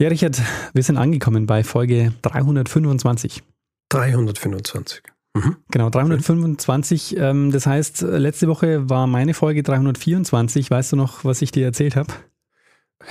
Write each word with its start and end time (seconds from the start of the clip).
Ja, 0.00 0.08
Richard, 0.08 0.40
wir 0.74 0.82
sind 0.84 0.96
angekommen 0.96 1.46
bei 1.46 1.64
Folge 1.64 2.12
325. 2.22 3.42
325. 3.88 5.02
Mhm. 5.34 5.56
Genau, 5.72 5.90
325. 5.90 7.16
Ähm, 7.16 7.50
das 7.50 7.66
heißt, 7.66 8.02
letzte 8.02 8.46
Woche 8.46 8.88
war 8.88 9.08
meine 9.08 9.34
Folge 9.34 9.64
324. 9.64 10.70
Weißt 10.70 10.92
du 10.92 10.96
noch, 10.96 11.24
was 11.24 11.42
ich 11.42 11.50
dir 11.50 11.64
erzählt 11.66 11.96
habe? 11.96 12.12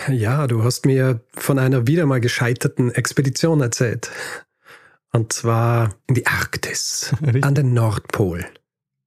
Ja, 0.09 0.47
du 0.47 0.63
hast 0.63 0.85
mir 0.85 1.21
von 1.33 1.59
einer 1.59 1.87
wieder 1.87 2.05
mal 2.05 2.21
gescheiterten 2.21 2.91
Expedition 2.91 3.59
erzählt. 3.59 4.09
Und 5.11 5.33
zwar 5.33 5.95
in 6.07 6.15
die 6.15 6.27
Arktis, 6.27 7.13
Richtig. 7.21 7.43
an 7.43 7.55
den 7.55 7.73
Nordpol. 7.73 8.45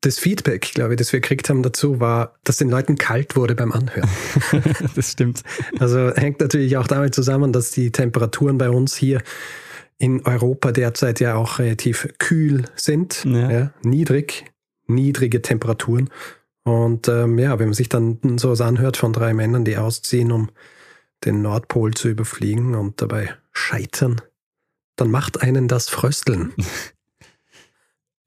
Das 0.02 0.18
Feedback, 0.18 0.72
glaube 0.74 0.94
ich, 0.94 0.98
das 0.98 1.12
wir 1.12 1.20
gekriegt 1.20 1.50
haben 1.50 1.62
dazu, 1.62 2.00
war, 2.00 2.38
dass 2.44 2.56
den 2.56 2.70
Leuten 2.70 2.96
kalt 2.96 3.36
wurde 3.36 3.54
beim 3.54 3.70
Anhören. 3.70 4.08
das 4.94 5.12
stimmt. 5.12 5.42
Also 5.78 6.14
hängt 6.14 6.40
natürlich 6.40 6.76
auch 6.78 6.86
damit 6.86 7.14
zusammen, 7.14 7.52
dass 7.52 7.70
die 7.70 7.92
Temperaturen 7.92 8.56
bei 8.56 8.70
uns 8.70 8.96
hier 8.96 9.22
in 9.98 10.24
Europa 10.24 10.72
derzeit 10.72 11.20
ja 11.20 11.34
auch 11.34 11.58
relativ 11.58 12.08
kühl 12.18 12.64
sind, 12.74 13.24
ja. 13.24 13.50
Ja, 13.50 13.74
niedrig, 13.82 14.46
niedrige 14.86 15.42
Temperaturen. 15.42 16.08
Und 16.64 17.08
ähm, 17.08 17.38
ja, 17.38 17.58
wenn 17.58 17.68
man 17.68 17.74
sich 17.74 17.90
dann 17.90 18.18
so 18.38 18.50
was 18.50 18.62
anhört 18.62 18.96
von 18.96 19.12
drei 19.12 19.34
Männern, 19.34 19.64
die 19.64 19.76
ausziehen, 19.76 20.32
um 20.32 20.50
den 21.24 21.42
Nordpol 21.42 21.92
zu 21.92 22.08
überfliegen 22.08 22.74
und 22.74 23.02
dabei 23.02 23.34
scheitern, 23.52 24.22
dann 24.96 25.10
macht 25.10 25.42
einen 25.42 25.68
das 25.68 25.88
frösteln. 25.88 26.52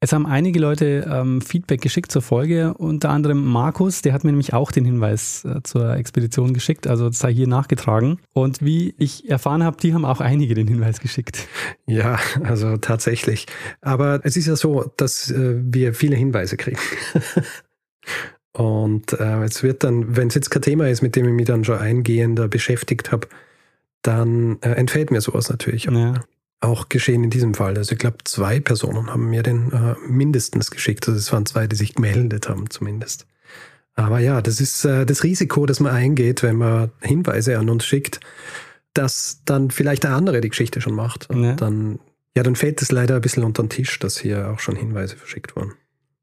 Es 0.04 0.12
haben 0.12 0.26
einige 0.26 0.60
Leute 0.60 1.10
ähm, 1.10 1.40
Feedback 1.40 1.80
geschickt 1.80 2.12
zur 2.12 2.20
Folge, 2.20 2.74
unter 2.74 3.08
anderem 3.08 3.42
Markus, 3.42 4.02
der 4.02 4.12
hat 4.12 4.22
mir 4.22 4.32
nämlich 4.32 4.52
auch 4.52 4.70
den 4.70 4.84
Hinweis 4.84 5.46
äh, 5.46 5.62
zur 5.62 5.96
Expedition 5.96 6.52
geschickt, 6.52 6.86
also 6.86 7.08
das 7.08 7.20
sei 7.20 7.32
hier 7.32 7.46
nachgetragen. 7.46 8.18
Und 8.34 8.62
wie 8.62 8.94
ich 8.98 9.30
erfahren 9.30 9.64
habe, 9.64 9.78
die 9.80 9.94
haben 9.94 10.04
auch 10.04 10.20
einige 10.20 10.52
den 10.52 10.68
Hinweis 10.68 11.00
geschickt. 11.00 11.48
Ja, 11.86 12.18
also 12.42 12.76
tatsächlich. 12.76 13.46
Aber 13.80 14.20
es 14.24 14.36
ist 14.36 14.46
ja 14.46 14.56
so, 14.56 14.92
dass 14.98 15.30
äh, 15.30 15.54
wir 15.62 15.94
viele 15.94 16.16
Hinweise 16.16 16.58
kriegen. 16.58 16.80
Und 18.52 19.14
äh, 19.14 19.44
es 19.44 19.62
wird 19.62 19.84
dann, 19.84 20.18
wenn 20.18 20.28
es 20.28 20.34
jetzt 20.34 20.50
kein 20.50 20.60
Thema 20.60 20.86
ist, 20.86 21.00
mit 21.00 21.16
dem 21.16 21.26
ich 21.28 21.32
mich 21.32 21.46
dann 21.46 21.64
schon 21.64 21.78
eingehender 21.78 22.48
beschäftigt 22.48 23.10
habe, 23.10 23.26
dann 24.02 24.58
äh, 24.60 24.72
entfällt 24.72 25.10
mir 25.10 25.22
sowas 25.22 25.48
natürlich. 25.48 25.84
Ja 25.84 26.24
auch 26.64 26.88
geschehen 26.88 27.24
in 27.24 27.30
diesem 27.30 27.54
Fall. 27.54 27.76
Also 27.76 27.92
ich 27.92 27.98
glaube, 27.98 28.18
zwei 28.24 28.60
Personen 28.60 29.10
haben 29.10 29.30
mir 29.30 29.42
den 29.42 29.70
äh, 29.72 29.94
mindestens 30.08 30.70
geschickt. 30.70 31.06
Also 31.08 31.18
es 31.18 31.32
waren 31.32 31.46
zwei, 31.46 31.66
die 31.66 31.76
sich 31.76 31.94
gemeldet 31.94 32.48
haben 32.48 32.70
zumindest. 32.70 33.26
Aber 33.94 34.18
ja, 34.18 34.42
das 34.42 34.60
ist 34.60 34.84
äh, 34.84 35.06
das 35.06 35.22
Risiko, 35.22 35.66
das 35.66 35.80
man 35.80 35.92
eingeht, 35.92 36.42
wenn 36.42 36.56
man 36.56 36.90
Hinweise 37.00 37.58
an 37.58 37.70
uns 37.70 37.84
schickt, 37.84 38.20
dass 38.92 39.42
dann 39.44 39.70
vielleicht 39.70 40.04
der 40.04 40.14
andere 40.14 40.40
die 40.40 40.48
Geschichte 40.48 40.80
schon 40.80 40.94
macht. 40.94 41.30
Und 41.30 41.44
ja. 41.44 41.54
dann, 41.54 42.00
ja, 42.36 42.42
dann 42.42 42.56
fällt 42.56 42.82
es 42.82 42.90
leider 42.90 43.16
ein 43.16 43.20
bisschen 43.20 43.44
unter 43.44 43.62
den 43.62 43.70
Tisch, 43.70 43.98
dass 43.98 44.18
hier 44.18 44.50
auch 44.50 44.58
schon 44.58 44.76
Hinweise 44.76 45.16
verschickt 45.16 45.54
wurden. 45.54 45.72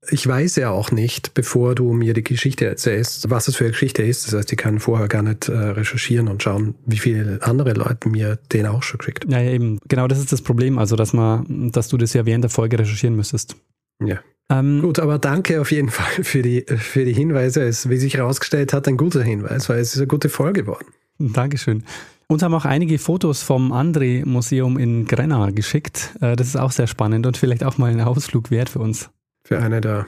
Ich 0.10 0.26
weiß 0.26 0.56
ja 0.56 0.72
auch 0.72 0.92
nicht, 0.92 1.36
bevor 1.36 1.76
du 1.76 1.94
mir 1.94 2.14
die 2.14 2.24
Geschichte 2.24 2.66
erzählst, 2.66 3.30
was 3.30 3.48
es 3.48 3.56
für 3.56 3.66
eine 3.66 3.72
Geschichte 3.72 4.02
ist. 4.02 4.26
Das 4.26 4.34
heißt, 4.34 4.52
ich 4.52 4.58
kann 4.58 4.80
vorher 4.80 5.08
gar 5.08 5.22
nicht 5.22 5.48
äh, 5.48 5.54
recherchieren 5.54 6.28
und 6.28 6.42
schauen, 6.42 6.74
wie 6.88 6.98
viele 6.98 7.38
andere 7.44 7.74
Leute 7.74 8.10
mir 8.10 8.40
den 8.52 8.66
auch 8.66 8.82
schon 8.82 8.98
geschickt. 8.98 9.26
Ja, 9.30 9.40
ja, 9.40 9.52
eben. 9.52 9.80
Genau 9.88 10.08
das 10.08 10.18
ist 10.18 10.32
das 10.32 10.42
Problem. 10.42 10.80
Also, 10.80 10.96
dass 10.96 11.14
man, 11.14 11.72
dass 11.72 11.88
du 11.88 11.98
das 11.98 12.14
ja 12.14 12.26
während 12.26 12.44
der 12.44 12.50
Folge 12.50 12.80
recherchieren 12.80 13.16
müsstest. 13.16 13.56
Ja. 14.04 14.20
Ähm, 14.50 14.82
Gut, 14.82 14.98
aber 14.98 15.20
danke 15.20 15.62
auf 15.62 15.72
jeden 15.72 15.90
Fall 15.92 16.24
für 16.24 16.42
die, 16.42 16.66
für 16.68 17.06
die 17.06 17.14
Hinweise. 17.14 17.62
Es, 17.62 17.88
wie 17.88 17.98
sich 17.98 18.16
herausgestellt 18.16 18.74
hat, 18.74 18.88
ein 18.88 18.98
guter 18.98 19.22
Hinweis, 19.22 19.70
weil 19.70 19.80
es 19.80 19.94
ist 19.94 20.00
eine 20.00 20.08
gute 20.08 20.30
Folge 20.30 20.64
geworden. 20.64 20.88
Dankeschön. 21.20 21.84
Uns 22.26 22.42
haben 22.42 22.56
auch 22.56 22.66
einige 22.66 22.98
Fotos 22.98 23.44
vom 23.44 23.72
André-Museum 23.72 24.80
in 24.80 25.06
Grenna 25.06 25.52
geschickt. 25.52 26.16
Äh, 26.22 26.36
das 26.36 26.48
ist 26.48 26.58
auch 26.58 26.72
sehr 26.72 26.88
spannend 26.88 27.28
und 27.28 27.38
vielleicht 27.38 27.64
auch 27.64 27.78
mal 27.78 27.92
ein 27.92 28.02
Ausflug 28.02 28.50
wert 28.50 28.70
für 28.70 28.80
uns 28.80 29.12
für 29.44 29.60
eine 29.60 29.82
der 29.82 30.08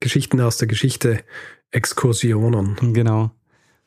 Geschichten 0.00 0.40
aus 0.40 0.56
der 0.58 0.68
Geschichte 0.68 1.20
Exkursionen. 1.70 2.76
Genau. 2.92 3.30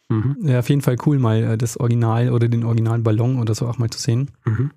Mhm. 0.09 0.37
Ja, 0.41 0.59
auf 0.59 0.69
jeden 0.69 0.81
Fall 0.81 0.97
cool, 1.05 1.19
mal 1.19 1.43
äh, 1.43 1.57
das 1.57 1.77
Original 1.77 2.31
oder 2.31 2.47
den 2.47 2.63
Originalballon 2.63 3.39
oder 3.39 3.55
so 3.55 3.67
auch 3.67 3.77
mal 3.77 3.89
zu 3.89 3.99
sehen. 3.99 4.31
Mhm. 4.45 4.71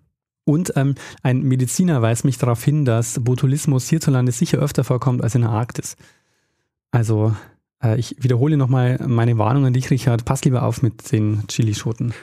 Und 0.45 0.73
ähm, 0.77 0.95
ein 1.23 1.43
Mediziner 1.43 2.01
weist 2.01 2.25
mich 2.25 2.39
darauf 2.39 2.65
hin, 2.65 2.87
dass 2.87 3.23
Botulismus 3.23 3.89
hierzulande 3.89 4.33
sicher 4.33 4.59
öfter 4.59 4.83
vorkommt 4.83 5.23
als 5.23 5.35
in 5.35 5.43
der 5.43 5.51
Arktis. 5.51 5.97
Also, 6.91 7.37
äh, 7.83 7.99
ich 7.99 8.17
wiederhole 8.19 8.57
nochmal 8.57 8.99
meine 9.07 9.37
Warnung 9.37 9.67
an 9.67 9.75
dich, 9.75 9.91
Richard. 9.91 10.25
Pass 10.25 10.45
lieber 10.45 10.63
auf 10.63 10.83
mit 10.83 11.13
den 11.13 11.47
Chilischoten. 11.49 12.15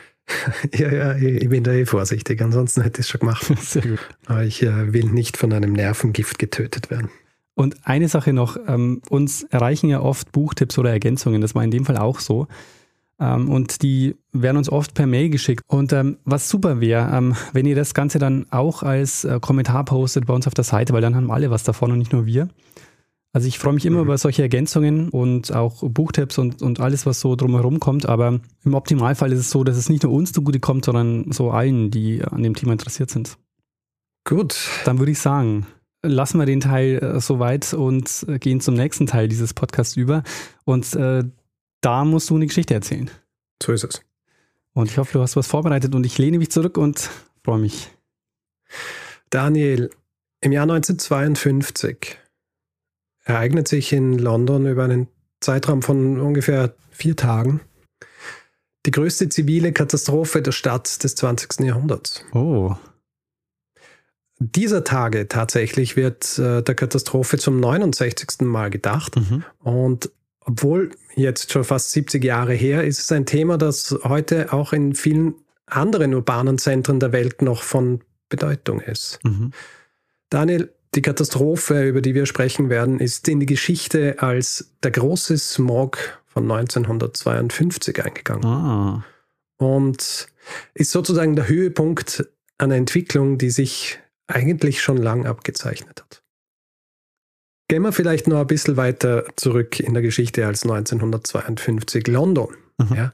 Ja, 0.74 0.91
ja, 0.91 1.16
ich 1.16 1.47
bin 1.50 1.63
da 1.63 1.72
eh 1.72 1.85
vorsichtig. 1.85 2.41
Ansonsten 2.41 2.81
hätte 2.81 3.01
ich 3.01 3.06
es 3.06 3.09
schon 3.12 3.19
gemacht. 3.19 3.45
Sehr 3.62 3.84
gut. 3.84 4.00
Aber 4.25 4.44
ich 4.44 4.63
äh, 4.63 4.91
will 4.91 5.06
nicht 5.06 5.38
von 5.38 5.53
einem 5.53 5.74
Nervengift 5.74 6.40
getötet 6.40 6.90
werden. 6.90 7.12
Und 7.56 7.88
eine 7.88 8.10
Sache 8.10 8.34
noch, 8.34 8.58
ähm, 8.68 9.02
uns 9.10 9.44
erreichen 9.44 9.90
ja 9.90 10.02
oft 10.02 10.32
Buchtipps 10.32 10.78
oder 10.78 10.92
Ergänzungen, 10.92 11.42
das 11.42 11.56
war 11.56 11.64
in 11.64 11.72
dem 11.72 11.86
Fall 11.86 11.98
auch 11.98 12.20
so. 12.20 12.48
Ähm, 13.18 13.50
und 13.50 13.82
die 13.82 14.16
werden 14.34 14.58
uns 14.58 14.70
oft 14.70 14.94
per 14.94 15.08
Mail 15.08 15.30
geschickt. 15.30 15.64
Und 15.68 15.94
ähm, 15.94 16.18
was 16.26 16.50
super 16.50 16.82
wäre, 16.82 17.10
ähm, 17.16 17.36
wenn 17.54 17.66
ihr 17.66 17.76
das 17.76 17.94
Ganze 17.94 18.20
dann 18.20 18.46
auch 18.52 18.84
als 18.84 19.24
äh, 19.24 19.40
Kommentar 19.40 19.86
postet 19.86 20.26
bei 20.26 20.34
uns 20.34 20.48
auf 20.48 20.54
der 20.54 20.66
Seite, 20.66 20.94
weil 20.94 21.02
dann 21.02 21.16
haben 21.16 21.32
alle 21.32 21.50
was 21.50 21.64
davon 21.64 21.92
und 21.92 21.98
nicht 21.98 22.12
nur 22.12 22.26
wir. 22.26 22.50
Also 23.32 23.48
ich 23.48 23.60
freue 23.60 23.74
mich 23.74 23.86
immer 23.86 23.98
mhm. 23.98 24.06
über 24.06 24.18
solche 24.18 24.42
Ergänzungen 24.42 25.10
und 25.10 25.54
auch 25.54 25.84
Buchtipps 25.90 26.38
und, 26.38 26.62
und 26.62 26.80
alles, 26.80 27.06
was 27.06 27.20
so 27.20 27.36
drumherum 27.36 27.80
kommt. 27.80 28.06
Aber 28.06 28.40
im 28.64 28.74
Optimalfall 28.74 29.32
ist 29.32 29.40
es 29.40 29.50
so, 29.50 29.64
dass 29.64 29.78
es 29.78 29.90
nicht 29.90 30.04
nur 30.04 30.14
uns 30.14 30.32
zugute 30.32 30.60
kommt, 30.60 30.86
sondern 30.86 31.32
so 31.32 31.52
allen, 31.52 31.92
die 31.92 32.24
an 32.24 32.44
dem 32.44 32.56
Thema 32.56 32.74
interessiert 32.74 33.10
sind. 33.10 33.38
Gut. 34.26 34.70
Dann 34.86 35.00
würde 35.00 35.12
ich 35.12 35.20
sagen, 35.20 35.68
lassen 36.08 36.40
wir 36.40 36.46
den 36.46 36.62
Teil 36.62 36.98
äh, 36.98 37.20
soweit 37.20 37.74
und 37.74 38.26
äh, 38.28 38.40
gehen 38.40 38.62
zum 38.62 38.76
nächsten 38.76 39.08
Teil 39.08 39.28
dieses 39.28 39.54
Podcasts 39.54 39.96
über. 39.96 40.24
Und 40.64 40.96
äh, 40.96 41.24
da 41.82 42.06
musst 42.06 42.30
du 42.30 42.36
eine 42.36 42.48
Geschichte 42.48 42.74
erzählen. 42.74 43.10
So 43.62 43.72
ist 43.72 43.84
es. 43.84 44.02
Und 44.74 44.90
ich 44.90 44.98
hoffe, 44.98 45.14
du 45.14 45.22
hast 45.22 45.36
was 45.36 45.48
vorbereitet 45.48 45.96
und 45.96 46.06
ich 46.06 46.18
lehne 46.18 46.38
mich 46.38 46.52
zurück 46.52 46.78
und 46.78 47.10
freue 47.44 47.60
mich. 47.60 47.92
Daniel, 49.30 49.90
im 50.42 50.52
Jahr 50.52 50.64
1952 50.64 52.18
ereignet 53.24 53.68
sich 53.68 53.94
in 53.94 54.18
London 54.18 54.68
über 54.68 54.84
einen 54.84 55.08
Zeitraum 55.40 55.82
von 55.82 56.20
ungefähr 56.20 56.76
vier 56.92 57.16
Tagen 57.16 57.62
die 58.86 58.92
größte 58.92 59.30
zivile 59.30 59.74
Katastrophe 59.74 60.42
der 60.42 60.52
Stadt 60.52 61.04
des 61.04 61.16
20. 61.16 61.62
Jahrhunderts. 61.62 62.24
Oh 62.34 62.76
dieser 64.40 64.84
Tage 64.84 65.28
tatsächlich 65.28 65.96
wird 65.96 66.38
äh, 66.40 66.62
der 66.62 66.75
Katastrophe 66.75 67.38
zum 67.38 67.59
69. 67.59 68.41
Mal 68.41 68.69
gedacht. 68.69 69.16
Mhm. 69.16 69.44
Und 69.59 70.12
obwohl 70.41 70.91
jetzt 71.16 71.51
schon 71.51 71.63
fast 71.63 71.91
70 71.91 72.23
Jahre 72.23 72.53
her, 72.53 72.84
ist 72.84 73.00
es 73.00 73.12
ein 73.12 73.25
Thema, 73.25 73.57
das 73.57 73.97
heute 74.03 74.53
auch 74.53 74.74
in 74.74 74.94
vielen 74.94 75.35
anderen 75.66 76.13
urbanen 76.13 76.57
Zentren 76.57 77.00
der 77.00 77.12
Welt 77.12 77.42
noch 77.42 77.63
von 77.63 78.01
Bedeutung 78.30 78.81
ist. 78.81 79.19
Mhm. 79.24 79.51
Daniel, 80.30 80.71
die 80.94 81.01
Katastrophe, 81.01 81.88
über 81.88 82.01
die 82.01 82.13
wir 82.13 82.25
sprechen 82.25 82.69
werden, 82.69 83.00
ist 83.00 83.27
in 83.27 83.39
die 83.39 83.45
Geschichte 83.45 84.18
als 84.19 84.71
der 84.83 84.92
große 84.92 85.38
Smog 85.38 85.98
von 86.25 86.44
1952 86.44 88.04
eingegangen. 88.04 88.45
Ah. 88.45 89.06
Und 89.57 90.27
ist 90.74 90.92
sozusagen 90.92 91.36
der 91.36 91.48
Höhepunkt 91.48 92.27
einer 92.57 92.75
Entwicklung, 92.75 93.38
die 93.38 93.50
sich 93.50 94.00
eigentlich 94.27 94.81
schon 94.81 94.98
lang 94.98 95.25
abgezeichnet 95.25 96.01
hat. 96.01 96.24
Gehen 97.68 97.81
wir 97.81 97.92
vielleicht 97.92 98.27
noch 98.27 98.39
ein 98.39 98.48
bisschen 98.48 98.77
weiter 98.77 99.25
zurück 99.36 99.80
in 99.80 99.94
der 99.94 100.04
Geschichte 100.04 100.45
als 100.45 100.63
1952 100.63 102.07
London. 102.07 102.56
Mhm. 102.77 102.95
Ja. 102.95 103.13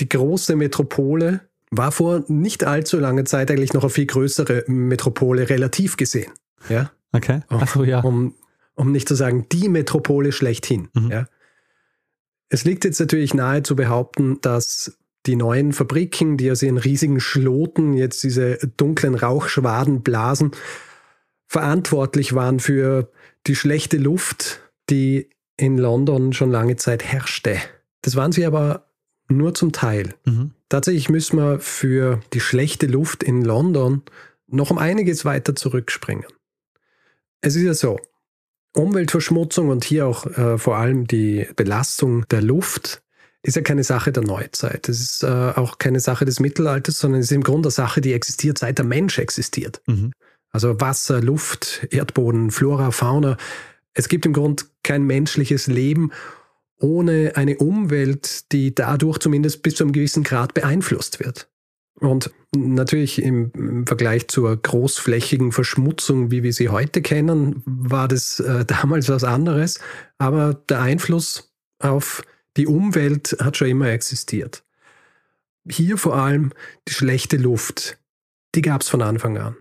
Die 0.00 0.08
große 0.08 0.56
Metropole 0.56 1.40
war 1.70 1.92
vor 1.92 2.24
nicht 2.28 2.64
allzu 2.64 2.98
langer 2.98 3.24
Zeit 3.24 3.50
eigentlich 3.50 3.72
noch 3.72 3.82
eine 3.82 3.90
viel 3.90 4.06
größere 4.06 4.64
Metropole 4.66 5.48
relativ 5.48 5.96
gesehen. 5.96 6.32
Ja. 6.68 6.90
Okay. 7.12 7.40
Achso, 7.48 7.84
ja. 7.84 8.00
Um, 8.00 8.34
um 8.74 8.92
nicht 8.92 9.08
zu 9.08 9.14
sagen, 9.14 9.46
die 9.50 9.68
Metropole 9.68 10.32
schlechthin. 10.32 10.88
Mhm. 10.94 11.10
Ja. 11.10 11.28
Es 12.48 12.64
liegt 12.64 12.84
jetzt 12.84 13.00
natürlich 13.00 13.34
nahe 13.34 13.62
zu 13.62 13.74
behaupten, 13.74 14.40
dass 14.40 14.98
die 15.26 15.36
neuen 15.36 15.72
Fabriken, 15.72 16.36
die 16.36 16.50
aus 16.50 16.62
ihren 16.62 16.78
riesigen 16.78 17.20
Schloten 17.20 17.94
jetzt 17.94 18.22
diese 18.22 18.58
dunklen 18.76 19.14
Rauchschwaden 19.14 20.02
blasen, 20.02 20.52
verantwortlich 21.46 22.34
waren 22.34 22.60
für 22.60 23.10
die 23.46 23.56
schlechte 23.56 23.96
Luft, 23.96 24.60
die 24.90 25.30
in 25.56 25.78
London 25.78 26.32
schon 26.32 26.50
lange 26.50 26.76
Zeit 26.76 27.04
herrschte. 27.04 27.58
Das 28.02 28.16
waren 28.16 28.32
sie 28.32 28.44
aber 28.44 28.86
nur 29.28 29.54
zum 29.54 29.72
Teil. 29.72 30.14
Mhm. 30.24 30.52
Tatsächlich 30.68 31.08
müssen 31.08 31.38
wir 31.38 31.60
für 31.60 32.20
die 32.32 32.40
schlechte 32.40 32.86
Luft 32.86 33.22
in 33.22 33.42
London 33.42 34.02
noch 34.46 34.70
um 34.70 34.78
einiges 34.78 35.24
weiter 35.24 35.56
zurückspringen. 35.56 36.26
Es 37.40 37.56
ist 37.56 37.62
ja 37.62 37.74
so, 37.74 37.98
Umweltverschmutzung 38.74 39.70
und 39.70 39.84
hier 39.84 40.06
auch 40.06 40.26
äh, 40.26 40.58
vor 40.58 40.76
allem 40.76 41.06
die 41.06 41.46
Belastung 41.56 42.28
der 42.28 42.42
Luft 42.42 43.02
ist 43.46 43.56
ja 43.56 43.62
keine 43.62 43.84
Sache 43.84 44.12
der 44.12 44.24
Neuzeit. 44.24 44.88
Es 44.88 45.00
ist 45.00 45.22
äh, 45.22 45.26
auch 45.26 45.78
keine 45.78 46.00
Sache 46.00 46.24
des 46.24 46.40
Mittelalters, 46.40 46.98
sondern 46.98 47.20
es 47.20 47.26
ist 47.26 47.36
im 47.36 47.42
Grunde 47.42 47.68
eine 47.68 47.72
Sache, 47.72 48.00
die 48.00 48.12
existiert, 48.12 48.58
seit 48.58 48.78
der 48.78 48.84
Mensch 48.84 49.18
existiert. 49.18 49.80
Mhm. 49.86 50.12
Also 50.50 50.80
Wasser, 50.80 51.20
Luft, 51.20 51.86
Erdboden, 51.90 52.50
Flora, 52.50 52.90
Fauna. 52.90 53.36
Es 53.94 54.08
gibt 54.08 54.26
im 54.26 54.32
Grunde 54.32 54.64
kein 54.82 55.04
menschliches 55.04 55.66
Leben 55.66 56.12
ohne 56.78 57.32
eine 57.36 57.56
Umwelt, 57.56 58.52
die 58.52 58.74
dadurch 58.74 59.18
zumindest 59.18 59.62
bis 59.62 59.76
zu 59.76 59.84
einem 59.84 59.92
gewissen 59.92 60.24
Grad 60.24 60.54
beeinflusst 60.54 61.20
wird. 61.20 61.48
Und 61.98 62.30
natürlich 62.54 63.22
im, 63.22 63.86
Vergleich 63.86 64.28
zur 64.28 64.54
großflächigen 64.56 65.52
Verschmutzung, 65.52 66.30
wie 66.30 66.42
wir 66.42 66.52
sie 66.52 66.68
heute 66.68 67.00
kennen, 67.00 67.62
war 67.64 68.08
das 68.08 68.40
äh, 68.40 68.64
damals 68.66 69.08
was 69.08 69.24
anderes. 69.24 69.78
Aber 70.18 70.54
der 70.68 70.82
Einfluss 70.82 71.52
auf 71.78 72.22
die 72.56 72.66
Umwelt 72.66 73.36
hat 73.40 73.56
schon 73.56 73.68
immer 73.68 73.88
existiert. 73.88 74.64
Hier 75.68 75.98
vor 75.98 76.16
allem 76.16 76.52
die 76.88 76.92
schlechte 76.92 77.36
Luft, 77.36 77.98
die 78.54 78.62
gab 78.62 78.82
es 78.82 78.88
von 78.88 79.02
Anfang 79.02 79.38
an. 79.38 79.56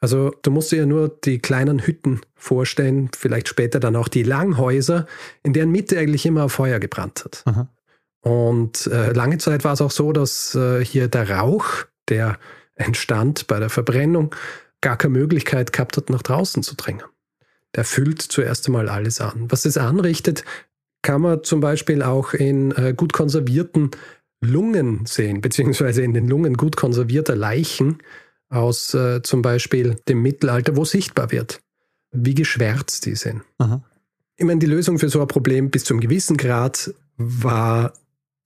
Also 0.00 0.34
du 0.42 0.50
musst 0.50 0.72
dir 0.72 0.78
ja 0.78 0.86
nur 0.86 1.08
die 1.08 1.40
kleinen 1.40 1.86
Hütten 1.86 2.22
vorstellen, 2.34 3.10
vielleicht 3.14 3.48
später 3.48 3.80
dann 3.80 3.96
auch 3.96 4.08
die 4.08 4.22
Langhäuser, 4.22 5.06
in 5.42 5.52
deren 5.52 5.70
Mitte 5.70 5.98
eigentlich 5.98 6.24
immer 6.24 6.48
Feuer 6.48 6.78
gebrannt 6.80 7.24
hat. 7.24 7.42
Aha. 7.44 7.68
Und 8.22 8.86
äh, 8.86 9.12
lange 9.12 9.38
Zeit 9.38 9.64
war 9.64 9.74
es 9.74 9.80
auch 9.80 9.90
so, 9.90 10.12
dass 10.12 10.54
äh, 10.54 10.84
hier 10.84 11.08
der 11.08 11.30
Rauch, 11.30 11.66
der 12.08 12.38
entstand 12.74 13.46
bei 13.46 13.58
der 13.58 13.70
Verbrennung, 13.70 14.34
gar 14.80 14.96
keine 14.96 15.18
Möglichkeit 15.18 15.72
gehabt 15.72 15.98
hat, 15.98 16.08
nach 16.08 16.22
draußen 16.22 16.62
zu 16.62 16.74
dringen. 16.76 17.04
Der 17.74 17.84
füllt 17.84 18.22
zuerst 18.22 18.66
einmal 18.66 18.88
alles 18.88 19.20
an. 19.20 19.50
Was 19.50 19.64
es 19.64 19.76
anrichtet, 19.76 20.44
kann 21.02 21.22
man 21.22 21.44
zum 21.44 21.60
Beispiel 21.60 22.02
auch 22.02 22.34
in 22.34 22.72
äh, 22.72 22.94
gut 22.96 23.12
konservierten 23.12 23.90
Lungen 24.40 25.04
sehen, 25.06 25.40
beziehungsweise 25.40 26.02
in 26.02 26.14
den 26.14 26.28
Lungen 26.28 26.54
gut 26.54 26.76
konservierter 26.76 27.36
Leichen 27.36 27.98
aus 28.48 28.94
äh, 28.94 29.22
zum 29.22 29.42
Beispiel 29.42 29.96
dem 30.08 30.22
Mittelalter, 30.22 30.76
wo 30.76 30.84
sichtbar 30.84 31.30
wird, 31.30 31.60
wie 32.10 32.34
geschwärzt 32.34 33.06
die 33.06 33.14
sind. 33.14 33.42
Aha. 33.58 33.82
Ich 34.36 34.44
meine, 34.44 34.58
die 34.58 34.66
Lösung 34.66 34.98
für 34.98 35.08
so 35.08 35.20
ein 35.20 35.28
Problem 35.28 35.70
bis 35.70 35.84
zu 35.84 35.94
einem 35.94 36.00
gewissen 36.00 36.36
Grad 36.36 36.94
war 37.16 37.92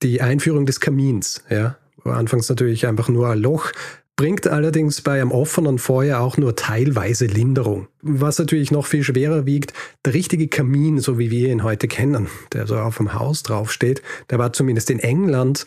die 0.03 0.21
Einführung 0.21 0.65
des 0.65 0.79
Kamins. 0.79 1.43
Ja? 1.49 1.77
War 2.03 2.17
anfangs 2.17 2.49
natürlich 2.49 2.85
einfach 2.85 3.07
nur 3.07 3.29
ein 3.29 3.39
Loch, 3.39 3.71
bringt 4.15 4.47
allerdings 4.47 5.01
bei 5.01 5.21
einem 5.21 5.31
offenen 5.31 5.77
Feuer 5.77 6.19
auch 6.19 6.37
nur 6.37 6.55
teilweise 6.55 7.25
Linderung. 7.25 7.87
Was 8.01 8.39
natürlich 8.39 8.71
noch 8.71 8.85
viel 8.85 9.03
schwerer 9.03 9.45
wiegt, 9.45 9.73
der 10.05 10.13
richtige 10.13 10.47
Kamin, 10.47 10.99
so 10.99 11.19
wie 11.19 11.31
wir 11.31 11.49
ihn 11.49 11.63
heute 11.63 11.87
kennen, 11.87 12.27
der 12.53 12.67
so 12.67 12.77
auf 12.77 12.97
dem 12.97 13.13
Haus 13.13 13.43
draufsteht, 13.43 14.01
der 14.29 14.39
war 14.39 14.53
zumindest 14.53 14.89
in 14.89 14.99
England 14.99 15.65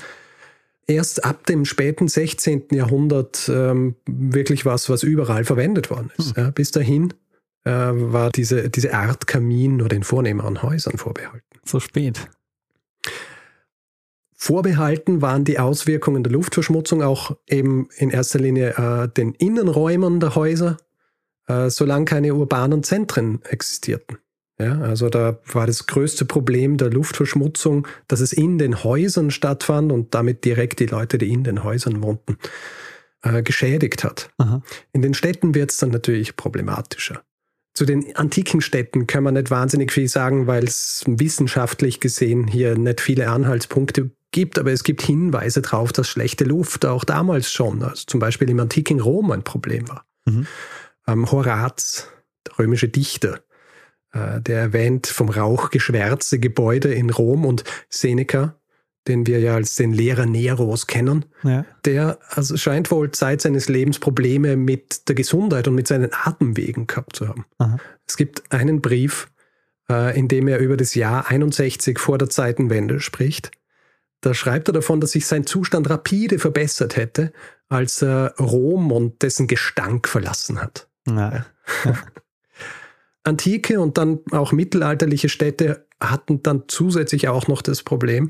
erst 0.87 1.25
ab 1.25 1.45
dem 1.47 1.67
späten 1.67 2.09
16. 2.09 2.69
Jahrhundert 2.73 3.50
ähm, 3.53 3.95
wirklich 4.06 4.65
was, 4.65 4.89
was 4.89 5.03
überall 5.03 5.45
verwendet 5.45 5.91
worden 5.91 6.11
ist. 6.17 6.35
Hm. 6.37 6.45
Ja, 6.45 6.50
bis 6.50 6.71
dahin 6.71 7.12
äh, 7.65 7.71
war 7.71 8.31
diese, 8.31 8.71
diese 8.71 8.95
Art 8.95 9.27
Kamin 9.27 9.77
nur 9.77 9.89
den 9.89 10.03
vornehmeren 10.03 10.62
Häusern 10.62 10.97
vorbehalten. 10.97 11.45
So 11.65 11.81
spät. 11.81 12.29
Vorbehalten 14.40 15.20
waren 15.20 15.44
die 15.44 15.58
Auswirkungen 15.58 16.23
der 16.23 16.32
Luftverschmutzung 16.32 17.02
auch 17.02 17.37
eben 17.49 17.88
in 17.96 18.11
erster 18.11 18.38
Linie 18.38 18.70
äh, 18.79 19.08
den 19.08 19.35
Innenräumen 19.35 20.20
der 20.20 20.37
Häuser, 20.37 20.76
äh, 21.49 21.69
solange 21.70 22.05
keine 22.05 22.32
urbanen 22.35 22.85
Zentren 22.85 23.40
existierten. 23.43 24.19
Ja, 24.61 24.81
also 24.81 25.08
da 25.08 25.40
war 25.52 25.67
das 25.67 25.88
größte 25.88 26.25
Problem 26.25 26.76
der 26.76 26.90
Luftverschmutzung, 26.90 27.88
dass 28.06 28.20
es 28.20 28.32
in 28.32 28.58
den 28.58 28.85
Häusern 28.85 29.32
stattfand 29.32 29.90
und 29.90 30.14
damit 30.14 30.44
direkt 30.44 30.79
die 30.79 30.87
Leute, 30.87 31.19
die 31.19 31.32
in 31.32 31.43
den 31.43 31.64
Häusern 31.64 32.00
wohnten, 32.00 32.38
äh, 33.23 33.43
geschädigt 33.43 34.05
hat. 34.05 34.31
Aha. 34.38 34.62
In 34.93 35.02
den 35.02 35.14
Städten 35.14 35.56
wird 35.56 35.73
es 35.73 35.79
dann 35.79 35.90
natürlich 35.90 36.37
problematischer. 36.37 37.25
Zu 37.78 37.84
den 37.84 38.16
antiken 38.16 38.60
Städten 38.60 39.06
kann 39.06 39.22
man 39.22 39.34
nicht 39.34 39.52
wahnsinnig 39.52 39.92
viel 39.92 40.08
sagen, 40.08 40.48
weil 40.48 40.64
es 40.64 41.04
wissenschaftlich 41.06 42.00
gesehen 42.00 42.48
hier 42.48 42.76
nicht 42.76 43.00
viele 43.00 43.30
Anhaltspunkte 43.30 44.10
gibt, 44.32 44.58
aber 44.58 44.72
es 44.72 44.82
gibt 44.82 45.00
Hinweise 45.00 45.62
darauf, 45.62 45.92
dass 45.92 46.08
schlechte 46.08 46.42
Luft 46.42 46.84
auch 46.84 47.04
damals 47.04 47.52
schon, 47.52 47.84
also 47.84 48.02
zum 48.04 48.19
Beispiel 48.19 48.50
im 48.50 48.58
antiken 48.58 48.98
Rom 48.98 49.30
ein 49.30 49.44
Problem 49.44 49.88
war. 49.88 50.04
Mhm. 50.25 50.48
Ähm, 51.06 51.30
Horaz, 51.30 52.08
der 52.48 52.58
römische 52.58 52.88
Dichter, 52.88 53.44
äh, 54.10 54.40
der 54.40 54.58
erwähnt 54.58 55.06
vom 55.06 55.28
Rauch 55.28 55.70
geschwärzte 55.70 56.40
Gebäude 56.40 56.92
in 56.92 57.10
Rom 57.10 57.44
und 57.44 57.62
Seneca, 57.88 58.57
den 59.08 59.26
wir 59.26 59.40
ja 59.40 59.55
als 59.55 59.76
den 59.76 59.93
Lehrer 59.93 60.26
Neros 60.26 60.87
kennen, 60.87 61.25
ja. 61.43 61.64
der 61.84 62.19
also 62.28 62.56
scheint 62.56 62.90
wohl 62.90 63.10
Zeit 63.10 63.40
seines 63.40 63.69
Lebens 63.69 63.99
Probleme 63.99 64.56
mit 64.56 65.08
der 65.08 65.14
Gesundheit 65.14 65.66
und 65.66 65.75
mit 65.75 65.88
seinen 65.88 66.10
Atemwegen 66.12 66.87
gehabt 66.87 67.16
zu 67.16 67.28
haben. 67.28 67.46
Aha. 67.58 67.78
Es 68.06 68.16
gibt 68.16 68.52
einen 68.52 68.81
Brief, 68.81 69.28
äh, 69.90 70.16
in 70.19 70.28
dem 70.28 70.46
er 70.46 70.58
über 70.58 70.76
das 70.76 70.94
Jahr 70.94 71.28
61 71.28 71.99
vor 71.99 72.19
der 72.19 72.31
Zeitenwende 72.31 73.00
spricht 73.00 73.50
da 74.20 74.34
schreibt 74.34 74.69
er 74.69 74.72
davon, 74.72 75.00
dass 75.00 75.12
sich 75.12 75.26
sein 75.26 75.46
Zustand 75.46 75.88
rapide 75.88 76.38
verbessert 76.38 76.96
hätte, 76.96 77.32
als 77.69 78.02
er 78.02 78.34
Rom 78.38 78.90
und 78.90 79.22
dessen 79.22 79.46
Gestank 79.46 80.08
verlassen 80.08 80.61
hat. 80.61 80.88
Ja. 81.06 81.44
Ja. 81.84 81.94
Antike 83.22 83.81
und 83.81 83.99
dann 83.99 84.20
auch 84.32 84.52
mittelalterliche 84.52 85.28
Städte 85.28 85.87
hatten 86.00 86.43
dann 86.43 86.64
zusätzlich 86.69 87.28
auch 87.28 87.46
noch 87.46 87.62
das 87.62 87.82
Problem, 87.82 88.28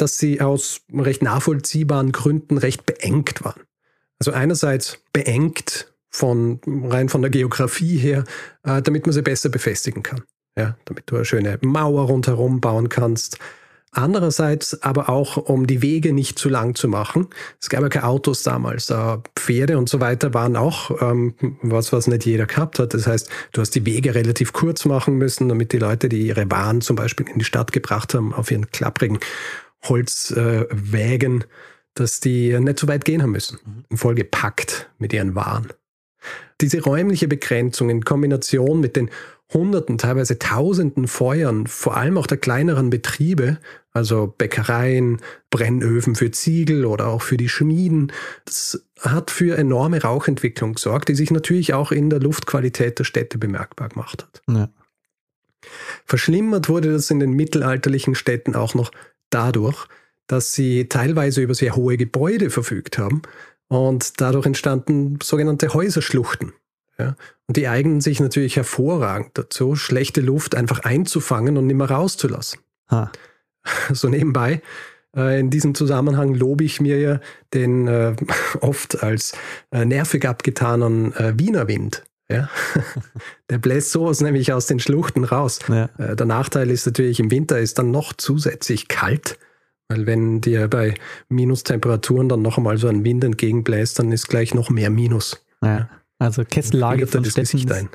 dass 0.00 0.18
sie 0.18 0.40
aus 0.40 0.82
recht 0.92 1.22
nachvollziehbaren 1.22 2.12
Gründen 2.12 2.58
recht 2.58 2.86
beengt 2.86 3.44
waren. 3.44 3.62
Also 4.18 4.32
einerseits 4.32 4.98
beengt 5.12 5.92
von 6.08 6.60
rein 6.66 7.08
von 7.08 7.22
der 7.22 7.30
Geografie 7.30 7.96
her, 7.96 8.24
äh, 8.64 8.82
damit 8.82 9.06
man 9.06 9.12
sie 9.12 9.22
besser 9.22 9.48
befestigen 9.48 10.02
kann. 10.02 10.22
Ja, 10.56 10.76
damit 10.84 11.04
du 11.06 11.16
eine 11.16 11.24
schöne 11.24 11.58
Mauer 11.62 12.06
rundherum 12.06 12.60
bauen 12.60 12.88
kannst, 12.88 13.38
Andererseits 13.92 14.84
aber 14.84 15.08
auch, 15.08 15.36
um 15.36 15.66
die 15.66 15.82
Wege 15.82 16.12
nicht 16.12 16.38
zu 16.38 16.48
lang 16.48 16.76
zu 16.76 16.86
machen. 16.86 17.26
Es 17.60 17.68
gab 17.68 17.82
ja 17.82 17.88
keine 17.88 18.06
Autos 18.06 18.44
damals. 18.44 18.88
Äh, 18.88 19.18
Pferde 19.34 19.78
und 19.78 19.88
so 19.88 19.98
weiter 19.98 20.32
waren 20.32 20.56
auch 20.56 21.02
ähm, 21.02 21.34
was, 21.62 21.92
was 21.92 22.06
nicht 22.06 22.24
jeder 22.24 22.46
gehabt 22.46 22.78
hat. 22.78 22.94
Das 22.94 23.08
heißt, 23.08 23.28
du 23.52 23.60
hast 23.60 23.74
die 23.74 23.84
Wege 23.86 24.14
relativ 24.14 24.52
kurz 24.52 24.84
machen 24.84 25.16
müssen, 25.16 25.48
damit 25.48 25.72
die 25.72 25.78
Leute, 25.78 26.08
die 26.08 26.28
ihre 26.28 26.48
Waren 26.52 26.82
zum 26.82 26.94
Beispiel 26.94 27.28
in 27.28 27.40
die 27.40 27.44
Stadt 27.44 27.72
gebracht 27.72 28.14
haben, 28.14 28.32
auf 28.32 28.52
ihren 28.52 28.70
klapprigen 28.70 29.18
Holzwägen, 29.84 31.40
äh, 31.42 31.46
dass 31.94 32.20
die 32.20 32.58
nicht 32.58 32.78
so 32.78 32.88
weit 32.88 33.04
gehen 33.04 33.22
haben 33.22 33.32
müssen. 33.32 33.58
Mhm. 33.90 33.96
Vollgepackt 33.96 34.90
mit 34.98 35.12
ihren 35.12 35.34
Waren. 35.34 35.72
Diese 36.60 36.82
räumliche 36.82 37.28
Begrenzung 37.28 37.88
in 37.88 38.04
Kombination 38.04 38.80
mit 38.80 38.96
den 38.96 39.10
Hunderten, 39.52 39.98
teilweise 39.98 40.38
Tausenden 40.38 41.08
Feuern, 41.08 41.66
vor 41.66 41.96
allem 41.96 42.18
auch 42.18 42.26
der 42.26 42.38
kleineren 42.38 42.90
Betriebe, 42.90 43.58
also 43.92 44.28
Bäckereien, 44.28 45.20
Brennöfen 45.50 46.14
für 46.14 46.30
Ziegel 46.30 46.84
oder 46.84 47.08
auch 47.08 47.22
für 47.22 47.36
die 47.36 47.48
Schmieden. 47.48 48.12
Das 48.44 48.86
hat 49.00 49.30
für 49.30 49.58
enorme 49.58 50.02
Rauchentwicklung 50.02 50.74
gesorgt, 50.74 51.08
die 51.08 51.16
sich 51.16 51.30
natürlich 51.32 51.74
auch 51.74 51.90
in 51.90 52.10
der 52.10 52.20
Luftqualität 52.20 52.98
der 53.00 53.04
Städte 53.04 53.38
bemerkbar 53.38 53.88
gemacht 53.88 54.22
hat. 54.22 54.42
Ja. 54.48 54.68
Verschlimmert 56.04 56.68
wurde 56.68 56.92
das 56.92 57.10
in 57.10 57.18
den 57.18 57.32
mittelalterlichen 57.32 58.14
Städten 58.14 58.54
auch 58.54 58.74
noch 58.74 58.92
dadurch, 59.30 59.86
dass 60.26 60.52
sie 60.52 60.88
teilweise 60.88 61.42
über 61.42 61.54
sehr 61.54 61.74
hohe 61.76 61.96
Gebäude 61.96 62.50
verfügt 62.50 62.98
haben 62.98 63.22
und 63.68 64.20
dadurch 64.20 64.46
entstanden 64.46 65.18
sogenannte 65.22 65.74
Häuserschluchten. 65.74 66.52
Ja? 66.98 67.16
Und 67.46 67.56
die 67.56 67.68
eignen 67.68 68.00
sich 68.00 68.20
natürlich 68.20 68.56
hervorragend 68.56 69.30
dazu, 69.34 69.74
schlechte 69.74 70.20
Luft 70.20 70.54
einfach 70.54 70.80
einzufangen 70.80 71.56
und 71.56 71.66
nicht 71.66 71.76
mehr 71.76 71.90
rauszulassen. 71.90 72.60
Ha. 72.90 73.10
So 73.92 74.08
nebenbei. 74.08 74.62
Äh, 75.14 75.40
in 75.40 75.50
diesem 75.50 75.74
Zusammenhang 75.74 76.34
lobe 76.34 76.64
ich 76.64 76.80
mir 76.80 76.98
ja 76.98 77.20
den 77.52 77.86
äh, 77.88 78.16
oft 78.60 79.02
als 79.02 79.32
äh, 79.70 79.84
nervig 79.84 80.26
abgetanen 80.26 81.14
äh, 81.14 81.34
Wiener 81.36 81.68
Wind. 81.68 82.04
Ja? 82.30 82.48
Der 83.50 83.58
bläst 83.58 83.90
sowas 83.92 84.20
nämlich 84.20 84.52
aus 84.52 84.66
den 84.66 84.78
Schluchten 84.78 85.24
raus. 85.24 85.58
Ja. 85.68 85.88
Äh, 85.98 86.16
der 86.16 86.26
Nachteil 86.26 86.70
ist 86.70 86.86
natürlich, 86.86 87.18
im 87.20 87.30
Winter 87.30 87.58
ist 87.58 87.78
dann 87.78 87.90
noch 87.90 88.12
zusätzlich 88.12 88.88
kalt. 88.88 89.38
Weil 89.88 90.06
wenn 90.06 90.40
dir 90.40 90.68
bei 90.68 90.94
Minustemperaturen 91.28 92.28
dann 92.28 92.42
noch 92.42 92.58
einmal 92.58 92.78
so 92.78 92.86
ein 92.86 93.02
Wind 93.02 93.24
entgegenbläst, 93.24 93.98
dann 93.98 94.12
ist 94.12 94.28
gleich 94.28 94.54
noch 94.54 94.70
mehr 94.70 94.88
Minus. 94.88 95.44
Ja. 95.64 95.90
Also 96.20 96.44
Kessellage 96.44 97.08
von 97.08 97.24
Städten. 97.24 97.58
Ist, 97.58 97.88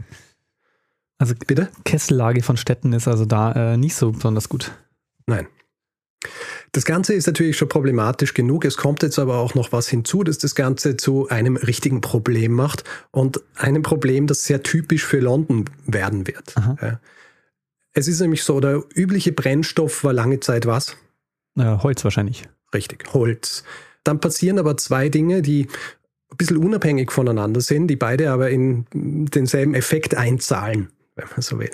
also 1.17 1.35
Bitte? 1.47 1.69
Kessellage 1.85 2.43
von 2.43 2.57
Städten 2.57 2.91
ist 2.91 3.07
also 3.07 3.25
da 3.25 3.73
äh, 3.73 3.77
nicht 3.77 3.95
so 3.95 4.11
besonders 4.11 4.49
gut. 4.49 4.71
Nein. 5.25 5.47
Das 6.75 6.83
Ganze 6.83 7.13
ist 7.13 7.25
natürlich 7.25 7.55
schon 7.55 7.69
problematisch 7.69 8.33
genug. 8.33 8.65
Es 8.65 8.75
kommt 8.75 9.01
jetzt 9.01 9.17
aber 9.17 9.37
auch 9.37 9.55
noch 9.55 9.71
was 9.71 9.87
hinzu, 9.87 10.25
das 10.25 10.39
das 10.39 10.55
Ganze 10.55 10.97
zu 10.97 11.29
einem 11.29 11.55
richtigen 11.55 12.01
Problem 12.01 12.51
macht 12.51 12.83
und 13.11 13.39
einem 13.55 13.81
Problem, 13.81 14.27
das 14.27 14.43
sehr 14.43 14.61
typisch 14.61 15.05
für 15.05 15.21
London 15.21 15.69
werden 15.85 16.27
wird. 16.27 16.51
Aha. 16.57 16.99
Es 17.93 18.09
ist 18.09 18.19
nämlich 18.19 18.43
so, 18.43 18.59
der 18.59 18.83
übliche 18.93 19.31
Brennstoff 19.31 20.03
war 20.03 20.11
lange 20.11 20.41
Zeit 20.41 20.65
was? 20.65 20.97
Äh, 21.57 21.77
Holz 21.77 22.03
wahrscheinlich. 22.03 22.43
Richtig, 22.73 23.05
Holz. 23.13 23.63
Dann 24.03 24.19
passieren 24.19 24.59
aber 24.59 24.75
zwei 24.75 25.07
Dinge, 25.07 25.41
die 25.41 25.69
ein 26.29 26.37
bisschen 26.37 26.57
unabhängig 26.57 27.09
voneinander 27.09 27.61
sind, 27.61 27.87
die 27.87 27.95
beide 27.95 28.31
aber 28.31 28.49
in 28.49 28.85
denselben 28.93 29.75
Effekt 29.75 30.13
einzahlen, 30.15 30.89
wenn 31.15 31.29
man 31.29 31.41
so 31.41 31.57
will. 31.57 31.71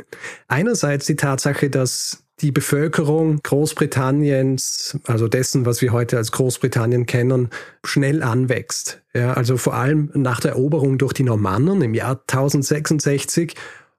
Einerseits 0.47 1.07
die 1.07 1.15
Tatsache, 1.15 1.71
dass 1.71 2.23
die 2.41 2.51
Bevölkerung 2.51 3.41
Großbritanniens, 3.43 4.97
also 5.05 5.27
dessen, 5.27 5.65
was 5.65 5.81
wir 5.81 5.91
heute 5.91 6.17
als 6.17 6.31
Großbritannien 6.31 7.05
kennen, 7.05 7.49
schnell 7.85 8.23
anwächst. 8.23 9.01
Ja, 9.13 9.33
also 9.33 9.57
vor 9.57 9.75
allem 9.75 10.09
nach 10.13 10.39
der 10.39 10.51
Eroberung 10.51 10.97
durch 10.97 11.13
die 11.13 11.23
Normannen 11.23 11.81
im 11.81 11.93
Jahr 11.93 12.21
1066. 12.27 13.55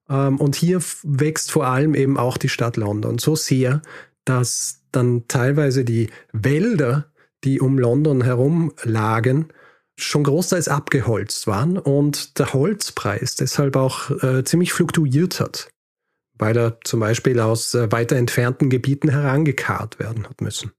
Ähm, 0.09 0.39
und 0.39 0.57
hier 0.57 0.81
wächst 1.03 1.53
vor 1.53 1.67
allem 1.67 1.95
eben 1.95 2.19
auch 2.19 2.37
die 2.37 2.49
Stadt 2.49 2.77
London 2.77 3.19
so 3.19 3.37
sehr, 3.37 3.83
dass 4.25 4.81
dann 4.91 5.25
teilweise 5.29 5.85
die 5.85 6.11
Wälder, 6.33 7.07
die 7.45 7.61
um 7.61 7.79
London 7.79 8.23
herum 8.23 8.73
lagen, 8.83 9.49
schon 9.97 10.25
großteils 10.25 10.69
abgeholzt 10.69 11.47
waren 11.47 11.79
und 11.79 12.39
der 12.39 12.53
Holzpreis 12.55 13.37
deshalb 13.37 13.77
auch 13.77 14.11
äh, 14.23 14.43
ziemlich 14.43 14.73
fluktuiert 14.73 15.39
hat 15.39 15.72
weil 16.43 16.57
er 16.57 16.79
zum 16.83 16.99
Beispiel 16.99 17.39
aus 17.39 17.73
äh, 17.73 17.93
weiter 17.93 18.17
entfernten 18.17 18.69
Gebieten 18.69 19.09
herangekarrt 19.09 20.01
werden 20.01 20.29
hat 20.29 20.41
müssen. 20.41 20.73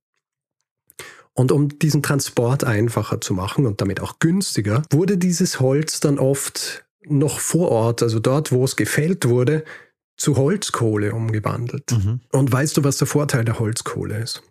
Und 1.34 1.54
um 1.54 1.80
diesen 1.80 2.04
Transport 2.04 2.66
einfacher 2.66 3.22
zu 3.22 3.34
machen 3.34 3.66
und 3.66 3.80
damit 3.80 4.02
auch 4.02 4.20
günstiger, 4.20 4.84
wurde 4.92 5.18
dieses 5.18 5.62
Holz 5.62 6.02
dann 6.02 6.20
oft 6.20 6.86
noch 7.06 7.40
vor 7.40 7.70
Ort, 7.72 8.04
also 8.04 8.20
dort, 8.20 8.52
wo 8.52 8.66
es 8.66 8.76
gefällt 8.76 9.26
wurde, 9.26 9.64
zu 10.18 10.36
Holzkohle 10.36 11.14
umgewandelt. 11.14 11.92
Mhm. 11.92 12.20
Und 12.34 12.52
weißt 12.52 12.76
du, 12.76 12.84
was 12.84 12.98
der 12.98 13.08
Vorteil 13.08 13.46
der 13.46 13.58
Holzkohle 13.58 14.20
ist? 14.20 14.44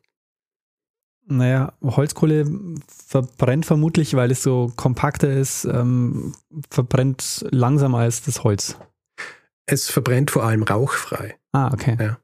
Naja, 1.26 1.74
Holzkohle 1.82 2.46
verbrennt 2.88 3.66
vermutlich, 3.66 4.14
weil 4.14 4.30
es 4.30 4.42
so 4.42 4.72
kompakter 4.76 5.30
ist, 5.30 5.66
ähm, 5.66 6.34
verbrennt 6.70 7.44
langsamer 7.50 7.98
als 7.98 8.22
das 8.22 8.44
Holz. 8.44 8.76
Es 9.66 9.90
verbrennt 9.90 10.30
vor 10.30 10.44
allem 10.44 10.62
rauchfrei. 10.62 11.36
Ah, 11.52 11.72
okay. 11.72 11.96
Ja. 11.98 12.18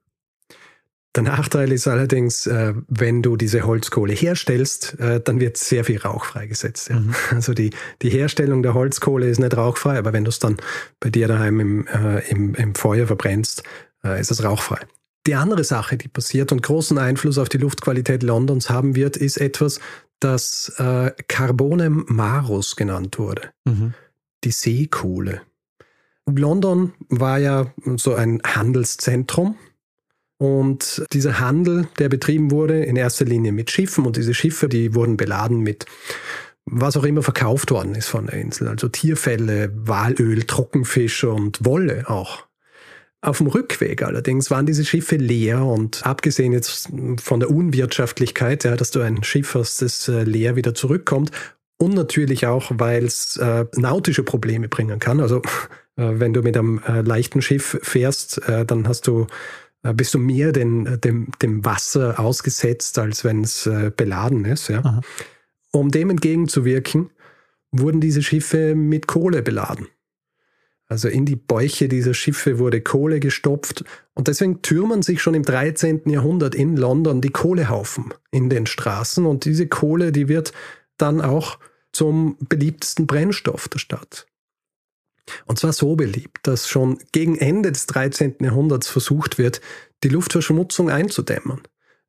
Der 1.15 1.23
Nachteil 1.23 1.73
ist 1.73 1.89
allerdings, 1.89 2.47
äh, 2.47 2.75
wenn 2.87 3.23
du 3.23 3.37
diese 3.37 3.67
Holzkohle 3.67 4.13
herstellst, 4.13 5.01
äh, 5.01 5.21
dann 5.21 5.41
wird 5.41 5.57
sehr 5.57 5.85
viel 5.85 5.99
Rauch 5.99 6.25
freigesetzt. 6.25 6.91
Ja. 6.91 7.01
Mhm. 7.01 7.15
Also 7.31 7.55
die, 7.55 7.71
die 8.03 8.11
Herstellung 8.11 8.63
der 8.63 8.75
Holzkohle 8.75 9.29
ist 9.29 9.39
nicht 9.41 9.57
rauchfrei, 9.57 9.99
aber 9.99 10.13
wenn 10.13 10.25
du 10.25 10.29
es 10.29 10.39
dann 10.39 10.59
bei 11.01 11.11
dir 11.11 11.27
daheim 11.27 11.61
im, 11.61 11.87
äh, 11.89 12.21
im, 12.31 12.55
im 12.55 12.75
Feuer 12.75 13.07
verbrennst, 13.07 13.63
äh, 14.05 14.21
ist 14.21 14.31
es 14.31 14.45
rauchfrei. 14.45 14.79
Die 15.27 15.35
andere 15.35 15.65
Sache, 15.65 15.97
die 15.97 16.09
passiert 16.09 16.53
und 16.53 16.63
großen 16.63 16.99
Einfluss 16.99 17.39
auf 17.39 17.49
die 17.49 17.59
Luftqualität 17.59 18.23
Londons 18.23 18.71
haben 18.71 18.95
wird, 18.95 19.17
ist 19.17 19.39
etwas, 19.39 19.81
das 20.21 20.73
äh, 20.79 21.11
Carbonem 21.27 22.05
Marus 22.09 22.77
genannt 22.77 23.19
wurde. 23.19 23.51
Mhm. 23.65 23.95
Die 24.45 24.51
Seekohle. 24.51 25.43
London 26.37 26.93
war 27.09 27.39
ja 27.39 27.73
so 27.97 28.15
ein 28.15 28.41
Handelszentrum. 28.45 29.57
Und 30.41 31.05
dieser 31.13 31.41
Handel, 31.41 31.89
der 31.99 32.09
betrieben 32.09 32.53
wurde, 32.53 32.85
in 32.85 32.95
erster 32.95 33.25
Linie 33.25 33.51
mit 33.53 33.71
Schiffen. 33.71 34.07
Und 34.07 34.17
diese 34.17 34.35
Schiffe, 34.35 34.69
die 34.69 34.95
wurden 34.95 35.17
beladen 35.17 35.61
mit 35.61 35.87
was 36.71 36.97
auch 36.97 37.05
immer 37.05 37.23
verkauft 37.23 37.71
worden 37.71 37.95
ist 37.95 38.09
von 38.09 38.27
der 38.27 38.35
Insel. 38.35 38.69
Also 38.69 38.89
Tierfälle, 38.89 39.73
Walöl, 39.75 40.43
Trockenfisch 40.45 41.25
und 41.25 41.65
Wolle 41.65 42.09
auch. 42.09 42.47
Auf 43.21 43.39
dem 43.39 43.49
Rückweg 43.49 44.03
allerdings 44.03 44.51
waren 44.51 44.67
diese 44.67 44.85
Schiffe 44.85 45.17
leer 45.17 45.65
und 45.65 46.07
abgesehen 46.07 46.53
jetzt 46.53 46.89
von 47.21 47.41
der 47.41 47.51
Unwirtschaftlichkeit, 47.51 48.63
ja, 48.63 48.77
dass 48.77 48.93
du 48.93 49.01
ein 49.01 49.25
Schiff 49.25 49.55
hast, 49.55 49.83
das 49.83 50.07
äh, 50.09 50.23
leer 50.23 50.55
wieder 50.55 50.73
zurückkommt 50.73 51.33
und 51.79 51.95
natürlich 51.95 52.47
auch, 52.47 52.71
weil 52.75 53.05
es 53.05 53.37
äh, 53.37 53.65
nautische 53.75 54.23
Probleme 54.23 54.69
bringen 54.69 55.01
kann. 55.01 55.21
Also 55.21 55.43
wenn 55.99 56.33
du 56.33 56.43
mit 56.43 56.57
einem 56.57 56.81
äh, 56.87 57.01
leichten 57.01 57.43
Schiff 57.43 57.79
fährst, 57.83 58.47
äh, 58.49 58.65
dann 58.65 58.87
hast 58.87 59.07
du, 59.07 59.27
bist 59.95 60.15
du 60.15 60.19
mehr 60.19 60.53
den, 60.53 61.01
dem, 61.01 61.29
dem 61.41 61.65
Wasser 61.65 62.19
ausgesetzt, 62.19 62.99
als 62.99 63.25
wenn 63.25 63.45
es 63.45 63.71
beladen 63.97 64.45
ist. 64.45 64.69
Ja. 64.69 65.01
Um 65.71 65.93
dem 65.93 66.11
entgegenzuwirken, 66.11 67.11
wurden 67.71 68.01
diese 68.01 68.23
Schiffe 68.23 68.75
mit 68.75 69.07
Kohle 69.07 69.41
beladen. 69.41 69.87
Also 70.89 71.09
in 71.09 71.27
die 71.27 71.37
Bäuche 71.37 71.87
dieser 71.87 72.15
Schiffe 72.15 72.59
wurde 72.59 72.81
Kohle 72.81 73.21
gestopft 73.21 73.85
und 74.15 74.27
deswegen 74.27 74.63
türmen 74.63 75.03
sich 75.03 75.21
schon 75.21 75.35
im 75.35 75.43
13. 75.43 76.03
Jahrhundert 76.07 76.55
in 76.55 76.77
London 76.77 77.21
die 77.21 77.29
Kohlehaufen 77.29 78.15
in 78.31 78.49
den 78.49 78.67
Straßen 78.67 79.27
und 79.27 79.45
diese 79.45 79.67
Kohle, 79.67 80.13
die 80.13 80.29
wird 80.29 80.53
dann 80.97 81.21
auch 81.21 81.59
zum 81.93 82.39
beliebtesten 82.49 83.07
Brennstoff 83.07 83.69
der 83.69 83.79
Stadt. 83.79 84.27
Und 85.47 85.59
zwar 85.59 85.73
so 85.73 85.97
beliebt, 85.97 86.39
dass 86.47 86.69
schon 86.69 86.99
gegen 87.13 87.37
Ende 87.37 87.73
des 87.73 87.87
13. 87.87 88.37
Jahrhunderts 88.41 88.89
versucht 88.89 89.39
wird, 89.39 89.61
die 90.05 90.09
Luftverschmutzung 90.09 90.91
einzudämmen. 90.91 91.63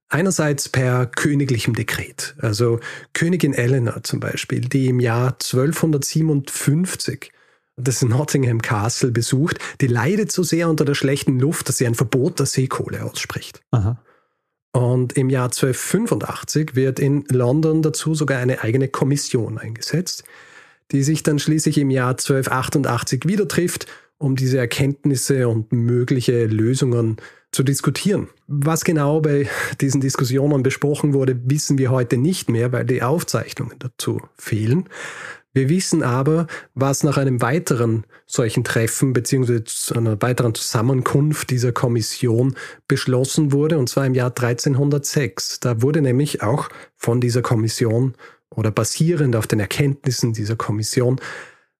Einerseits 0.09 0.69
per 0.69 1.05
königlichem 1.05 1.75
Dekret, 1.75 2.35
also 2.39 2.79
Königin 3.13 3.53
Eleanor 3.53 4.03
zum 4.03 4.19
Beispiel, 4.19 4.61
die 4.61 4.87
im 4.87 4.99
Jahr 4.99 5.33
1257 5.33 7.31
das 7.75 8.01
Nottingham 8.01 8.61
Castle 8.61 9.11
besucht, 9.11 9.59
die 9.81 9.87
leidet 9.87 10.31
so 10.31 10.43
sehr 10.43 10.69
unter 10.69 10.83
der 10.83 10.95
schlechten 10.95 11.39
Luft, 11.39 11.69
dass 11.69 11.77
sie 11.77 11.85
ein 11.85 11.95
Verbot 11.95 12.39
der 12.39 12.47
Seekohle 12.47 13.03
ausspricht. 13.03 13.61
Aha. 13.71 14.01
Und 14.71 15.13
im 15.13 15.29
Jahr 15.29 15.45
1285 15.45 16.75
wird 16.75 16.99
in 16.99 17.25
London 17.29 17.81
dazu 17.81 18.13
sogar 18.13 18.39
eine 18.39 18.61
eigene 18.61 18.87
Kommission 18.87 19.57
eingesetzt, 19.57 20.23
die 20.91 21.03
sich 21.03 21.23
dann 21.23 21.39
schließlich 21.39 21.77
im 21.77 21.89
Jahr 21.89 22.11
1288 22.11 23.23
wieder 23.25 23.47
trifft, 23.47 23.87
um 24.17 24.35
diese 24.35 24.57
Erkenntnisse 24.57 25.47
und 25.47 25.71
mögliche 25.71 26.45
Lösungen 26.45 27.17
zu 27.51 27.63
diskutieren. 27.63 28.27
Was 28.47 28.83
genau 28.83 29.21
bei 29.21 29.47
diesen 29.81 30.01
Diskussionen 30.01 30.61
besprochen 30.61 31.13
wurde, 31.13 31.39
wissen 31.45 31.77
wir 31.77 31.89
heute 31.89 32.17
nicht 32.17 32.49
mehr, 32.49 32.71
weil 32.71 32.85
die 32.85 33.01
Aufzeichnungen 33.01 33.77
dazu 33.79 34.21
fehlen. 34.37 34.85
Wir 35.51 35.67
wissen 35.67 36.03
aber, 36.03 36.45
was 36.75 37.03
nach 37.03 37.17
einem 37.17 37.41
weiteren 37.41 38.05
solchen 38.27 38.63
Treffen 38.63 39.13
bzw. 39.13 39.63
einer 39.95 40.21
weiteren 40.21 40.53
Zusammenkunft 40.53 41.49
dieser 41.49 41.71
Kommission 41.71 42.55
beschlossen 42.87 43.51
wurde, 43.51 43.79
und 43.79 43.89
zwar 43.89 44.05
im 44.05 44.13
Jahr 44.13 44.29
1306. 44.29 45.59
Da 45.59 45.81
wurde 45.81 46.01
nämlich 46.01 46.43
auch 46.43 46.69
von 46.95 47.19
dieser 47.19 47.41
Kommission 47.41 48.13
oder 48.49 48.71
basierend 48.71 49.35
auf 49.35 49.47
den 49.47 49.59
Erkenntnissen 49.59 50.33
dieser 50.33 50.55
Kommission 50.55 51.19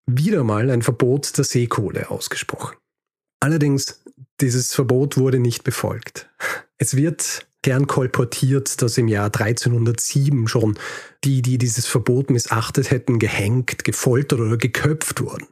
wieder 0.06 0.44
mal 0.44 0.70
ein 0.70 0.82
Verbot 0.82 1.36
der 1.36 1.44
Seekohle 1.44 2.10
ausgesprochen. 2.10 2.76
Allerdings, 3.40 4.02
dieses 4.40 4.74
Verbot 4.74 5.16
wurde 5.16 5.38
nicht 5.38 5.64
befolgt. 5.64 6.28
Es 6.78 6.96
wird 6.96 7.46
gern 7.62 7.86
kolportiert, 7.86 8.80
dass 8.80 8.98
im 8.98 9.08
Jahr 9.08 9.26
1307 9.26 10.48
schon 10.48 10.78
die, 11.24 11.42
die 11.42 11.58
dieses 11.58 11.86
Verbot 11.86 12.30
missachtet 12.30 12.90
hätten, 12.90 13.18
gehängt, 13.18 13.84
gefoltert 13.84 14.40
oder 14.40 14.56
geköpft 14.56 15.20
wurden. 15.20 15.46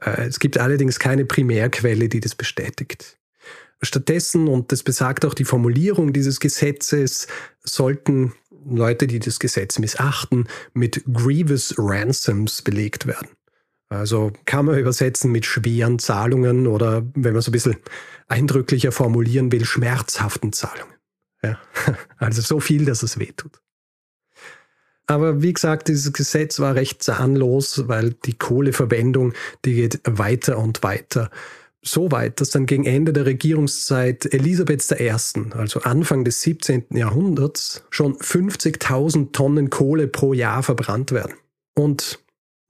Äh, 0.00 0.26
es 0.26 0.40
gibt 0.40 0.58
allerdings 0.58 0.98
keine 0.98 1.24
Primärquelle, 1.24 2.08
die 2.08 2.20
das 2.20 2.34
bestätigt. 2.34 3.18
Stattdessen, 3.80 4.48
und 4.48 4.72
das 4.72 4.82
besagt 4.82 5.24
auch 5.24 5.34
die 5.34 5.44
Formulierung 5.44 6.12
dieses 6.12 6.40
Gesetzes, 6.40 7.28
sollten 7.62 8.32
Leute, 8.76 9.06
die 9.06 9.18
das 9.18 9.38
Gesetz 9.38 9.78
missachten, 9.78 10.48
mit 10.74 11.02
grievous 11.12 11.74
ransoms 11.78 12.62
belegt 12.62 13.06
werden. 13.06 13.28
Also 13.90 14.32
kann 14.44 14.66
man 14.66 14.78
übersetzen 14.78 15.32
mit 15.32 15.46
schweren 15.46 15.98
Zahlungen 15.98 16.66
oder, 16.66 17.06
wenn 17.14 17.32
man 17.32 17.40
so 17.42 17.50
ein 17.50 17.52
bisschen 17.52 17.76
eindrücklicher 18.26 18.92
formulieren 18.92 19.50
will, 19.50 19.64
schmerzhaften 19.64 20.52
Zahlungen. 20.52 20.94
Ja. 21.42 21.58
Also 22.18 22.42
so 22.42 22.60
viel, 22.60 22.84
dass 22.84 23.02
es 23.02 23.18
wehtut. 23.18 23.60
Aber 25.06 25.40
wie 25.40 25.54
gesagt, 25.54 25.88
dieses 25.88 26.12
Gesetz 26.12 26.60
war 26.60 26.74
recht 26.74 27.02
zahnlos, 27.02 27.88
weil 27.88 28.10
die 28.26 28.34
Kohleverwendung, 28.34 29.32
die 29.64 29.74
geht 29.74 30.00
weiter 30.04 30.58
und 30.58 30.82
weiter. 30.82 31.30
So 31.90 32.10
weit, 32.12 32.40
dass 32.40 32.50
dann 32.50 32.66
gegen 32.66 32.84
Ende 32.84 33.12
der 33.12 33.26
Regierungszeit 33.26 34.32
Elisabeths 34.32 34.90
I., 34.92 35.10
also 35.52 35.80
Anfang 35.80 36.24
des 36.24 36.42
17. 36.42 36.86
Jahrhunderts, 36.90 37.84
schon 37.90 38.16
50.000 38.16 39.32
Tonnen 39.32 39.70
Kohle 39.70 40.08
pro 40.08 40.32
Jahr 40.32 40.62
verbrannt 40.62 41.12
werden. 41.12 41.34
Und 41.74 42.20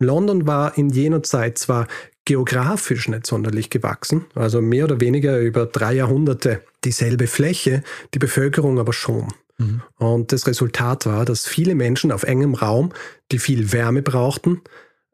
London 0.01 0.47
war 0.47 0.79
in 0.79 0.91
jener 0.91 1.23
Zeit 1.23 1.59
zwar 1.59 1.87
geografisch 2.25 3.09
nicht 3.09 3.27
sonderlich 3.27 3.71
gewachsen, 3.71 4.27
also 4.35 4.61
mehr 4.61 4.85
oder 4.85 5.01
weniger 5.01 5.39
über 5.39 5.67
drei 5.67 5.95
Jahrhunderte 5.95 6.63
dieselbe 6.85 7.27
Fläche, 7.27 7.83
die 8.15 8.19
Bevölkerung 8.19 8.79
aber 8.79 8.93
schon. 8.93 9.29
Mhm. 9.57 9.83
Und 9.97 10.33
das 10.33 10.47
Resultat 10.47 11.07
war, 11.07 11.25
dass 11.25 11.47
viele 11.47 11.75
Menschen 11.75 12.13
auf 12.13 12.25
engem 12.25 12.55
Raum, 12.55 12.93
die 13.33 13.39
viel 13.39 13.73
Wärme 13.73 14.03
brauchten, 14.03 14.61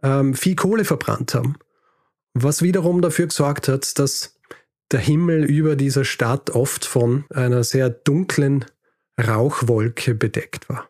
ähm, 0.02 0.34
viel 0.34 0.56
Kohle 0.56 0.84
verbrannt 0.84 1.34
haben. 1.34 1.56
Was 2.34 2.62
wiederum 2.62 3.00
dafür 3.00 3.28
gesorgt 3.28 3.68
hat, 3.68 3.98
dass 3.98 4.34
der 4.90 5.00
Himmel 5.00 5.44
über 5.44 5.76
dieser 5.76 6.04
Stadt 6.04 6.50
oft 6.50 6.84
von 6.84 7.24
einer 7.30 7.64
sehr 7.64 7.90
dunklen 7.90 8.64
Rauchwolke 9.20 10.14
bedeckt 10.14 10.68
war. 10.68 10.88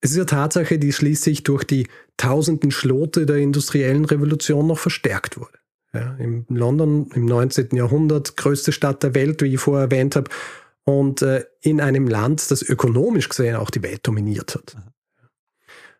Es 0.00 0.12
ist 0.12 0.16
eine 0.16 0.26
Tatsache, 0.26 0.78
die 0.78 0.92
schließlich 0.92 1.42
durch 1.42 1.64
die 1.64 1.88
tausenden 2.16 2.70
Schlote 2.70 3.26
der 3.26 3.36
industriellen 3.36 4.04
Revolution 4.04 4.68
noch 4.68 4.78
verstärkt 4.78 5.38
wurde. 5.38 5.58
Ja, 5.92 6.14
in 6.16 6.44
London 6.48 7.10
im 7.14 7.24
19. 7.24 7.70
Jahrhundert, 7.72 8.36
größte 8.36 8.72
Stadt 8.72 9.02
der 9.02 9.14
Welt, 9.14 9.42
wie 9.42 9.54
ich 9.54 9.60
vorher 9.60 9.86
erwähnt 9.86 10.16
habe, 10.16 10.30
und 10.84 11.22
äh, 11.22 11.44
in 11.60 11.80
einem 11.80 12.06
Land, 12.06 12.50
das 12.50 12.62
ökonomisch 12.62 13.28
gesehen 13.28 13.56
auch 13.56 13.70
die 13.70 13.82
Welt 13.82 14.06
dominiert 14.06 14.54
hat. 14.54 14.76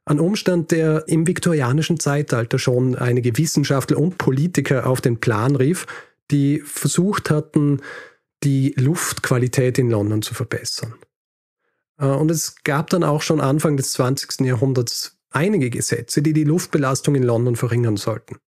Ein 0.08 0.20
Umstand, 0.20 0.70
der 0.70 1.06
im 1.06 1.26
viktorianischen 1.26 2.00
Zeitalter 2.00 2.58
schon 2.58 2.96
einige 2.96 3.36
Wissenschaftler 3.36 3.98
und 3.98 4.16
Politiker 4.16 4.86
auf 4.86 5.02
den 5.02 5.20
Plan 5.20 5.54
rief, 5.54 5.86
die 6.30 6.62
versucht 6.64 7.28
hatten, 7.28 7.82
die 8.42 8.72
Luftqualität 8.78 9.76
in 9.76 9.90
London 9.90 10.22
zu 10.22 10.32
verbessern. 10.32 10.94
Äh, 11.98 12.06
und 12.06 12.30
es 12.30 12.54
gab 12.64 12.88
dann 12.88 13.04
auch 13.04 13.20
schon 13.20 13.42
Anfang 13.42 13.76
des 13.76 13.92
20. 13.92 14.46
Jahrhunderts 14.46 15.18
einige 15.28 15.68
Gesetze, 15.68 16.22
die 16.22 16.32
die 16.32 16.44
Luftbelastung 16.44 17.14
in 17.14 17.22
London 17.22 17.56
verringern 17.56 17.98
sollten. 17.98 18.38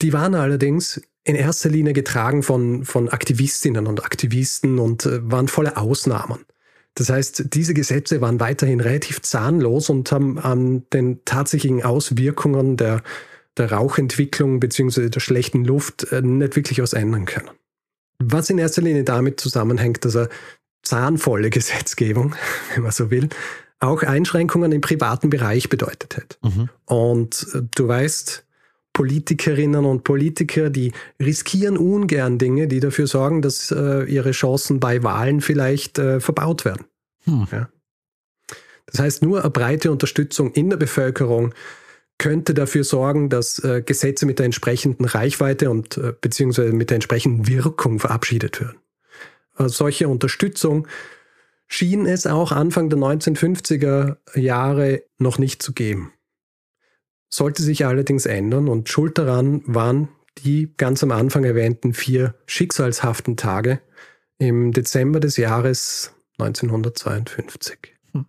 Die 0.00 0.12
waren 0.12 0.34
allerdings 0.34 1.00
in 1.22 1.36
erster 1.36 1.68
Linie 1.68 1.92
getragen 1.92 2.42
von, 2.42 2.84
von 2.84 3.08
Aktivistinnen 3.08 3.86
und 3.86 4.04
Aktivisten 4.04 4.80
und 4.80 5.06
äh, 5.06 5.20
waren 5.22 5.46
voller 5.46 5.78
Ausnahmen. 5.78 6.44
Das 6.94 7.08
heißt, 7.08 7.54
diese 7.54 7.74
Gesetze 7.74 8.20
waren 8.20 8.38
weiterhin 8.38 8.80
relativ 8.80 9.22
zahnlos 9.22 9.88
und 9.88 10.12
haben 10.12 10.38
an 10.38 10.84
den 10.92 11.24
tatsächlichen 11.24 11.82
Auswirkungen 11.82 12.76
der, 12.76 13.02
der 13.56 13.72
Rauchentwicklung 13.72 14.60
bzw. 14.60 15.08
der 15.08 15.20
schlechten 15.20 15.64
Luft 15.64 16.12
äh, 16.12 16.20
nicht 16.20 16.56
wirklich 16.56 16.82
was 16.82 16.92
ändern 16.92 17.24
können. 17.24 17.50
Was 18.18 18.50
in 18.50 18.58
erster 18.58 18.82
Linie 18.82 19.04
damit 19.04 19.40
zusammenhängt, 19.40 20.04
dass 20.04 20.16
er 20.16 20.28
zahnvolle 20.82 21.50
Gesetzgebung, 21.50 22.34
wenn 22.74 22.82
man 22.82 22.92
so 22.92 23.10
will, 23.10 23.28
auch 23.80 24.02
Einschränkungen 24.02 24.70
im 24.70 24.80
privaten 24.80 25.30
Bereich 25.30 25.68
bedeutet 25.68 26.16
hat. 26.16 26.38
Mhm. 26.42 26.68
Und 26.84 27.46
äh, 27.54 27.62
du 27.74 27.88
weißt, 27.88 28.44
Politikerinnen 28.92 29.84
und 29.84 30.04
Politiker, 30.04 30.70
die 30.70 30.92
riskieren 31.20 31.78
ungern 31.78 32.38
Dinge, 32.38 32.68
die 32.68 32.80
dafür 32.80 33.06
sorgen, 33.06 33.42
dass 33.42 33.70
äh, 33.70 34.04
ihre 34.04 34.32
Chancen 34.32 34.80
bei 34.80 35.02
Wahlen 35.02 35.40
vielleicht 35.40 35.98
äh, 35.98 36.20
verbaut 36.20 36.64
werden. 36.64 36.84
Hm. 37.24 37.46
Ja. 37.50 37.68
Das 38.86 39.00
heißt, 39.00 39.22
nur 39.22 39.40
eine 39.40 39.50
breite 39.50 39.90
Unterstützung 39.90 40.52
in 40.52 40.68
der 40.68 40.76
Bevölkerung 40.76 41.54
könnte 42.18 42.54
dafür 42.54 42.84
sorgen, 42.84 43.30
dass 43.30 43.58
äh, 43.64 43.82
Gesetze 43.84 44.26
mit 44.26 44.38
der 44.38 44.46
entsprechenden 44.46 45.06
Reichweite 45.06 45.70
und 45.70 45.96
äh, 45.96 46.12
beziehungsweise 46.20 46.72
mit 46.72 46.90
der 46.90 46.96
entsprechenden 46.96 47.48
Wirkung 47.48 47.98
verabschiedet 47.98 48.60
werden. 48.60 48.78
Äh, 49.58 49.68
solche 49.68 50.08
Unterstützung 50.08 50.86
schien 51.66 52.06
es 52.06 52.26
auch 52.26 52.52
Anfang 52.52 52.90
der 52.90 52.98
1950er 52.98 54.18
Jahre 54.34 55.02
noch 55.18 55.38
nicht 55.38 55.62
zu 55.62 55.72
geben. 55.72 56.12
Sollte 57.34 57.62
sich 57.62 57.86
allerdings 57.86 58.26
ändern 58.26 58.68
und 58.68 58.90
schuld 58.90 59.16
daran 59.16 59.62
waren 59.64 60.08
die 60.44 60.74
ganz 60.76 61.02
am 61.02 61.12
Anfang 61.12 61.44
erwähnten 61.44 61.94
vier 61.94 62.34
schicksalshaften 62.46 63.38
Tage 63.38 63.80
im 64.38 64.72
Dezember 64.72 65.18
des 65.18 65.38
Jahres 65.38 66.12
1952. 66.38 67.94
Hm. 68.12 68.26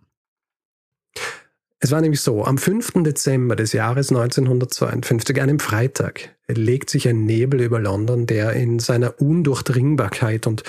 Es 1.80 1.90
war 1.90 2.00
nämlich 2.00 2.22
so, 2.22 2.44
am 2.44 2.56
5. 2.56 3.04
Dezember 3.04 3.56
des 3.56 3.74
Jahres 3.74 4.08
1952, 4.10 5.40
einem 5.40 5.60
Freitag, 5.60 6.34
legt 6.46 6.88
sich 6.88 7.06
ein 7.06 7.26
Nebel 7.26 7.60
über 7.60 7.80
London, 7.80 8.26
der 8.26 8.54
in 8.54 8.78
seiner 8.78 9.20
Undurchdringbarkeit 9.20 10.46
und 10.46 10.62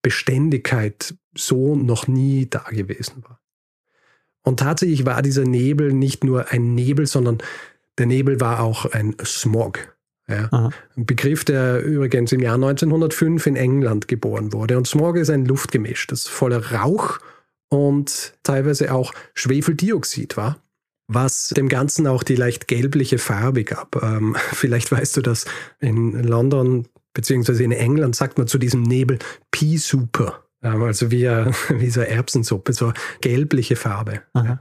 Beständigkeit 0.00 1.14
so 1.36 1.76
noch 1.76 2.06
nie 2.06 2.48
dagewesen 2.48 3.22
war. 3.24 3.38
Und 4.44 4.60
tatsächlich 4.60 5.06
war 5.06 5.22
dieser 5.22 5.44
Nebel 5.44 5.92
nicht 5.92 6.24
nur 6.24 6.48
ein 6.48 6.74
Nebel, 6.74 7.06
sondern 7.06 7.38
der 8.02 8.08
Nebel 8.08 8.40
war 8.40 8.60
auch 8.60 8.84
ein 8.86 9.14
Smog. 9.24 9.94
Ja. 10.28 10.48
Ein 10.96 11.06
Begriff, 11.06 11.44
der 11.44 11.84
übrigens 11.84 12.32
im 12.32 12.40
Jahr 12.40 12.56
1905 12.56 13.46
in 13.46 13.54
England 13.54 14.08
geboren 14.08 14.52
wurde. 14.52 14.76
Und 14.76 14.88
Smog 14.88 15.16
ist 15.16 15.30
ein 15.30 15.44
Luftgemisch, 15.44 16.08
das 16.08 16.26
voller 16.26 16.72
Rauch 16.72 17.20
und 17.68 18.34
teilweise 18.42 18.92
auch 18.92 19.12
Schwefeldioxid 19.34 20.36
war, 20.36 20.60
was 21.06 21.50
dem 21.50 21.68
Ganzen 21.68 22.08
auch 22.08 22.24
die 22.24 22.34
leicht 22.34 22.66
gelbliche 22.66 23.18
Farbe 23.18 23.62
gab. 23.62 24.02
Ähm, 24.02 24.34
vielleicht 24.52 24.90
weißt 24.90 25.18
du 25.18 25.20
das, 25.20 25.44
in 25.78 26.24
London 26.24 26.88
beziehungsweise 27.14 27.62
in 27.62 27.72
England 27.72 28.16
sagt 28.16 28.36
man 28.36 28.48
zu 28.48 28.58
diesem 28.58 28.82
Nebel 28.82 29.20
Pea 29.52 29.78
Super. 29.78 30.42
Also 30.60 31.12
wie, 31.12 31.26
wie 31.68 31.90
so 31.90 32.00
Erbsensuppe, 32.00 32.72
so 32.72 32.92
gelbliche 33.20 33.76
Farbe. 33.76 34.22
Aha. 34.32 34.60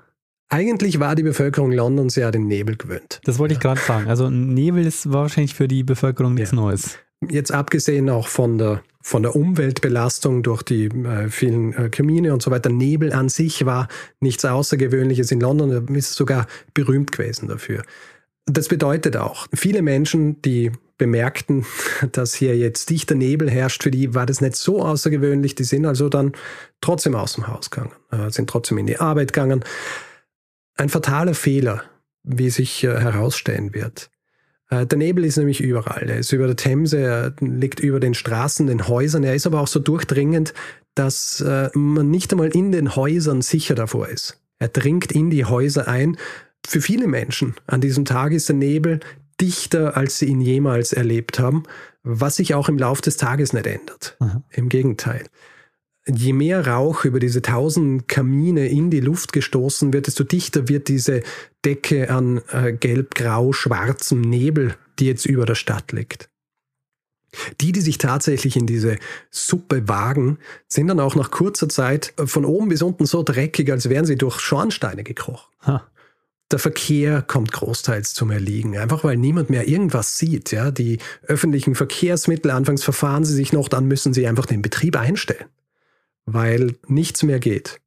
Eigentlich 0.54 1.00
war 1.00 1.16
die 1.16 1.24
Bevölkerung 1.24 1.72
Londons 1.72 2.18
ja 2.18 2.30
den 2.30 2.46
Nebel 2.46 2.76
gewöhnt. 2.76 3.22
Das 3.24 3.40
wollte 3.40 3.54
ich 3.54 3.62
gerade 3.62 3.80
sagen. 3.80 4.10
Also 4.10 4.30
Nebel 4.30 4.86
ist 4.86 5.10
wahrscheinlich 5.10 5.56
für 5.56 5.70
die 5.70 5.84
Bevölkerung 5.84 6.34
nichts 6.34 6.52
ja. 6.52 6.58
Neues. 6.58 6.98
Jetzt 7.30 7.54
abgesehen 7.54 8.10
auch 8.10 8.28
von 8.28 8.58
der, 8.58 8.84
von 9.02 9.24
der 9.24 9.34
Umweltbelastung 9.34 10.44
durch 10.44 10.62
die 10.64 10.88
äh, 10.88 11.30
vielen 11.30 11.74
äh, 11.74 11.88
Kamine 11.90 12.34
und 12.34 12.42
so 12.42 12.52
weiter. 12.52 12.70
Nebel 12.70 13.14
an 13.14 13.30
sich 13.30 13.66
war 13.66 13.88
nichts 14.20 14.44
Außergewöhnliches 14.44 15.32
in 15.32 15.40
London. 15.40 15.88
Ist 15.96 16.16
sogar 16.16 16.48
berühmt 16.74 17.14
gewesen 17.14 17.48
dafür. 17.48 17.84
Das 18.46 18.68
bedeutet 18.68 19.16
auch, 19.16 19.48
viele 19.54 19.82
Menschen, 19.82 20.42
die 20.42 20.74
bemerkten, 20.98 21.66
dass 22.12 22.34
hier 22.34 22.58
jetzt 22.58 22.90
dichter 22.90 23.16
Nebel 23.16 23.50
herrscht, 23.50 23.84
für 23.84 23.92
die 23.92 24.14
war 24.16 24.26
das 24.26 24.42
nicht 24.42 24.58
so 24.58 24.84
außergewöhnlich. 24.84 25.56
Die 25.56 25.64
sind 25.64 25.86
also 25.86 26.10
dann 26.10 26.34
trotzdem 26.82 27.16
aus 27.16 27.36
dem 27.36 27.48
Haus 27.48 27.70
gegangen, 27.70 27.94
äh, 28.12 28.30
sind 28.32 28.50
trotzdem 28.50 28.80
in 28.80 28.88
die 28.88 29.00
Arbeit 29.00 29.32
gegangen. 29.32 29.64
Ein 30.82 30.89
fataler 30.89 31.36
Fehler, 31.36 31.84
wie 32.24 32.50
sich 32.50 32.84
äh, 32.84 32.88
herausstellen 32.88 33.76
wird. 33.76 34.10
Äh, 34.72 34.88
der 34.88 34.98
Nebel 34.98 35.26
ist 35.26 35.38
nämlich 35.38 35.62
überall. 35.62 36.10
Er 36.10 36.17
ist 36.17 36.32
über 36.32 36.48
der 36.48 36.56
Themse, 36.56 36.98
er 36.98 37.36
liegt 37.39 37.82
über 37.82 38.00
den 38.00 38.15
Straßen, 38.15 38.65
den 38.65 38.88
Häusern. 38.88 39.24
Er 39.24 39.36
ist 39.36 39.46
aber 39.46 39.62
auch 39.62 39.67
so 39.67 39.80
durchdringend, 39.80 40.56
dass 40.96 41.39
äh, 41.39 41.70
man 41.76 42.10
nicht 42.10 42.32
einmal 42.32 42.48
in 42.48 42.72
den 42.72 42.96
Häusern 42.96 43.44
sicher 43.44 43.76
davor 43.76 44.08
ist. 44.08 44.41
Er 44.58 44.70
dringt 44.70 45.12
in 45.12 45.30
die 45.30 45.46
Häuser 45.46 45.88
ein. 45.88 46.17
Für 46.65 46.82
viele 46.82 47.06
Menschen 47.06 47.54
an 47.67 47.80
diesem 47.80 48.04
Tag 48.04 48.32
ist 48.32 48.50
der 48.50 48.56
Nebel 48.56 49.02
dichter, 49.39 49.96
als 49.96 50.17
sie 50.17 50.26
ihn 50.30 50.41
jemals 50.41 50.94
erlebt 50.94 51.38
haben, 51.38 51.62
was 52.02 52.38
sich 52.38 52.56
auch 52.56 52.70
im 52.70 52.80
Laufe 52.80 53.04
des 53.04 53.17
Tages 53.17 53.54
nicht 53.54 53.67
ändert. 53.67 54.17
Aha. 54.20 54.41
Im 54.50 54.67
Gegenteil 54.67 55.28
je 56.08 56.34
mehr 56.34 56.66
Rauch 56.68 57.06
über 57.06 57.20
diese 57.20 57.42
tausend 57.42 58.08
Kamine 58.08 58.68
in 58.68 58.90
die 58.90 59.00
Luft 59.00 59.34
gestoßen 59.34 59.94
wird, 59.94 60.08
desto 60.08 60.24
dichter 60.24 60.68
wird 60.68 60.88
diese 60.88 61.22
Decke 61.64 62.10
an 62.10 62.42
äh, 62.52 62.74
gelb-grau-schwarzem 62.74 64.22
Nebel, 64.22 64.76
die 65.00 65.06
jetzt 65.06 65.26
über 65.26 65.46
der 65.46 65.56
Stadt 65.56 65.92
liegt. 65.92 66.30
Die, 67.62 67.72
die 67.72 67.82
sich 67.82 67.98
tatsächlich 67.98 68.58
in 68.58 68.68
diese 68.68 68.98
Suppe 69.30 69.88
wagen, 69.88 70.38
sind 70.68 70.88
dann 70.88 71.00
auch 71.00 71.16
nach 71.16 71.32
kurzer 71.32 71.70
Zeit 71.70 72.14
von 72.18 72.44
oben 72.44 72.68
bis 72.68 72.82
unten 72.82 73.06
so 73.06 73.24
dreckig, 73.24 73.72
als 73.72 73.88
wären 73.88 74.06
sie 74.06 74.18
durch 74.18 74.40
Schornsteine 74.40 75.04
gekrochen. 75.04 75.50
Ha. 75.66 75.88
Der 76.52 76.60
Verkehr 76.60 77.22
kommt 77.22 77.54
großteils 77.54 78.14
zum 78.14 78.32
Erliegen, 78.32 78.78
einfach 78.78 79.06
weil 79.06 79.16
niemand 79.16 79.50
mehr 79.50 79.70
irgendwas 79.70 80.18
sieht. 80.18 80.52
Ja? 80.52 80.72
Die 80.72 80.98
öffentlichen 81.26 81.76
Verkehrsmittel, 81.76 82.52
anfangs 82.52 82.84
verfahren 82.84 83.24
sie 83.24 83.34
sich 83.34 83.54
noch, 83.54 83.70
dann 83.70 83.86
müssen 83.86 84.14
sie 84.14 84.28
einfach 84.28 84.46
den 84.46 84.62
Betrieb 84.62 84.98
einstellen 84.98 85.46
weil 86.26 86.76
nichts 86.88 87.24
mehr 87.24 87.40
geht. 87.40 87.80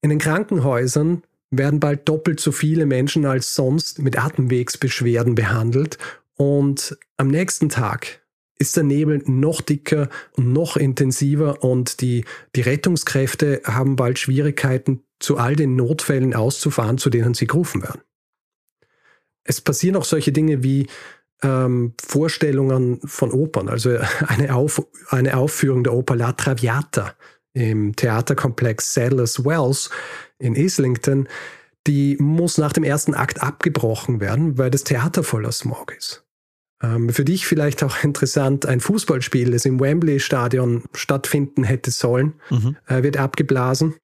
In 0.00 0.10
den 0.10 0.18
Krankenhäusern 0.18 1.22
werden 1.50 1.80
bald 1.80 2.08
doppelt 2.08 2.40
so 2.40 2.52
viele 2.52 2.86
Menschen 2.86 3.24
als 3.24 3.54
sonst 3.54 4.00
mit 4.00 4.18
Atemwegsbeschwerden 4.18 5.34
behandelt 5.34 5.98
und 6.36 6.96
am 7.16 7.28
nächsten 7.28 7.68
Tag 7.68 8.22
ist 8.58 8.76
der 8.76 8.84
Nebel 8.84 9.22
noch 9.26 9.60
dicker 9.60 10.08
und 10.32 10.52
noch 10.52 10.76
intensiver 10.76 11.62
und 11.62 12.00
die, 12.00 12.24
die 12.54 12.60
Rettungskräfte 12.60 13.62
haben 13.64 13.96
bald 13.96 14.18
Schwierigkeiten, 14.18 15.04
zu 15.20 15.36
all 15.36 15.56
den 15.56 15.74
Notfällen 15.74 16.34
auszufahren, 16.34 16.98
zu 16.98 17.10
denen 17.10 17.34
sie 17.34 17.46
gerufen 17.46 17.82
werden. 17.82 18.02
Es 19.42 19.60
passieren 19.60 19.96
auch 19.96 20.04
solche 20.04 20.30
Dinge 20.30 20.62
wie 20.62 20.86
ähm, 21.42 21.94
Vorstellungen 22.00 23.00
von 23.04 23.32
Opern, 23.32 23.68
also 23.68 23.98
eine, 24.26 24.54
Auf, 24.54 24.84
eine 25.10 25.36
Aufführung 25.36 25.84
der 25.84 25.94
Oper 25.94 26.16
La 26.16 26.32
Traviata 26.32 27.14
im 27.52 27.96
Theaterkomplex 27.96 28.94
Sadler's 28.94 29.44
Wells 29.44 29.90
in 30.38 30.54
Islington, 30.54 31.28
die 31.86 32.16
muss 32.20 32.58
nach 32.58 32.72
dem 32.72 32.84
ersten 32.84 33.14
Akt 33.14 33.42
abgebrochen 33.42 34.20
werden, 34.20 34.58
weil 34.58 34.70
das 34.70 34.84
Theater 34.84 35.22
voller 35.22 35.52
Smog 35.52 35.94
ist. 35.96 36.24
Ähm, 36.82 37.08
für 37.10 37.24
dich 37.24 37.46
vielleicht 37.46 37.82
auch 37.82 38.04
interessant, 38.04 38.66
ein 38.66 38.80
Fußballspiel, 38.80 39.50
das 39.50 39.64
im 39.64 39.80
Wembley-Stadion 39.80 40.84
stattfinden 40.94 41.64
hätte 41.64 41.90
sollen, 41.90 42.34
mhm. 42.50 42.76
äh, 42.86 43.02
wird 43.02 43.16
abgeblasen. 43.16 43.96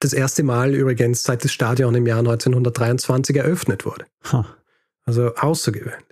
Das 0.00 0.12
erste 0.12 0.42
Mal 0.42 0.74
übrigens, 0.74 1.22
seit 1.22 1.44
das 1.44 1.52
Stadion 1.52 1.94
im 1.94 2.06
Jahr 2.06 2.20
1923 2.20 3.36
eröffnet 3.36 3.84
wurde. 3.84 4.06
Huh. 4.32 4.44
Also 5.04 5.34
außergewöhnlich. 5.34 6.11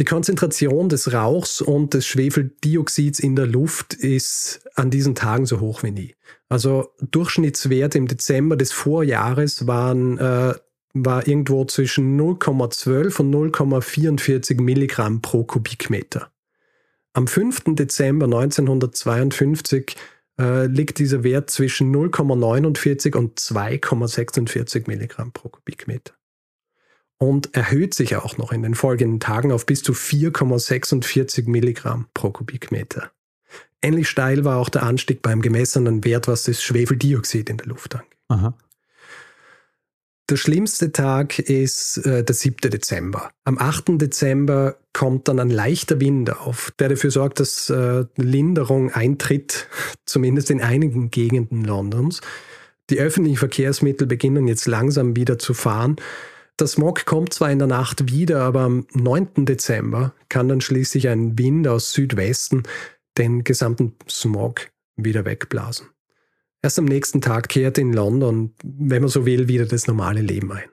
Die 0.00 0.06
Konzentration 0.06 0.88
des 0.88 1.12
Rauchs 1.12 1.60
und 1.60 1.92
des 1.92 2.06
Schwefeldioxids 2.06 3.20
in 3.20 3.36
der 3.36 3.46
Luft 3.46 3.92
ist 3.92 4.62
an 4.74 4.90
diesen 4.90 5.14
Tagen 5.14 5.44
so 5.44 5.60
hoch 5.60 5.82
wie 5.82 5.90
nie. 5.90 6.14
Also 6.48 6.94
Durchschnittswert 7.02 7.94
im 7.96 8.08
Dezember 8.08 8.56
des 8.56 8.72
Vorjahres 8.72 9.66
waren, 9.66 10.16
äh, 10.16 10.54
war 10.94 11.28
irgendwo 11.28 11.66
zwischen 11.66 12.18
0,12 12.18 13.20
und 13.20 13.30
0,44 13.30 14.62
Milligramm 14.62 15.20
pro 15.20 15.44
Kubikmeter. 15.44 16.30
Am 17.12 17.26
5. 17.26 17.74
Dezember 17.74 18.24
1952 18.24 19.96
äh, 20.40 20.64
liegt 20.64 20.98
dieser 20.98 21.24
Wert 21.24 21.50
zwischen 21.50 21.94
0,49 21.94 23.14
und 23.14 23.38
2,46 23.38 24.84
Milligramm 24.86 25.32
pro 25.32 25.50
Kubikmeter 25.50 26.14
und 27.20 27.54
erhöht 27.54 27.94
sich 27.94 28.16
auch 28.16 28.38
noch 28.38 28.50
in 28.50 28.62
den 28.62 28.74
folgenden 28.74 29.20
Tagen 29.20 29.52
auf 29.52 29.66
bis 29.66 29.82
zu 29.82 29.92
4,46 29.92 31.48
Milligramm 31.48 32.06
pro 32.14 32.30
Kubikmeter. 32.30 33.10
Ähnlich 33.82 34.08
steil 34.08 34.44
war 34.44 34.56
auch 34.56 34.70
der 34.70 34.82
Anstieg 34.82 35.22
beim 35.22 35.42
gemessenen 35.42 36.04
Wert, 36.04 36.28
was 36.28 36.44
das 36.44 36.62
Schwefeldioxid 36.62 37.48
in 37.48 37.58
der 37.58 37.66
Luft 37.66 37.94
angeht. 37.94 38.18
Aha. 38.28 38.54
Der 40.30 40.36
schlimmste 40.36 40.92
Tag 40.92 41.40
ist 41.40 41.98
äh, 42.06 42.22
der 42.22 42.34
7. 42.34 42.70
Dezember. 42.70 43.32
Am 43.44 43.58
8. 43.58 44.00
Dezember 44.00 44.76
kommt 44.92 45.28
dann 45.28 45.40
ein 45.40 45.50
leichter 45.50 46.00
Wind 46.00 46.30
auf, 46.30 46.72
der 46.78 46.90
dafür 46.90 47.10
sorgt, 47.10 47.40
dass 47.40 47.68
äh, 47.68 48.04
Linderung 48.16 48.92
eintritt, 48.92 49.66
zumindest 50.06 50.50
in 50.50 50.60
einigen 50.62 51.10
Gegenden 51.10 51.64
Londons. 51.64 52.20
Die 52.90 52.98
öffentlichen 52.98 53.38
Verkehrsmittel 53.38 54.06
beginnen 54.06 54.46
jetzt 54.46 54.66
langsam 54.66 55.16
wieder 55.16 55.38
zu 55.38 55.52
fahren. 55.52 55.96
Der 56.60 56.66
Smog 56.66 57.06
kommt 57.06 57.32
zwar 57.32 57.50
in 57.50 57.58
der 57.58 57.68
Nacht 57.68 58.12
wieder, 58.12 58.42
aber 58.42 58.60
am 58.60 58.86
9. 58.92 59.46
Dezember 59.46 60.12
kann 60.28 60.46
dann 60.46 60.60
schließlich 60.60 61.08
ein 61.08 61.38
Wind 61.38 61.66
aus 61.66 61.92
Südwesten 61.92 62.64
den 63.16 63.44
gesamten 63.44 63.96
Smog 64.10 64.70
wieder 64.94 65.24
wegblasen. 65.24 65.88
Erst 66.60 66.78
am 66.78 66.84
nächsten 66.84 67.22
Tag 67.22 67.48
kehrt 67.48 67.78
in 67.78 67.94
London, 67.94 68.52
wenn 68.62 69.00
man 69.00 69.08
so 69.08 69.24
will, 69.24 69.48
wieder 69.48 69.64
das 69.64 69.86
normale 69.86 70.20
Leben 70.20 70.52
ein. 70.52 70.68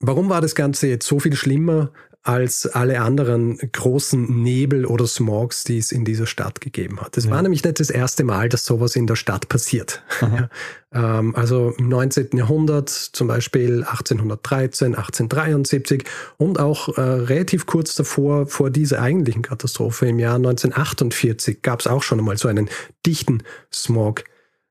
Warum 0.00 0.28
war 0.28 0.40
das 0.40 0.56
Ganze 0.56 0.88
jetzt 0.88 1.06
so 1.06 1.20
viel 1.20 1.36
schlimmer 1.36 1.92
als 2.22 2.66
alle 2.66 3.00
anderen 3.00 3.56
großen 3.72 4.42
Nebel 4.42 4.84
oder 4.84 5.06
Smogs, 5.06 5.64
die 5.64 5.78
es 5.78 5.92
in 5.92 6.04
dieser 6.04 6.26
Stadt 6.26 6.60
gegeben 6.60 7.00
hat. 7.00 7.16
Es 7.16 7.24
ja. 7.24 7.30
war 7.30 7.42
nämlich 7.42 7.64
nicht 7.64 7.80
das 7.80 7.90
erste 7.90 8.24
Mal, 8.24 8.48
dass 8.48 8.66
sowas 8.66 8.96
in 8.96 9.06
der 9.06 9.16
Stadt 9.16 9.48
passiert. 9.48 10.02
Ja, 10.20 10.50
ähm, 10.92 11.34
also 11.36 11.74
im 11.78 11.88
19. 11.88 12.30
Jahrhundert, 12.34 12.90
zum 12.90 13.28
Beispiel 13.28 13.84
1813, 13.84 14.94
1873 14.94 16.04
und 16.36 16.60
auch 16.60 16.98
äh, 16.98 17.00
relativ 17.00 17.66
kurz 17.66 17.94
davor, 17.94 18.46
vor 18.46 18.70
dieser 18.70 19.00
eigentlichen 19.00 19.42
Katastrophe 19.42 20.06
im 20.06 20.18
Jahr 20.18 20.36
1948, 20.36 21.62
gab 21.62 21.80
es 21.80 21.86
auch 21.86 22.02
schon 22.02 22.18
einmal 22.18 22.36
so 22.36 22.48
einen 22.48 22.68
dichten 23.06 23.42
Smog 23.72 24.24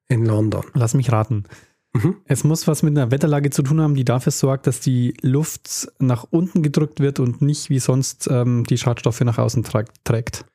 in 0.10 0.26
London. 0.26 0.64
Lass 0.74 0.94
mich 0.94 1.12
raten. 1.12 1.46
Mhm. 1.98 2.16
Es 2.26 2.44
muss 2.44 2.68
was 2.68 2.84
mit 2.84 2.98
einer 2.98 3.12
Wetterlage 3.12 3.50
zu 3.50 3.62
tun 3.64 3.82
haben, 3.82 3.96
die 3.96 4.06
dafür 4.06 4.32
sorgt, 4.32 4.68
dass 4.68 4.80
die 4.80 5.16
Luft 5.22 5.92
nach 6.00 6.26
unten 6.30 6.64
gedrückt 6.64 7.00
wird 7.00 7.20
und 7.20 7.42
nicht 7.42 7.70
wie 7.70 7.80
sonst 7.80 8.28
ähm, 8.32 8.64
die 8.66 8.78
Schadstoffe 8.78 9.22
nach 9.22 9.38
außen 9.38 9.64
trägt. 9.64 10.46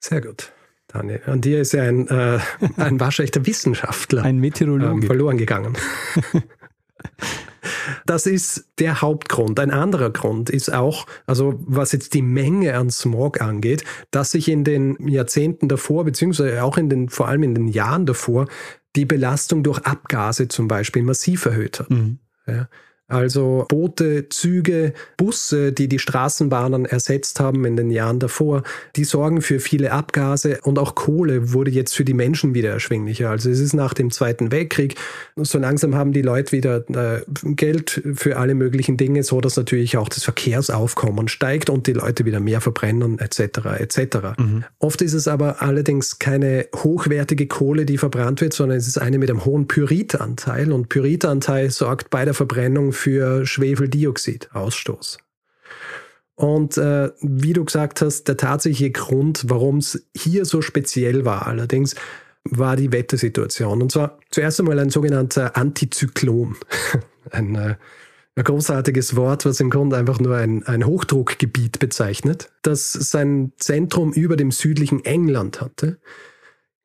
Sehr 0.00 0.20
gut. 0.20 0.52
Daniel, 0.88 1.20
an 1.26 1.42
dir 1.42 1.60
ist 1.60 1.72
ja 1.72 1.82
ein, 1.82 2.08
äh, 2.08 2.38
ein 2.76 2.98
waschechter 2.98 3.44
Wissenschaftler 3.46 4.22
ein 4.22 4.38
Meteorologe. 4.38 4.92
Ähm, 4.92 5.02
verloren 5.02 5.36
gegangen. 5.36 5.76
Das 8.06 8.26
ist 8.26 8.66
der 8.78 9.00
Hauptgrund. 9.00 9.58
Ein 9.60 9.70
anderer 9.70 10.10
Grund 10.10 10.50
ist 10.50 10.72
auch, 10.72 11.06
also 11.26 11.54
was 11.66 11.92
jetzt 11.92 12.14
die 12.14 12.22
Menge 12.22 12.76
an 12.76 12.90
Smog 12.90 13.40
angeht, 13.40 13.84
dass 14.10 14.30
sich 14.30 14.48
in 14.48 14.64
den 14.64 14.96
Jahrzehnten 15.08 15.68
davor, 15.68 16.04
beziehungsweise 16.04 16.62
auch 16.62 16.78
in 16.78 16.88
den, 16.88 17.08
vor 17.08 17.28
allem 17.28 17.42
in 17.42 17.54
den 17.54 17.68
Jahren 17.68 18.06
davor, 18.06 18.46
die 18.96 19.04
Belastung 19.04 19.62
durch 19.62 19.80
Abgase 19.80 20.48
zum 20.48 20.68
Beispiel 20.68 21.02
massiv 21.02 21.44
erhöht 21.46 21.80
hat. 21.80 21.90
Mhm. 21.90 22.18
Ja. 22.46 22.68
Also 23.08 23.64
Boote, 23.68 24.28
Züge, 24.28 24.92
Busse, 25.16 25.72
die 25.72 25.88
die 25.88 25.98
Straßenbahnen 25.98 26.84
ersetzt 26.84 27.40
haben 27.40 27.64
in 27.64 27.74
den 27.74 27.90
Jahren 27.90 28.18
davor, 28.18 28.62
die 28.96 29.04
sorgen 29.04 29.40
für 29.40 29.60
viele 29.60 29.92
Abgase 29.92 30.60
und 30.62 30.78
auch 30.78 30.94
Kohle 30.94 31.54
wurde 31.54 31.70
jetzt 31.70 31.96
für 31.96 32.04
die 32.04 32.12
Menschen 32.12 32.54
wieder 32.54 32.70
erschwinglicher. 32.70 33.30
Also 33.30 33.48
es 33.48 33.60
ist 33.60 33.72
nach 33.72 33.94
dem 33.94 34.10
Zweiten 34.10 34.52
Weltkrieg, 34.52 34.96
so 35.36 35.58
langsam 35.58 35.94
haben 35.94 36.12
die 36.12 36.20
Leute 36.20 36.52
wieder 36.52 36.84
äh, 36.90 37.22
Geld 37.44 38.02
für 38.14 38.36
alle 38.36 38.54
möglichen 38.54 38.98
Dinge, 38.98 39.22
so 39.22 39.40
dass 39.40 39.56
natürlich 39.56 39.96
auch 39.96 40.10
das 40.10 40.24
Verkehrsaufkommen 40.24 41.28
steigt 41.28 41.70
und 41.70 41.86
die 41.86 41.94
Leute 41.94 42.26
wieder 42.26 42.40
mehr 42.40 42.60
verbrennen 42.60 43.18
etc. 43.18 43.40
etc. 43.78 44.18
Mhm. 44.36 44.64
Oft 44.80 45.00
ist 45.00 45.14
es 45.14 45.28
aber 45.28 45.62
allerdings 45.62 46.18
keine 46.18 46.66
hochwertige 46.76 47.46
Kohle, 47.46 47.86
die 47.86 47.96
verbrannt 47.96 48.42
wird, 48.42 48.52
sondern 48.52 48.76
es 48.76 48.86
ist 48.86 48.98
eine 48.98 49.16
mit 49.16 49.30
einem 49.30 49.46
hohen 49.46 49.66
Pyritanteil 49.66 50.72
und 50.72 50.90
Pyritanteil 50.90 51.70
sorgt 51.70 52.10
bei 52.10 52.26
der 52.26 52.34
Verbrennung 52.34 52.92
für 52.98 53.46
Schwefeldioxidausstoß. 53.46 55.18
Und 56.34 56.78
äh, 56.78 57.10
wie 57.20 57.52
du 57.52 57.64
gesagt 57.64 58.00
hast, 58.00 58.28
der 58.28 58.36
tatsächliche 58.36 58.92
Grund, 58.92 59.44
warum 59.48 59.78
es 59.78 60.06
hier 60.16 60.44
so 60.44 60.62
speziell 60.62 61.24
war, 61.24 61.46
allerdings, 61.46 61.94
war 62.44 62.76
die 62.76 62.92
Wettersituation. 62.92 63.82
Und 63.82 63.92
zwar 63.92 64.18
zuerst 64.30 64.60
einmal 64.60 64.78
ein 64.78 64.90
sogenannter 64.90 65.56
Antizyklon. 65.56 66.56
ein, 67.30 67.54
äh, 67.56 67.74
ein 68.36 68.44
großartiges 68.44 69.16
Wort, 69.16 69.46
was 69.46 69.58
im 69.58 69.68
Grunde 69.68 69.96
einfach 69.96 70.20
nur 70.20 70.36
ein, 70.36 70.62
ein 70.64 70.86
Hochdruckgebiet 70.86 71.80
bezeichnet, 71.80 72.52
das 72.62 72.92
sein 72.92 73.52
Zentrum 73.56 74.12
über 74.12 74.36
dem 74.36 74.52
südlichen 74.52 75.04
England 75.04 75.60
hatte. 75.60 75.98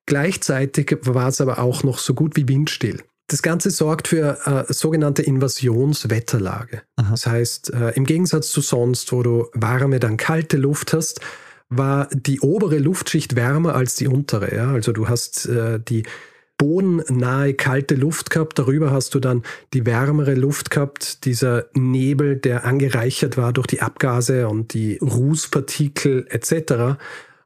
Gleichzeitig 0.08 0.98
war 1.02 1.28
es 1.28 1.40
aber 1.42 1.60
auch 1.60 1.84
noch 1.84 2.00
so 2.00 2.16
gut 2.16 2.36
wie 2.36 2.48
windstill. 2.48 3.04
Das 3.28 3.42
Ganze 3.42 3.72
sorgt 3.72 4.10
für 4.10 4.38
äh, 4.46 4.72
sogenannte 4.72 5.22
Invasionswetterlage. 5.22 6.82
Aha. 6.98 7.12
Das 7.12 7.26
heißt, 7.26 7.74
äh, 7.74 7.92
im 7.92 8.06
Gegensatz 8.06 8.52
zu 8.52 8.62
sonst, 8.62 9.12
wo 9.12 9.24
du 9.24 9.48
warme, 9.54 10.00
dann 10.00 10.18
kalte 10.18 10.58
Luft 10.58 10.94
hast, 10.94 11.22
war 11.70 12.08
die 12.12 12.42
obere 12.42 12.78
Luftschicht 12.78 13.36
wärmer 13.36 13.76
als 13.76 13.96
die 13.96 14.08
untere. 14.08 14.56
Ja? 14.56 14.72
Also 14.74 14.92
du 14.92 15.08
hast 15.08 15.48
äh, 15.48 15.80
die 15.80 16.04
bodennahe 16.58 17.54
kalte 17.56 17.96
Luft 17.96 18.30
gehabt, 18.30 18.60
darüber 18.60 18.92
hast 18.92 19.16
du 19.16 19.20
dann 19.20 19.44
die 19.74 19.86
wärmere 19.86 20.36
Luft 20.36 20.70
gehabt, 20.70 21.26
dieser 21.26 21.66
Nebel, 21.74 22.36
der 22.36 22.66
angereichert 22.66 23.38
war 23.38 23.54
durch 23.54 23.68
die 23.68 23.82
Abgase 23.82 24.48
und 24.48 24.74
die 24.74 24.98
Rußpartikel 24.98 26.28
etc. 26.30 27.00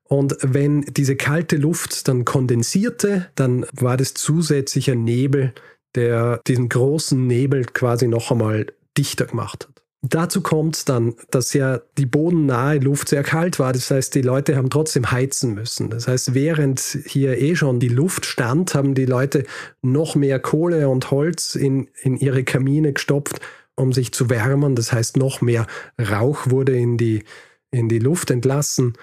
Und 0.08 0.38
wenn 0.41 0.82
diese 0.82 1.15
kalte 1.15 1.58
Luft 1.58 2.08
dann 2.08 2.26
kondensierte, 2.26 3.28
dann 3.36 3.65
war 3.74 3.98
das 3.98 4.13
zusätzlicher 4.13 4.96
Nebel, 4.96 5.54
der 5.96 6.41
diesen 6.48 6.70
großen 6.70 7.28
Nebel 7.28 7.65
quasi 7.65 8.08
noch 8.08 8.32
einmal 8.32 8.67
dichter 8.98 9.26
gemacht 9.26 9.67
hat. 9.67 9.78
Dazu 10.04 10.41
kommt 10.41 10.88
dann, 10.89 11.15
dass 11.32 11.54
ja 11.54 11.82
die 11.98 12.06
bodennahe 12.06 12.78
Luft 12.78 13.10
sehr 13.10 13.24
kalt 13.24 13.58
war. 13.58 13.74
Das 13.74 13.89
heißt, 13.89 14.13
die 14.13 14.22
Leute 14.22 14.56
haben 14.56 14.70
trotzdem 14.70 15.12
heizen 15.12 15.56
müssen. 15.56 15.89
Das 15.89 16.08
heißt, 16.08 16.34
während 16.34 16.80
hier 16.80 17.39
eh 17.39 17.56
schon 17.56 17.80
die 17.80 17.89
Luft 17.89 18.26
stand, 18.26 18.76
haben 18.76 18.93
die 18.93 19.06
Leute 19.06 19.43
noch 19.82 20.15
mehr 20.15 20.39
Kohle 20.39 20.88
und 20.88 21.10
Holz 21.10 21.56
in, 21.56 21.89
in 22.02 22.15
ihre 22.15 22.43
Kamine 22.43 22.93
gestopft, 22.93 23.41
um 23.76 23.91
sich 23.91 24.13
zu 24.13 24.30
wärmen. 24.30 24.76
Das 24.76 24.93
heißt, 24.93 25.17
noch 25.17 25.41
mehr 25.41 25.65
Rauch 26.00 26.50
wurde 26.50 26.78
in 26.78 26.98
die, 26.98 27.24
in 27.72 27.89
die 27.89 28.00
Luft 28.00 28.30
entlassen. 28.30 28.93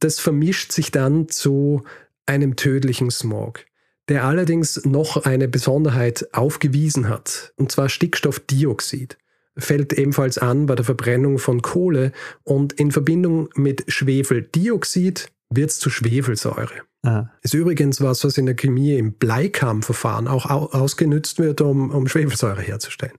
Das 0.00 0.20
vermischt 0.20 0.72
sich 0.72 0.90
dann 0.90 1.28
zu 1.28 1.82
einem 2.26 2.56
tödlichen 2.56 3.10
Smog, 3.10 3.64
der 4.08 4.24
allerdings 4.24 4.84
noch 4.84 5.24
eine 5.24 5.48
Besonderheit 5.48 6.28
aufgewiesen 6.32 7.08
hat, 7.08 7.52
und 7.56 7.72
zwar 7.72 7.88
Stickstoffdioxid 7.88 9.16
fällt 9.58 9.92
ebenfalls 9.94 10.38
an 10.38 10.66
bei 10.66 10.74
der 10.74 10.84
Verbrennung 10.84 11.38
von 11.38 11.62
Kohle 11.62 12.12
und 12.44 12.74
in 12.74 12.92
Verbindung 12.92 13.48
mit 13.54 13.84
Schwefeldioxid 13.88 15.32
wird 15.50 15.70
es 15.70 15.78
zu 15.78 15.90
Schwefelsäure. 15.90 16.82
Ah. 17.02 17.30
Ist 17.42 17.54
übrigens 17.54 18.00
was, 18.00 18.24
was 18.24 18.36
in 18.36 18.46
der 18.46 18.56
Chemie 18.56 18.96
im 18.96 19.14
Bleikammverfahren 19.14 20.28
auch 20.28 20.46
ausgenützt 20.46 21.38
wird, 21.38 21.60
um, 21.60 21.90
um 21.90 22.08
Schwefelsäure 22.08 22.62
herzustellen. 22.62 23.16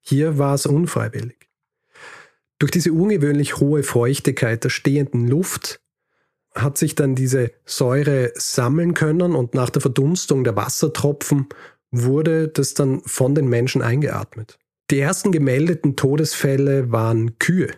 Hier 0.00 0.38
war 0.38 0.54
es 0.54 0.66
unfreiwillig. 0.66 1.48
Durch 2.58 2.70
diese 2.70 2.92
ungewöhnlich 2.92 3.56
hohe 3.56 3.82
Feuchtigkeit 3.82 4.62
der 4.64 4.68
stehenden 4.68 5.26
Luft 5.26 5.80
hat 6.54 6.78
sich 6.78 6.94
dann 6.94 7.14
diese 7.14 7.52
Säure 7.64 8.32
sammeln 8.34 8.94
können 8.94 9.34
und 9.34 9.54
nach 9.54 9.70
der 9.70 9.82
Verdunstung 9.82 10.44
der 10.44 10.56
Wassertropfen 10.56 11.48
wurde 11.90 12.48
das 12.48 12.74
dann 12.74 13.02
von 13.04 13.34
den 13.34 13.48
Menschen 13.48 13.82
eingeatmet. 13.82 14.58
Die 14.90 14.98
ersten 14.98 15.30
gemeldeten 15.30 15.96
Todesfälle 15.96 16.90
waren 16.90 17.38
Kühe 17.38 17.70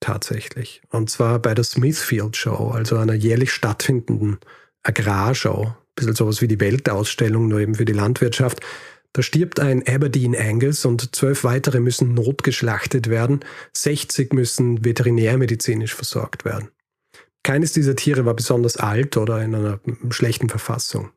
tatsächlich. 0.00 0.82
Und 0.90 1.10
zwar 1.10 1.38
bei 1.38 1.54
der 1.54 1.64
Smithfield 1.64 2.36
Show, 2.36 2.72
also 2.74 2.96
einer 2.96 3.14
jährlich 3.14 3.52
stattfindenden 3.52 4.38
Agrarschau. 4.82 5.66
Ein 5.66 5.94
bisschen 5.94 6.14
sowas 6.14 6.40
wie 6.40 6.48
die 6.48 6.60
Weltausstellung, 6.60 7.48
nur 7.48 7.60
eben 7.60 7.74
für 7.74 7.84
die 7.84 7.92
Landwirtschaft. 7.92 8.60
Da 9.12 9.22
stirbt 9.22 9.60
ein 9.60 9.86
Aberdeen 9.86 10.36
Angus 10.36 10.84
und 10.84 11.14
zwölf 11.14 11.44
weitere 11.44 11.80
müssen 11.80 12.14
notgeschlachtet 12.14 13.08
werden. 13.10 13.40
60 13.74 14.32
müssen 14.32 14.84
veterinärmedizinisch 14.84 15.94
versorgt 15.94 16.44
werden. 16.44 16.68
Keines 17.42 17.72
dieser 17.72 17.96
Tiere 17.96 18.24
war 18.26 18.34
besonders 18.34 18.76
alt 18.76 19.16
oder 19.16 19.42
in 19.42 19.54
einer 19.54 19.80
schlechten 20.10 20.48
Verfassung. 20.48 21.10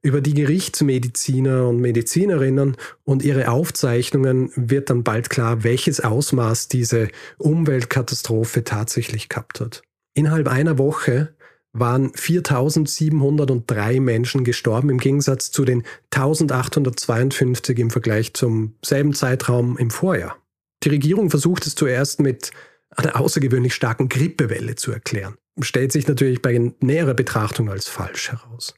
Über 0.00 0.20
die 0.20 0.34
Gerichtsmediziner 0.34 1.68
und 1.68 1.80
Medizinerinnen 1.80 2.76
und 3.04 3.24
ihre 3.24 3.50
Aufzeichnungen 3.50 4.52
wird 4.54 4.90
dann 4.90 5.02
bald 5.02 5.28
klar, 5.28 5.64
welches 5.64 6.00
Ausmaß 6.00 6.68
diese 6.68 7.08
Umweltkatastrophe 7.38 8.62
tatsächlich 8.62 9.28
gehabt 9.28 9.60
hat. 9.60 9.82
Innerhalb 10.14 10.46
einer 10.48 10.78
Woche 10.78 11.34
waren 11.72 12.12
4703 12.14 14.00
Menschen 14.00 14.44
gestorben 14.44 14.88
im 14.90 14.98
Gegensatz 14.98 15.50
zu 15.50 15.64
den 15.64 15.82
1852 16.10 17.78
im 17.78 17.90
Vergleich 17.90 18.34
zum 18.34 18.74
selben 18.84 19.14
Zeitraum 19.14 19.76
im 19.78 19.90
Vorjahr. 19.90 20.36
Die 20.84 20.90
Regierung 20.90 21.28
versucht 21.30 21.66
es 21.66 21.74
zuerst 21.74 22.20
mit 22.20 22.52
einer 22.90 23.20
außergewöhnlich 23.20 23.74
starken 23.74 24.08
Grippewelle 24.08 24.74
zu 24.74 24.92
erklären. 24.92 25.36
Stellt 25.60 25.92
sich 25.92 26.06
natürlich 26.06 26.42
bei 26.42 26.72
näherer 26.80 27.14
Betrachtung 27.14 27.68
als 27.70 27.88
falsch 27.88 28.30
heraus. 28.30 28.74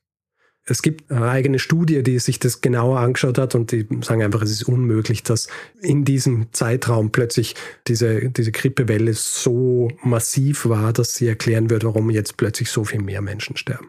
Es 0.64 0.82
gibt 0.82 1.10
eine 1.10 1.28
eigene 1.28 1.58
Studie, 1.58 2.02
die 2.02 2.18
sich 2.18 2.38
das 2.38 2.60
genauer 2.60 3.00
angeschaut 3.00 3.38
hat 3.38 3.54
und 3.54 3.72
die 3.72 3.86
sagen 4.02 4.22
einfach, 4.22 4.42
es 4.42 4.50
ist 4.50 4.64
unmöglich, 4.64 5.22
dass 5.22 5.48
in 5.80 6.04
diesem 6.04 6.52
Zeitraum 6.52 7.10
plötzlich 7.10 7.56
diese, 7.88 8.30
diese 8.30 8.52
Grippewelle 8.52 9.14
so 9.14 9.90
massiv 10.02 10.66
war, 10.66 10.92
dass 10.92 11.14
sie 11.14 11.26
erklären 11.26 11.70
wird, 11.70 11.84
warum 11.84 12.10
jetzt 12.10 12.36
plötzlich 12.36 12.70
so 12.70 12.84
viel 12.84 13.02
mehr 13.02 13.22
Menschen 13.22 13.56
sterben. 13.56 13.88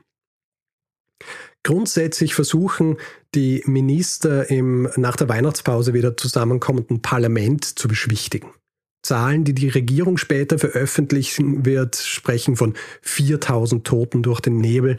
Grundsätzlich 1.64 2.34
versuchen 2.34 2.98
die 3.36 3.62
Minister 3.68 4.50
im 4.50 4.90
nach 4.96 5.16
der 5.16 5.30
Weihnachtspause 5.30 5.94
wieder 5.94 6.18
zusammenkommenden 6.18 7.04
Parlament 7.04 7.66
zu 7.66 7.88
beschwichtigen. 7.88 8.50
Zahlen, 9.04 9.44
die 9.44 9.54
die 9.54 9.70
Regierung 9.70 10.18
später 10.18 10.60
veröffentlichen 10.60 11.66
wird, 11.66 11.96
sprechen 11.96 12.56
von 12.56 12.76
4000 13.02 13.86
Toten 13.86 14.24
durch 14.24 14.42
den 14.42 14.58
Nebel. 14.58 14.98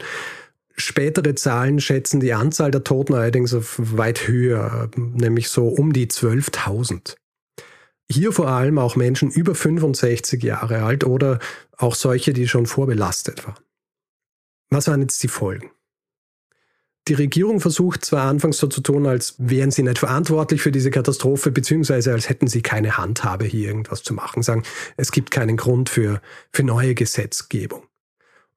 Spätere 0.75 1.35
Zahlen 1.35 1.79
schätzen 1.79 2.19
die 2.19 2.33
Anzahl 2.33 2.71
der 2.71 2.83
Toten 2.83 3.13
allerdings 3.13 3.53
auf 3.53 3.75
weit 3.77 4.27
höher, 4.27 4.89
nämlich 4.95 5.49
so 5.49 5.67
um 5.67 5.93
die 5.93 6.07
12.000. 6.07 7.15
Hier 8.11 8.31
vor 8.31 8.47
allem 8.47 8.77
auch 8.77 8.95
Menschen 8.95 9.31
über 9.31 9.55
65 9.55 10.43
Jahre 10.43 10.83
alt 10.83 11.03
oder 11.03 11.39
auch 11.77 11.95
solche, 11.95 12.33
die 12.33 12.47
schon 12.47 12.65
vorbelastet 12.65 13.47
waren. 13.47 13.63
Was 14.69 14.87
waren 14.87 15.01
jetzt 15.01 15.21
die 15.23 15.27
Folgen? 15.27 15.71
Die 17.09 17.13
Regierung 17.15 17.59
versucht 17.59 18.05
zwar 18.05 18.29
anfangs 18.29 18.57
so 18.57 18.67
zu 18.67 18.79
tun, 18.79 19.05
als 19.05 19.35
wären 19.37 19.71
sie 19.71 19.83
nicht 19.83 19.99
verantwortlich 19.99 20.61
für 20.61 20.71
diese 20.71 20.89
Katastrophe, 20.89 21.51
beziehungsweise 21.51 22.13
als 22.13 22.29
hätten 22.29 22.47
sie 22.47 22.61
keine 22.61 22.97
Handhabe, 22.97 23.43
hier 23.43 23.67
irgendwas 23.67 24.03
zu 24.03 24.13
machen. 24.13 24.41
Sagen, 24.41 24.63
es 24.95 25.11
gibt 25.11 25.29
keinen 25.29 25.57
Grund 25.57 25.89
für, 25.89 26.21
für 26.51 26.63
neue 26.63 26.95
Gesetzgebung. 26.95 27.83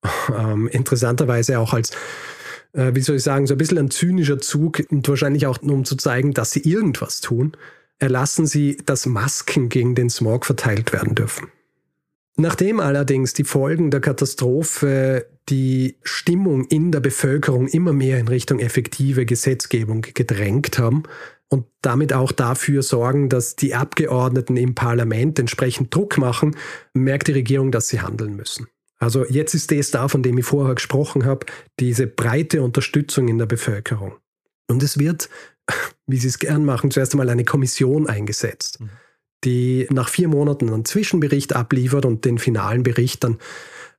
Ähm, 0.37 0.69
interessanterweise 0.69 1.59
auch 1.59 1.73
als, 1.73 1.91
äh, 2.75 2.95
wie 2.95 3.01
soll 3.01 3.17
ich 3.17 3.23
sagen, 3.23 3.47
so 3.47 3.55
ein 3.55 3.59
bisschen 3.59 3.79
ein 3.79 3.91
zynischer 3.91 4.39
Zug 4.39 4.83
und 4.91 5.09
wahrscheinlich 5.09 5.47
auch 5.47 5.61
um 5.63 5.85
zu 5.85 5.97
zeigen, 5.97 6.33
dass 6.33 6.51
sie 6.53 6.61
irgendwas 6.61 7.21
tun, 7.21 7.57
erlassen 7.99 8.47
sie, 8.47 8.77
dass 8.85 9.07
Masken 9.07 9.69
gegen 9.69 9.95
den 9.95 10.11
Smog 10.11 10.45
verteilt 10.45 10.93
werden 10.93 11.15
dürfen. 11.15 11.49
Nachdem 12.39 12.81
allerdings 12.81 13.33
die 13.33 13.45
Folgen 13.45 13.91
der 13.91 14.01
Katastrophe 14.01 15.27
die 15.49 15.97
Stimmung 16.03 16.67
in 16.67 16.93
der 16.93 17.01
Bevölkerung 17.01 17.67
immer 17.69 17.95
mehr 17.95 18.19
in 18.19 18.29
Richtung 18.29 18.59
effektive 18.59 19.25
Gesetzgebung 19.25 20.03
gedrängt 20.03 20.79
haben 20.79 21.05
und 21.49 21.67
damit 21.81 22.13
auch 22.13 22.33
dafür 22.33 22.83
sorgen, 22.83 23.31
dass 23.31 23.57
die 23.57 23.75
Abgeordneten 23.75 24.57
im 24.59 24.75
Parlament 24.75 25.39
entsprechend 25.39 25.95
Druck 25.95 26.19
machen, 26.19 26.57
merkt 26.93 27.29
die 27.29 27.33
Regierung, 27.33 27.73
dass 27.73 27.89
sie 27.89 28.01
handeln 28.01 28.37
müssen. 28.37 28.67
Also 28.99 29.25
jetzt 29.27 29.55
ist 29.55 29.71
das 29.71 29.91
da, 29.91 30.09
von 30.09 30.23
dem 30.23 30.37
ich 30.37 30.45
vorher 30.45 30.75
gesprochen 30.75 31.25
habe, 31.25 31.47
diese 31.81 32.07
breite 32.07 32.63
Unterstützung 32.63 33.29
in 33.29 33.39
der 33.39 33.47
Bevölkerung. 33.47 34.17
Und 34.69 34.83
es 34.83 34.99
wird, 34.99 35.31
wie 36.07 36.19
sie 36.19 36.29
es 36.29 36.39
gern 36.39 36.67
machen, 36.67 36.91
zuerst 36.91 37.15
einmal 37.15 37.31
eine 37.31 37.45
Kommission 37.45 38.09
eingesetzt. 38.09 38.81
Mhm 38.81 38.91
die 39.45 39.87
nach 39.91 40.09
vier 40.09 40.29
Monaten 40.29 40.73
einen 40.73 40.85
Zwischenbericht 40.85 41.55
abliefert 41.55 42.05
und 42.05 42.25
den 42.25 42.39
finalen 42.39 42.83
Bericht 42.83 43.25
dann 43.25 43.39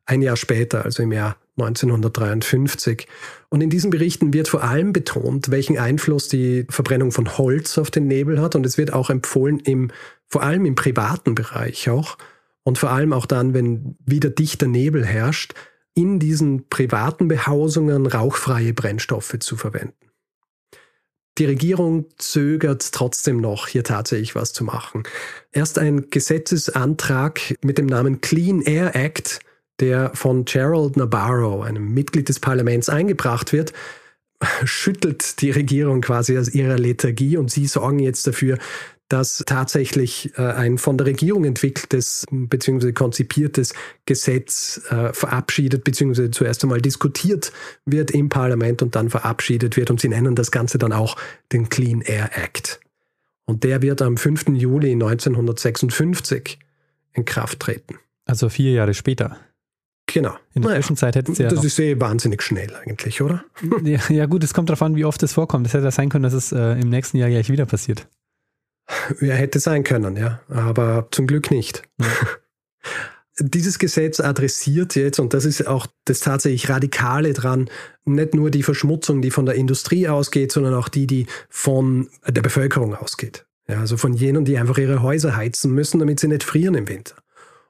ein 0.05 0.21
Jahr 0.21 0.37
später, 0.37 0.85
also 0.85 1.03
im 1.03 1.11
Jahr 1.11 1.37
1953. 1.57 3.07
Und 3.49 3.61
in 3.61 3.69
diesen 3.69 3.89
Berichten 3.89 4.33
wird 4.33 4.47
vor 4.47 4.63
allem 4.63 4.93
betont, 4.93 5.51
welchen 5.51 5.77
Einfluss 5.77 6.27
die 6.29 6.65
Verbrennung 6.69 7.11
von 7.11 7.37
Holz 7.37 7.77
auf 7.77 7.91
den 7.91 8.07
Nebel 8.07 8.41
hat. 8.41 8.55
Und 8.55 8.65
es 8.65 8.77
wird 8.77 8.93
auch 8.93 9.09
empfohlen, 9.09 9.59
im, 9.59 9.91
vor 10.27 10.43
allem 10.43 10.65
im 10.65 10.75
privaten 10.75 11.35
Bereich 11.35 11.89
auch, 11.89 12.17
und 12.63 12.77
vor 12.77 12.91
allem 12.91 13.13
auch 13.13 13.25
dann, 13.25 13.53
wenn 13.53 13.95
wieder 14.05 14.29
dichter 14.29 14.67
Nebel 14.67 15.05
herrscht, 15.05 15.53
in 15.93 16.19
diesen 16.19 16.67
privaten 16.67 17.29
Behausungen 17.29 18.05
rauchfreie 18.05 18.73
Brennstoffe 18.73 19.37
zu 19.39 19.55
verwenden. 19.55 20.06
Die 21.37 21.45
Regierung 21.45 22.05
zögert 22.17 22.91
trotzdem 22.91 23.39
noch, 23.39 23.67
hier 23.67 23.83
tatsächlich 23.83 24.33
was 24.35 24.53
zu 24.53 24.63
machen. 24.63 25.03
Erst 25.51 25.77
ein 25.77 26.09
Gesetzesantrag 26.09 27.55
mit 27.63 27.77
dem 27.77 27.85
Namen 27.85 28.21
Clean 28.21 28.61
Air 28.61 28.95
Act, 28.95 29.39
der 29.79 30.11
von 30.15 30.45
Gerald 30.45 30.97
Nabarro, 30.97 31.61
einem 31.61 31.93
Mitglied 31.93 32.29
des 32.29 32.39
Parlaments, 32.39 32.89
eingebracht 32.89 33.53
wird, 33.53 33.73
schüttelt 34.63 35.41
die 35.41 35.51
Regierung 35.51 36.01
quasi 36.01 36.37
aus 36.37 36.49
ihrer 36.49 36.77
Lethargie 36.77 37.37
und 37.37 37.51
sie 37.51 37.67
sorgen 37.67 37.99
jetzt 37.99 38.25
dafür, 38.25 38.57
dass 39.09 39.43
tatsächlich 39.45 40.37
äh, 40.37 40.41
ein 40.41 40.77
von 40.77 40.97
der 40.97 41.07
Regierung 41.07 41.45
entwickeltes 41.45 42.25
bzw. 42.29 42.91
konzipiertes 42.91 43.73
Gesetz 44.05 44.81
äh, 44.89 45.13
verabschiedet 45.13 45.83
bzw. 45.83 46.31
zuerst 46.31 46.63
einmal 46.63 46.81
diskutiert 46.81 47.51
wird 47.85 48.11
im 48.11 48.29
Parlament 48.29 48.81
und 48.81 48.95
dann 48.95 49.09
verabschiedet 49.09 49.77
wird. 49.77 49.89
Und 49.89 50.01
sie 50.01 50.09
nennen 50.09 50.35
das 50.35 50.51
Ganze 50.51 50.77
dann 50.77 50.93
auch 50.93 51.15
den 51.51 51.69
Clean 51.69 52.01
Air 52.01 52.31
Act. 52.37 52.79
Und 53.45 53.63
der 53.63 53.81
wird 53.81 54.01
am 54.01 54.17
5. 54.17 54.49
Juli 54.49 54.91
1956 54.91 56.59
in 57.13 57.23
Kraft 57.23 57.61
treten. 57.61 57.95
Also 58.25 58.49
vier 58.49 58.73
Jahre 58.73 58.93
später. 58.93 59.37
Genau. 60.05 60.35
In 60.53 60.61
der 60.61 60.71
naja, 60.71 60.81
Zwischenzeit 60.81 61.15
hätte 61.15 61.31
es 61.31 61.37
ja. 61.37 61.49
Das 61.49 61.63
ist 61.63 61.79
eh 61.79 61.99
wahnsinnig 61.99 62.41
schnell 62.41 62.73
eigentlich, 62.75 63.21
oder? 63.21 63.43
Ja, 63.83 63.99
ja, 64.09 64.25
gut, 64.25 64.43
es 64.43 64.53
kommt 64.53 64.69
darauf 64.69 64.81
an, 64.81 64.95
wie 64.95 65.05
oft 65.05 65.21
es 65.23 65.33
vorkommt. 65.33 65.67
Es 65.67 65.73
hätte 65.73 65.85
ja 65.85 65.91
sein 65.91 66.09
können, 66.09 66.23
dass 66.23 66.33
es 66.33 66.51
äh, 66.51 66.79
im 66.79 66.89
nächsten 66.89 67.17
Jahr 67.17 67.29
gleich 67.29 67.49
wieder 67.49 67.65
passiert. 67.65 68.07
Ja, 69.21 69.33
hätte 69.33 69.59
sein 69.59 69.83
können, 69.83 70.15
ja. 70.15 70.41
Aber 70.49 71.07
zum 71.11 71.27
Glück 71.27 71.51
nicht. 71.51 71.83
Ja. 71.99 72.07
Dieses 73.39 73.77
Gesetz 73.77 74.19
adressiert 74.19 74.95
jetzt, 74.95 75.19
und 75.19 75.33
das 75.35 75.45
ist 75.45 75.67
auch 75.67 75.85
das 76.05 76.21
tatsächlich 76.21 76.69
Radikale 76.69 77.33
dran, 77.33 77.69
nicht 78.05 78.33
nur 78.33 78.49
die 78.49 78.63
Verschmutzung, 78.63 79.21
die 79.21 79.29
von 79.29 79.45
der 79.45 79.53
Industrie 79.53 80.07
ausgeht, 80.07 80.51
sondern 80.51 80.73
auch 80.73 80.89
die, 80.89 81.05
die 81.05 81.27
von 81.49 82.09
der 82.25 82.41
Bevölkerung 82.41 82.95
ausgeht. 82.95 83.45
Ja, 83.67 83.79
also 83.79 83.95
von 83.97 84.13
jenen, 84.13 84.45
die 84.45 84.57
einfach 84.57 84.77
ihre 84.77 85.03
Häuser 85.03 85.35
heizen 85.35 85.71
müssen, 85.71 85.99
damit 85.99 86.19
sie 86.19 86.29
nicht 86.29 86.43
frieren 86.43 86.73
im 86.73 86.87
Winter. 86.87 87.15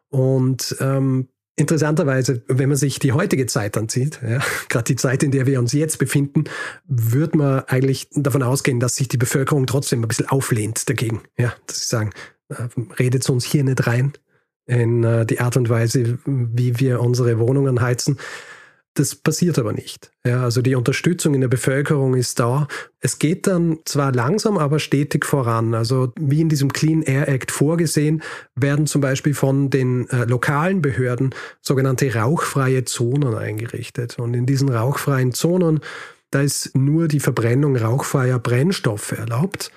Und 0.10 0.78
ähm, 0.80 1.28
Interessanterweise, 1.60 2.44
wenn 2.48 2.70
man 2.70 2.78
sich 2.78 3.00
die 3.00 3.14
heutige 3.14 3.48
Zeit 3.48 3.78
ansieht, 3.78 4.20
ja, 4.22 4.40
gerade 4.70 4.84
die 4.86 4.96
Zeit, 4.96 5.24
in 5.24 5.32
der 5.32 5.48
wir 5.48 5.60
uns 5.60 5.74
jetzt 5.74 5.98
befinden, 5.98 6.44
würde 6.86 7.38
man 7.38 7.60
eigentlich 7.62 8.10
davon 8.12 8.44
ausgehen, 8.44 8.80
dass 8.80 8.96
sich 8.96 9.08
die 9.08 9.18
Bevölkerung 9.18 9.66
trotzdem 9.66 10.04
ein 10.04 10.08
bisschen 10.08 10.30
auflehnt 10.30 10.88
dagegen. 10.88 11.22
Ja, 11.38 11.54
dass 11.66 11.80
sie 11.80 11.88
sagen, 11.88 12.12
äh, 12.50 12.68
redet 13.00 13.28
uns 13.30 13.44
hier 13.44 13.64
nicht 13.64 13.88
rein 13.88 14.14
in 14.68 15.04
äh, 15.04 15.26
die 15.26 15.40
Art 15.40 15.58
und 15.58 15.68
Weise, 15.68 16.20
wie 16.26 16.80
wir 16.80 17.02
unsere 17.02 17.40
Wohnungen 17.40 17.82
heizen. 17.82 18.20
Das 18.98 19.14
passiert 19.14 19.60
aber 19.60 19.74
nicht. 19.74 20.12
Ja, 20.26 20.42
also 20.42 20.64
die 20.64 20.74
Unterstützung 20.74 21.36
in 21.36 21.42
der 21.42 21.48
Bevölkerung 21.48 22.16
ist 22.16 22.40
da. 22.40 22.68
Es 23.00 23.20
geht 23.20 23.46
dann 23.46 23.78
zwar 23.86 24.12
langsam, 24.12 24.58
aber 24.58 24.80
stetig 24.80 25.24
voran. 25.24 25.76
Also 25.76 26.14
wie 26.20 26.42
in 26.42 26.50
diesem 26.50 26.74
Clean 26.74 27.04
Air 27.04 27.28
Act 27.28 27.52
vorgesehen, 27.52 28.24
werden 28.56 28.88
zum 28.88 29.02
Beispiel 29.02 29.36
von 29.36 29.70
den 29.70 30.10
äh, 30.10 30.26
lokalen 30.26 30.82
Behörden 30.82 31.36
sogenannte 31.62 32.12
rauchfreie 32.12 32.86
Zonen 32.86 33.36
eingerichtet. 33.36 34.18
Und 34.18 34.34
in 34.34 34.48
diesen 34.48 34.70
rauchfreien 34.70 35.32
Zonen, 35.32 35.82
da 36.32 36.42
ist 36.42 36.76
nur 36.76 37.08
die 37.08 37.20
Verbrennung 37.20 37.76
rauchfreier 37.76 38.40
Brennstoffe 38.40 39.12
erlaubt. 39.12 39.70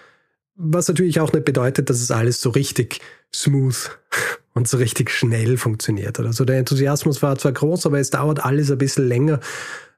Was 0.54 0.88
natürlich 0.88 1.20
auch 1.20 1.35
nicht 1.35 1.44
bedeutet, 1.44 1.90
dass 1.90 2.00
es 2.00 2.11
alles 2.11 2.40
so 2.40 2.48
richtig 2.48 3.02
smooth 3.37 3.98
und 4.54 4.68
so 4.68 4.76
richtig 4.76 5.10
schnell 5.10 5.56
funktioniert. 5.56 6.18
Also 6.18 6.44
der 6.44 6.58
Enthusiasmus 6.58 7.22
war 7.22 7.38
zwar 7.38 7.52
groß, 7.52 7.86
aber 7.86 7.98
es 7.98 8.10
dauert 8.10 8.44
alles 8.44 8.70
ein 8.70 8.78
bisschen 8.78 9.06
länger. 9.06 9.40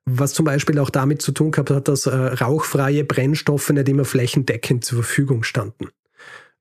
Was 0.05 0.33
zum 0.33 0.45
Beispiel 0.45 0.79
auch 0.79 0.91
damit 0.91 1.23
zu 1.23 1.33
tun 1.33 1.53
gehabt 1.53 1.71
hat, 1.71 1.89
dass 1.89 2.07
äh, 2.07 2.15
rauchfreie 2.15 3.05
Brennstoffe 3.05 3.71
nicht 3.71 3.89
immer 3.89 4.05
flächendeckend 4.05 4.85
zur 4.85 5.03
Verfügung 5.03 5.45
standen. 5.45 5.89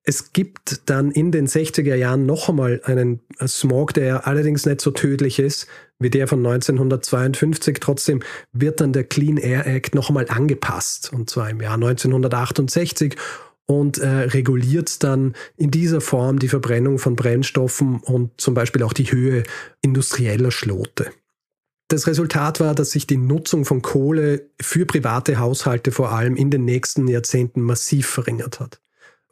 Es 0.04 0.34
gibt 0.34 0.90
dann 0.90 1.12
in 1.12 1.32
den 1.32 1.48
60er 1.48 1.94
Jahren 1.94 2.26
noch 2.26 2.50
einmal 2.50 2.82
einen 2.86 3.22
Smog, 3.46 3.94
der 3.94 4.26
allerdings 4.26 4.66
nicht 4.66 4.82
so 4.82 4.92
tödlich 4.92 5.38
ist 5.38 5.68
wie 6.00 6.10
der 6.10 6.28
von 6.28 6.40
1952. 6.40 7.78
Trotzdem 7.80 8.24
wird 8.52 8.82
dann 8.82 8.94
der 8.94 9.04
Clean 9.04 9.38
Air 9.38 9.68
Act 9.68 9.94
noch 9.94 10.10
einmal 10.10 10.28
angepasst, 10.28 11.14
und 11.14 11.30
zwar 11.30 11.50
im 11.50 11.62
Jahr 11.62 11.76
1968 11.76 13.16
und 13.72 14.00
äh, 14.00 14.08
reguliert 14.08 15.02
dann 15.04 15.34
in 15.56 15.72
dieser 15.72 16.02
Form 16.02 16.40
die 16.40 16.50
Verbrennung 16.50 17.00
von 17.00 17.16
Brennstoffen 17.16 18.02
und 18.02 18.40
zum 18.40 18.54
Beispiel 18.54 18.84
auch 18.84 18.94
die 18.94 19.12
Höhe 19.12 19.44
industrieller 19.82 20.52
Schlote. 20.52 21.12
Das 21.88 22.08
Resultat 22.08 22.60
war, 22.60 22.76
dass 22.76 22.92
sich 22.92 23.08
die 23.08 23.18
Nutzung 23.18 23.66
von 23.66 23.82
Kohle 23.82 24.50
für 24.62 24.86
private 24.86 25.40
Haushalte 25.40 25.92
vor 25.92 26.12
allem 26.12 26.36
in 26.36 26.50
den 26.50 26.66
nächsten 26.66 27.08
Jahrzehnten 27.08 27.62
massiv 27.62 28.08
verringert 28.08 28.60
hat. 28.60 28.82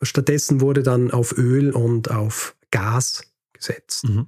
Stattdessen 0.02 0.62
wurde 0.62 0.84
dann 0.84 1.12
auf 1.12 1.38
Öl 1.38 1.71
und 1.71 2.10
auf 2.10 2.56
Gas 2.71 3.23
gesetzt. 3.54 4.08
Mhm. 4.08 4.28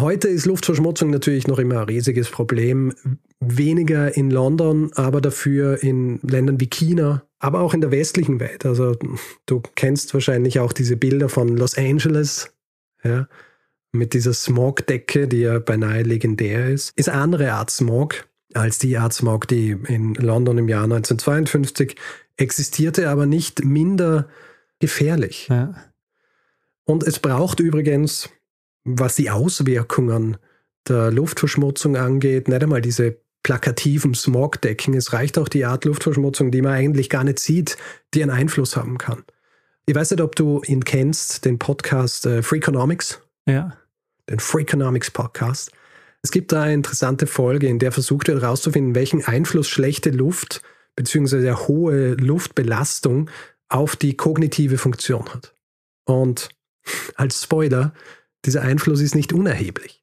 Heute 0.00 0.28
ist 0.28 0.46
Luftverschmutzung 0.46 1.10
natürlich 1.10 1.46
noch 1.46 1.58
immer 1.58 1.80
ein 1.80 1.88
riesiges 1.88 2.30
Problem. 2.30 2.94
Weniger 3.40 4.16
in 4.16 4.30
London, 4.30 4.90
aber 4.94 5.20
dafür 5.20 5.82
in 5.82 6.18
Ländern 6.22 6.60
wie 6.60 6.68
China, 6.68 7.24
aber 7.38 7.60
auch 7.60 7.74
in 7.74 7.82
der 7.82 7.90
westlichen 7.90 8.40
Welt. 8.40 8.64
Also 8.64 8.96
du 9.46 9.62
kennst 9.74 10.14
wahrscheinlich 10.14 10.60
auch 10.60 10.72
diese 10.72 10.96
Bilder 10.96 11.28
von 11.28 11.56
Los 11.56 11.76
Angeles, 11.76 12.54
ja, 13.04 13.28
mit 13.92 14.14
dieser 14.14 14.32
Smogdecke, 14.32 15.28
die 15.28 15.40
ja 15.40 15.58
beinahe 15.58 16.02
legendär 16.02 16.70
ist. 16.70 16.96
Ist 16.96 17.10
eine 17.10 17.20
andere 17.20 17.52
Art 17.52 17.70
Smog 17.70 18.26
als 18.54 18.78
die 18.78 18.96
Art 18.96 19.12
Smog, 19.12 19.48
die 19.48 19.76
in 19.88 20.14
London 20.14 20.58
im 20.58 20.68
Jahr 20.68 20.84
1952 20.84 21.96
existierte, 22.36 23.10
aber 23.10 23.26
nicht 23.26 23.64
minder 23.64 24.28
gefährlich. 24.78 25.48
Ja. 25.48 25.74
Und 26.84 27.02
es 27.02 27.18
braucht 27.18 27.60
übrigens, 27.60 28.30
was 28.84 29.16
die 29.16 29.30
Auswirkungen 29.30 30.36
der 30.88 31.10
Luftverschmutzung 31.10 31.96
angeht, 31.96 32.48
nicht 32.48 32.62
einmal 32.62 32.82
diese 32.82 33.18
plakativen 33.42 34.14
Smogdecken. 34.14 34.94
Es 34.94 35.12
reicht 35.12 35.38
auch 35.38 35.48
die 35.48 35.64
Art 35.64 35.84
Luftverschmutzung, 35.84 36.50
die 36.50 36.62
man 36.62 36.72
eigentlich 36.72 37.10
gar 37.10 37.24
nicht 37.24 37.38
sieht, 37.38 37.76
die 38.14 38.22
einen 38.22 38.30
Einfluss 38.30 38.76
haben 38.76 38.98
kann. 38.98 39.24
Ich 39.86 39.94
weiß 39.94 40.12
nicht, 40.12 40.20
ob 40.20 40.36
du 40.36 40.62
ihn 40.64 40.84
kennst, 40.84 41.44
den 41.44 41.58
Podcast 41.58 42.26
äh, 42.26 42.42
Freakonomics. 42.42 43.20
Ja. 43.46 43.76
Den 44.30 44.38
Freakonomics 44.38 45.10
Podcast. 45.10 45.72
Es 46.22 46.30
gibt 46.30 46.52
da 46.52 46.62
eine 46.62 46.74
interessante 46.74 47.26
Folge, 47.26 47.66
in 47.66 47.80
der 47.80 47.90
versucht 47.90 48.28
wird 48.28 48.40
herauszufinden, 48.40 48.94
welchen 48.94 49.24
Einfluss 49.24 49.68
schlechte 49.68 50.10
Luft 50.10 50.62
beziehungsweise 50.94 51.66
hohe 51.66 52.12
Luftbelastung 52.14 53.28
auf 53.68 53.96
die 53.96 54.16
kognitive 54.16 54.78
Funktion 54.78 55.28
hat. 55.32 55.52
Und 56.04 56.50
als 57.16 57.42
Spoiler, 57.42 57.92
dieser 58.44 58.62
Einfluss 58.62 59.00
ist 59.00 59.14
nicht 59.14 59.32
unerheblich. 59.32 60.02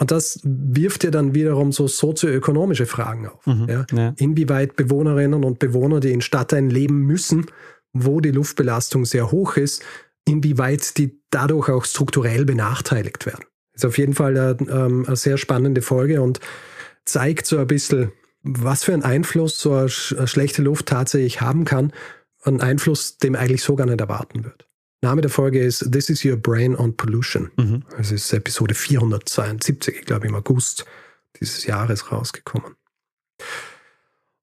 Und 0.00 0.12
das 0.12 0.40
wirft 0.44 1.02
ja 1.02 1.10
dann 1.10 1.34
wiederum 1.34 1.72
so 1.72 1.88
sozioökonomische 1.88 2.86
Fragen 2.86 3.26
auf. 3.26 3.44
Mhm, 3.46 3.66
ja? 3.68 3.86
Ja. 3.92 4.14
Inwieweit 4.16 4.76
Bewohnerinnen 4.76 5.44
und 5.44 5.58
Bewohner, 5.58 5.98
die 5.98 6.12
in 6.12 6.20
Stadtteilen 6.20 6.70
leben 6.70 7.00
müssen, 7.00 7.46
wo 7.92 8.20
die 8.20 8.30
Luftbelastung 8.30 9.04
sehr 9.04 9.32
hoch 9.32 9.56
ist, 9.56 9.82
inwieweit 10.24 10.98
die 10.98 11.20
dadurch 11.30 11.68
auch 11.68 11.84
strukturell 11.84 12.44
benachteiligt 12.44 13.26
werden. 13.26 13.44
Ist 13.72 13.84
auf 13.84 13.98
jeden 13.98 14.14
Fall 14.14 14.36
eine, 14.36 14.56
ähm, 14.70 15.04
eine 15.06 15.16
sehr 15.16 15.36
spannende 15.36 15.82
Folge 15.82 16.22
und 16.22 16.38
zeigt 17.04 17.46
so 17.46 17.58
ein 17.58 17.66
bisschen, 17.66 18.12
was 18.42 18.84
für 18.84 18.92
einen 18.92 19.02
Einfluss 19.02 19.58
so 19.58 19.74
eine, 19.74 19.88
schlechte 19.88 20.62
Luft 20.62 20.86
tatsächlich 20.86 21.40
haben 21.40 21.64
kann. 21.64 21.92
Ein 22.42 22.60
Einfluss, 22.60 23.18
den 23.18 23.32
man 23.32 23.42
eigentlich 23.42 23.62
so 23.62 23.74
gar 23.74 23.86
nicht 23.86 24.00
erwarten 24.00 24.44
wird. 24.44 24.67
Name 25.00 25.20
der 25.20 25.30
Folge 25.30 25.60
ist 25.60 25.92
This 25.92 26.10
is 26.10 26.24
Your 26.24 26.36
Brain 26.36 26.74
on 26.74 26.96
Pollution. 26.96 27.50
Mhm. 27.56 27.84
Es 27.98 28.10
ist 28.10 28.32
Episode 28.32 28.74
472, 28.74 29.94
ich 30.00 30.06
glaube 30.06 30.26
im 30.26 30.34
August 30.34 30.84
dieses 31.40 31.66
Jahres 31.66 32.10
rausgekommen. 32.10 32.74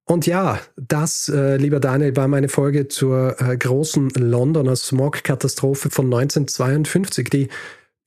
Und 0.06 0.28
ja, 0.28 0.60
das, 0.78 1.30
äh, 1.30 1.58
lieber 1.58 1.80
Daniel, 1.80 2.16
war 2.16 2.28
meine 2.28 2.48
Folge 2.48 2.88
zur 2.88 3.42
äh, 3.42 3.58
großen 3.58 4.10
Londoner 4.12 4.76
Smog-Katastrophe 4.76 5.90
von 5.90 6.06
1952, 6.06 7.30
die 7.30 7.50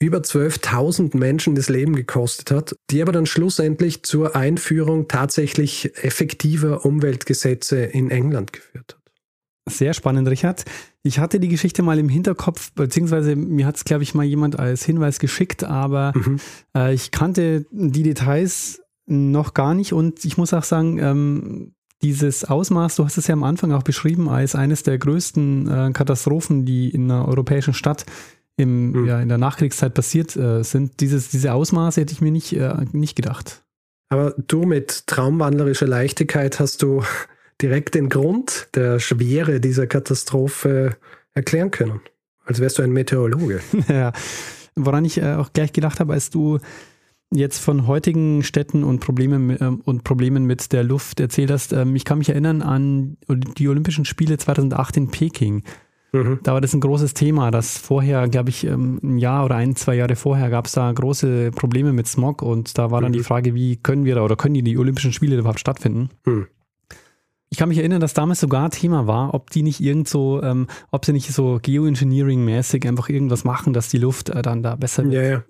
über 0.00 0.18
12.000 0.18 1.16
Menschen 1.16 1.56
das 1.56 1.68
Leben 1.68 1.96
gekostet 1.96 2.52
hat, 2.52 2.76
die 2.90 3.02
aber 3.02 3.10
dann 3.10 3.26
schlussendlich 3.26 4.04
zur 4.04 4.36
Einführung 4.36 5.08
tatsächlich 5.08 5.92
effektiver 6.04 6.84
Umweltgesetze 6.84 7.82
in 7.82 8.10
England 8.12 8.52
geführt 8.52 8.94
hat. 8.94 8.97
Sehr 9.68 9.94
spannend, 9.94 10.28
Richard. 10.28 10.64
Ich 11.02 11.18
hatte 11.18 11.40
die 11.40 11.48
Geschichte 11.48 11.82
mal 11.82 11.98
im 11.98 12.08
Hinterkopf, 12.08 12.72
beziehungsweise 12.72 13.36
mir 13.36 13.66
hat 13.66 13.76
es, 13.76 13.84
glaube 13.84 14.02
ich, 14.02 14.14
mal 14.14 14.24
jemand 14.24 14.58
als 14.58 14.84
Hinweis 14.84 15.18
geschickt, 15.18 15.64
aber 15.64 16.12
mhm. 16.14 16.40
äh, 16.76 16.94
ich 16.94 17.10
kannte 17.10 17.66
die 17.70 18.02
Details 18.02 18.82
noch 19.06 19.54
gar 19.54 19.74
nicht 19.74 19.92
und 19.92 20.24
ich 20.24 20.36
muss 20.36 20.52
auch 20.52 20.64
sagen, 20.64 20.98
ähm, 20.98 21.72
dieses 22.02 22.44
Ausmaß, 22.44 22.96
du 22.96 23.04
hast 23.04 23.16
es 23.16 23.26
ja 23.26 23.32
am 23.32 23.42
Anfang 23.42 23.72
auch 23.72 23.82
beschrieben, 23.82 24.28
als 24.28 24.54
eines 24.54 24.82
der 24.82 24.98
größten 24.98 25.68
äh, 25.68 25.92
Katastrophen, 25.92 26.64
die 26.64 26.90
in 26.90 27.10
einer 27.10 27.26
europäischen 27.26 27.74
Stadt 27.74 28.06
im, 28.56 28.92
mhm. 28.92 29.06
ja, 29.06 29.20
in 29.20 29.28
der 29.28 29.38
Nachkriegszeit 29.38 29.94
passiert 29.94 30.36
äh, 30.36 30.62
sind. 30.62 31.00
Dieses, 31.00 31.30
diese 31.30 31.52
Ausmaße 31.52 32.00
hätte 32.00 32.12
ich 32.12 32.20
mir 32.20 32.32
nicht, 32.32 32.52
äh, 32.52 32.74
nicht 32.92 33.16
gedacht. 33.16 33.64
Aber 34.10 34.34
du 34.36 34.62
mit 34.62 35.06
traumwandlerischer 35.06 35.86
Leichtigkeit 35.86 36.60
hast 36.60 36.82
du 36.82 37.02
direkt 37.60 37.94
den 37.94 38.08
Grund 38.08 38.68
der 38.74 38.98
Schwere 39.00 39.60
dieser 39.60 39.86
Katastrophe 39.86 40.96
erklären 41.34 41.70
können. 41.70 42.00
Als 42.44 42.60
wärst 42.60 42.78
du 42.78 42.82
ein 42.82 42.92
Meteorologe. 42.92 43.60
ja, 43.88 44.12
woran 44.74 45.04
ich 45.04 45.18
äh, 45.18 45.34
auch 45.34 45.52
gleich 45.52 45.72
gedacht 45.72 46.00
habe, 46.00 46.14
als 46.14 46.30
du 46.30 46.58
jetzt 47.30 47.58
von 47.58 47.86
heutigen 47.86 48.42
Städten 48.42 48.84
und 48.84 49.00
Problemen, 49.00 49.50
äh, 49.50 49.70
und 49.84 50.04
Problemen 50.04 50.44
mit 50.44 50.72
der 50.72 50.82
Luft 50.82 51.20
erzählt 51.20 51.50
hast. 51.50 51.72
Ähm, 51.72 51.94
ich 51.94 52.04
kann 52.04 52.18
mich 52.18 52.30
erinnern 52.30 52.62
an 52.62 53.16
die 53.28 53.68
Olympischen 53.68 54.04
Spiele 54.04 54.38
2008 54.38 54.96
in 54.96 55.10
Peking. 55.10 55.62
Mhm. 56.12 56.40
Da 56.42 56.54
war 56.54 56.62
das 56.62 56.72
ein 56.72 56.80
großes 56.80 57.12
Thema, 57.12 57.50
dass 57.50 57.76
vorher, 57.76 58.28
glaube 58.28 58.48
ich, 58.48 58.64
ähm, 58.64 58.98
ein 59.02 59.18
Jahr 59.18 59.44
oder 59.44 59.56
ein, 59.56 59.76
zwei 59.76 59.94
Jahre 59.94 60.16
vorher 60.16 60.48
gab 60.48 60.66
es 60.66 60.72
da 60.72 60.90
große 60.90 61.50
Probleme 61.50 61.92
mit 61.92 62.06
Smog 62.06 62.40
und 62.40 62.78
da 62.78 62.90
war 62.90 63.02
dann 63.02 63.10
mhm. 63.10 63.16
die 63.16 63.22
Frage, 63.22 63.54
wie 63.54 63.76
können 63.76 64.06
wir 64.06 64.14
da 64.14 64.22
oder 64.22 64.36
können 64.36 64.54
die, 64.54 64.62
die 64.62 64.78
Olympischen 64.78 65.12
Spiele 65.12 65.36
überhaupt 65.36 65.60
stattfinden? 65.60 66.08
Mhm. 66.24 66.46
Ich 67.50 67.58
kann 67.58 67.70
mich 67.70 67.78
erinnern, 67.78 68.00
dass 68.00 68.14
damals 68.14 68.40
sogar 68.40 68.70
Thema 68.70 69.06
war, 69.06 69.32
ob 69.32 69.50
die 69.50 69.62
nicht 69.62 69.80
irgend 69.80 70.08
so, 70.08 70.42
ähm, 70.42 70.66
ob 70.90 71.04
sie 71.04 71.12
nicht 71.12 71.32
so 71.32 71.58
Geoengineering-mäßig 71.62 72.86
einfach 72.86 73.08
irgendwas 73.08 73.44
machen, 73.44 73.72
dass 73.72 73.88
die 73.88 73.98
Luft 73.98 74.28
äh, 74.28 74.42
dann 74.42 74.62
da 74.62 74.76
besser 74.76 75.04
wird. 75.04 75.14
Ja, 75.14 75.22
ja. 75.22 75.44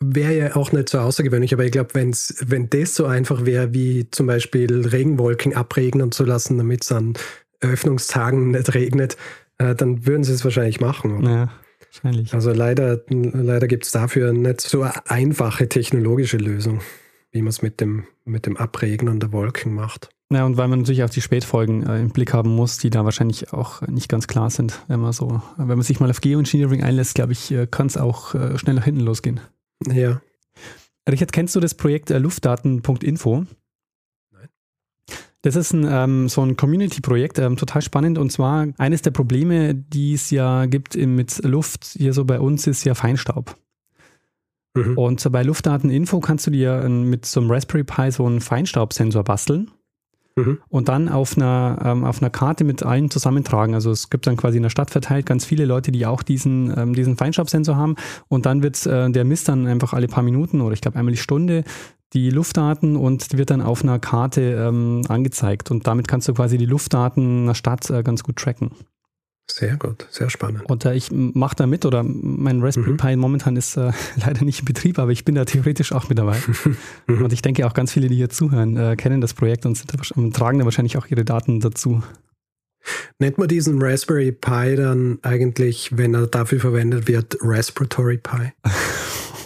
Wäre 0.00 0.34
ja 0.34 0.56
auch 0.56 0.72
nicht 0.72 0.88
so 0.88 0.98
außergewöhnlich, 0.98 1.52
aber 1.52 1.64
ich 1.64 1.72
glaube, 1.72 1.90
wenn 1.92 2.70
das 2.70 2.94
so 2.94 3.04
einfach 3.04 3.44
wäre, 3.44 3.74
wie 3.74 4.08
zum 4.10 4.26
Beispiel 4.26 4.86
Regenwolken 4.86 5.54
abregnen 5.54 6.12
zu 6.12 6.24
lassen, 6.24 6.56
damit 6.56 6.84
es 6.84 6.92
an 6.92 7.14
Öffnungstagen 7.60 8.52
nicht 8.52 8.74
regnet, 8.74 9.18
äh, 9.58 9.74
dann 9.74 10.06
würden 10.06 10.24
sie 10.24 10.32
es 10.32 10.44
wahrscheinlich 10.44 10.80
machen. 10.80 11.18
Oder? 11.18 11.30
Ja, 11.30 11.50
wahrscheinlich. 11.84 12.32
Also 12.32 12.52
leider, 12.52 13.02
leider 13.10 13.66
gibt 13.66 13.84
es 13.84 13.92
dafür 13.92 14.32
nicht 14.32 14.62
so 14.62 14.82
eine 14.82 15.10
einfache 15.10 15.68
technologische 15.68 16.38
Lösung, 16.38 16.80
wie 17.32 17.42
man 17.42 17.48
es 17.48 17.60
mit 17.60 17.80
dem, 17.80 18.04
mit 18.24 18.46
dem 18.46 18.56
Abregnen 18.56 19.20
der 19.20 19.32
Wolken 19.32 19.74
macht. 19.74 20.08
Ja, 20.30 20.44
und 20.44 20.58
weil 20.58 20.68
man 20.68 20.80
natürlich 20.80 21.04
auch 21.04 21.10
die 21.10 21.22
Spätfolgen 21.22 21.86
äh, 21.86 22.00
im 22.00 22.10
Blick 22.10 22.34
haben 22.34 22.54
muss, 22.54 22.76
die 22.76 22.90
da 22.90 23.04
wahrscheinlich 23.04 23.52
auch 23.54 23.80
nicht 23.82 24.10
ganz 24.10 24.26
klar 24.26 24.50
sind, 24.50 24.78
wenn 24.86 25.00
man 25.00 25.12
so, 25.12 25.40
wenn 25.56 25.68
man 25.68 25.82
sich 25.82 26.00
mal 26.00 26.10
auf 26.10 26.20
Geoengineering 26.20 26.82
einlässt, 26.82 27.14
glaube 27.14 27.32
ich, 27.32 27.50
äh, 27.50 27.66
kann 27.66 27.86
es 27.86 27.96
auch 27.96 28.34
äh, 28.34 28.58
schnell 28.58 28.76
nach 28.76 28.84
hinten 28.84 29.00
losgehen. 29.00 29.40
Ja. 29.86 30.20
Richard, 31.08 31.32
kennst 31.32 31.56
du 31.56 31.60
das 31.60 31.74
Projekt 31.74 32.10
äh, 32.10 32.18
Luftdaten.info? 32.18 33.46
Das 35.40 35.56
ist 35.56 35.72
ein, 35.72 35.86
ähm, 35.88 36.28
so 36.28 36.42
ein 36.42 36.56
Community-Projekt, 36.56 37.38
ähm, 37.38 37.56
total 37.56 37.80
spannend. 37.80 38.18
Und 38.18 38.30
zwar 38.30 38.66
eines 38.76 39.00
der 39.00 39.12
Probleme, 39.12 39.74
die 39.74 40.12
es 40.12 40.30
ja 40.30 40.66
gibt 40.66 40.94
mit 40.94 41.42
Luft 41.42 41.84
hier 41.96 42.12
so 42.12 42.26
bei 42.26 42.38
uns, 42.38 42.66
ist 42.66 42.84
ja 42.84 42.94
Feinstaub. 42.94 43.56
Mhm. 44.74 44.98
Und 44.98 45.32
bei 45.32 45.42
Luftdateninfo 45.42 46.20
kannst 46.20 46.48
du 46.48 46.50
dir 46.50 46.86
mit 46.88 47.24
so 47.24 47.40
einem 47.40 47.50
Raspberry 47.50 47.84
Pi 47.84 48.10
so 48.10 48.26
einen 48.26 48.42
Feinstaubsensor 48.42 49.24
basteln 49.24 49.70
mhm. 50.38 50.58
und 50.68 50.88
dann 50.88 51.08
auf 51.08 51.36
einer, 51.36 51.78
ähm, 51.84 52.04
auf 52.04 52.22
einer 52.22 52.30
Karte 52.30 52.64
mit 52.64 52.82
allen 52.82 53.10
zusammentragen. 53.10 53.74
Also 53.74 53.90
es 53.90 54.10
gibt 54.10 54.26
dann 54.26 54.36
quasi 54.36 54.56
in 54.56 54.62
der 54.62 54.70
Stadt 54.70 54.90
verteilt 54.90 55.26
ganz 55.26 55.44
viele 55.44 55.64
Leute, 55.64 55.92
die 55.92 56.06
auch 56.06 56.22
diesen, 56.22 56.72
ähm, 56.76 56.94
diesen 56.94 57.16
Feinstaubsensor 57.16 57.76
haben 57.76 57.96
und 58.28 58.46
dann 58.46 58.62
wird 58.62 58.84
äh, 58.86 59.10
der 59.10 59.24
misst 59.24 59.48
dann 59.48 59.66
einfach 59.66 59.92
alle 59.92 60.08
paar 60.08 60.22
Minuten 60.22 60.60
oder 60.60 60.72
ich 60.74 60.80
glaube 60.80 60.98
einmal 60.98 61.12
die 61.12 61.20
Stunde 61.20 61.64
die 62.14 62.30
Luftdaten 62.30 62.96
und 62.96 63.36
wird 63.36 63.50
dann 63.50 63.60
auf 63.60 63.82
einer 63.82 63.98
Karte 63.98 64.40
ähm, 64.40 65.02
angezeigt. 65.08 65.70
Und 65.70 65.86
damit 65.86 66.08
kannst 66.08 66.28
du 66.28 66.34
quasi 66.34 66.56
die 66.56 66.66
Luftdaten 66.66 67.42
einer 67.42 67.54
Stadt 67.54 67.90
äh, 67.90 68.02
ganz 68.02 68.22
gut 68.22 68.36
tracken. 68.36 68.70
Sehr 69.50 69.76
gut, 69.76 70.06
sehr 70.10 70.28
spannend. 70.30 70.68
Und 70.68 70.84
äh, 70.84 70.94
ich 70.94 71.10
mache 71.10 71.56
da 71.56 71.66
mit 71.66 71.86
oder 71.86 72.02
mein 72.02 72.62
Raspberry 72.62 72.92
mhm. 72.92 72.96
Pi 72.98 73.16
momentan 73.16 73.56
ist 73.56 73.76
äh, 73.76 73.92
leider 74.24 74.44
nicht 74.44 74.60
in 74.60 74.64
Betrieb, 74.66 74.98
aber 74.98 75.10
ich 75.10 75.24
bin 75.24 75.34
da 75.34 75.44
theoretisch 75.44 75.92
auch 75.92 76.08
mit 76.08 76.18
dabei. 76.18 76.36
Mhm. 77.06 77.24
und 77.24 77.32
ich 77.32 77.40
denke 77.40 77.66
auch 77.66 77.72
ganz 77.72 77.92
viele, 77.92 78.08
die 78.08 78.16
hier 78.16 78.28
zuhören, 78.28 78.76
äh, 78.76 78.96
kennen 78.96 79.20
das 79.20 79.32
Projekt 79.32 79.64
und, 79.64 79.76
sind 79.76 80.36
tragen 80.36 80.58
da 80.58 80.64
wahrscheinlich 80.64 80.98
auch 80.98 81.06
ihre 81.06 81.24
Daten 81.24 81.60
dazu. 81.60 82.02
Nennt 83.18 83.38
man 83.38 83.48
diesen 83.48 83.80
Raspberry 83.80 84.32
Pi 84.32 84.76
dann 84.76 85.18
eigentlich, 85.22 85.96
wenn 85.96 86.14
er 86.14 86.26
dafür 86.26 86.60
verwendet 86.60 87.08
wird, 87.08 87.38
Respiratory 87.42 88.18
Pi? 88.18 88.52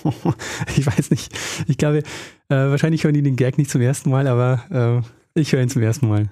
ich 0.77 0.87
weiß 0.87 1.11
nicht. 1.11 1.33
Ich 1.67 1.79
glaube, 1.79 1.99
äh, 1.99 2.03
wahrscheinlich 2.49 3.05
hören 3.05 3.15
die 3.15 3.23
den 3.23 3.37
Gag 3.37 3.59
nicht 3.59 3.71
zum 3.71 3.81
ersten 3.81 4.11
Mal, 4.11 4.27
aber 4.27 5.03
äh, 5.35 5.41
ich 5.41 5.53
höre 5.53 5.63
ihn 5.63 5.69
zum 5.69 5.83
ersten 5.83 6.09
Mal. 6.09 6.31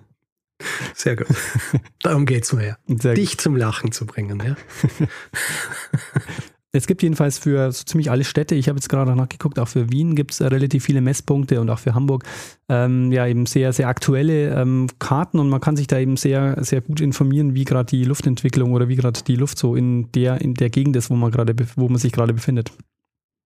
Sehr 0.95 1.17
gut. 1.17 1.27
Darum 2.03 2.27
geht 2.27 2.45
es 2.45 2.53
mir 2.53 2.77
ja. 2.89 3.15
Dich 3.15 3.39
zum 3.39 3.57
Lachen 3.57 3.93
zu 3.93 4.07
bringen. 4.07 4.43
Ja? 4.45 4.57
Es 6.73 6.87
gibt 6.87 7.03
jedenfalls 7.03 7.39
für 7.39 7.73
so 7.73 7.83
ziemlich 7.83 8.13
alle 8.13 8.23
Städte, 8.23 8.55
ich 8.55 8.69
habe 8.69 8.79
jetzt 8.79 8.89
gerade 8.89 9.17
nachgeguckt, 9.17 9.59
auch 9.59 9.67
für 9.67 9.91
Wien 9.91 10.15
gibt 10.15 10.31
es 10.31 10.41
relativ 10.41 10.85
viele 10.85 11.01
Messpunkte 11.01 11.61
und 11.61 11.69
auch 11.69 11.81
für 11.81 11.95
Hamburg 11.95 12.23
ähm, 12.69 13.11
ja 13.11 13.27
eben 13.27 13.47
sehr, 13.47 13.73
sehr 13.73 13.89
aktuelle 13.89 14.55
ähm, 14.55 14.87
Karten 15.01 15.41
und 15.41 15.49
man 15.49 15.61
kann 15.61 15.77
sich 15.77 15.89
da 15.89 15.99
eben 15.99 16.17
sehr, 16.17 16.63
sehr 16.63 16.81
gut 16.81 17.01
informieren, 17.01 17.55
wie 17.55 17.65
gerade 17.65 17.91
die 17.91 18.05
Luftentwicklung 18.05 18.73
oder 18.73 18.87
wie 18.87 18.95
gerade 18.95 19.21
die 19.25 19.35
Luft 19.35 19.59
so 19.59 19.75
in 19.75 20.13
der, 20.13 20.41
in 20.41 20.55
der 20.55 20.71
Gegend 20.71 20.95
ist, 20.95 21.11
wo 21.11 21.17
man 21.17 21.33
gerade, 21.33 21.57
wo 21.75 21.89
man 21.89 21.99
sich 21.99 22.13
gerade 22.13 22.33
befindet. 22.33 22.71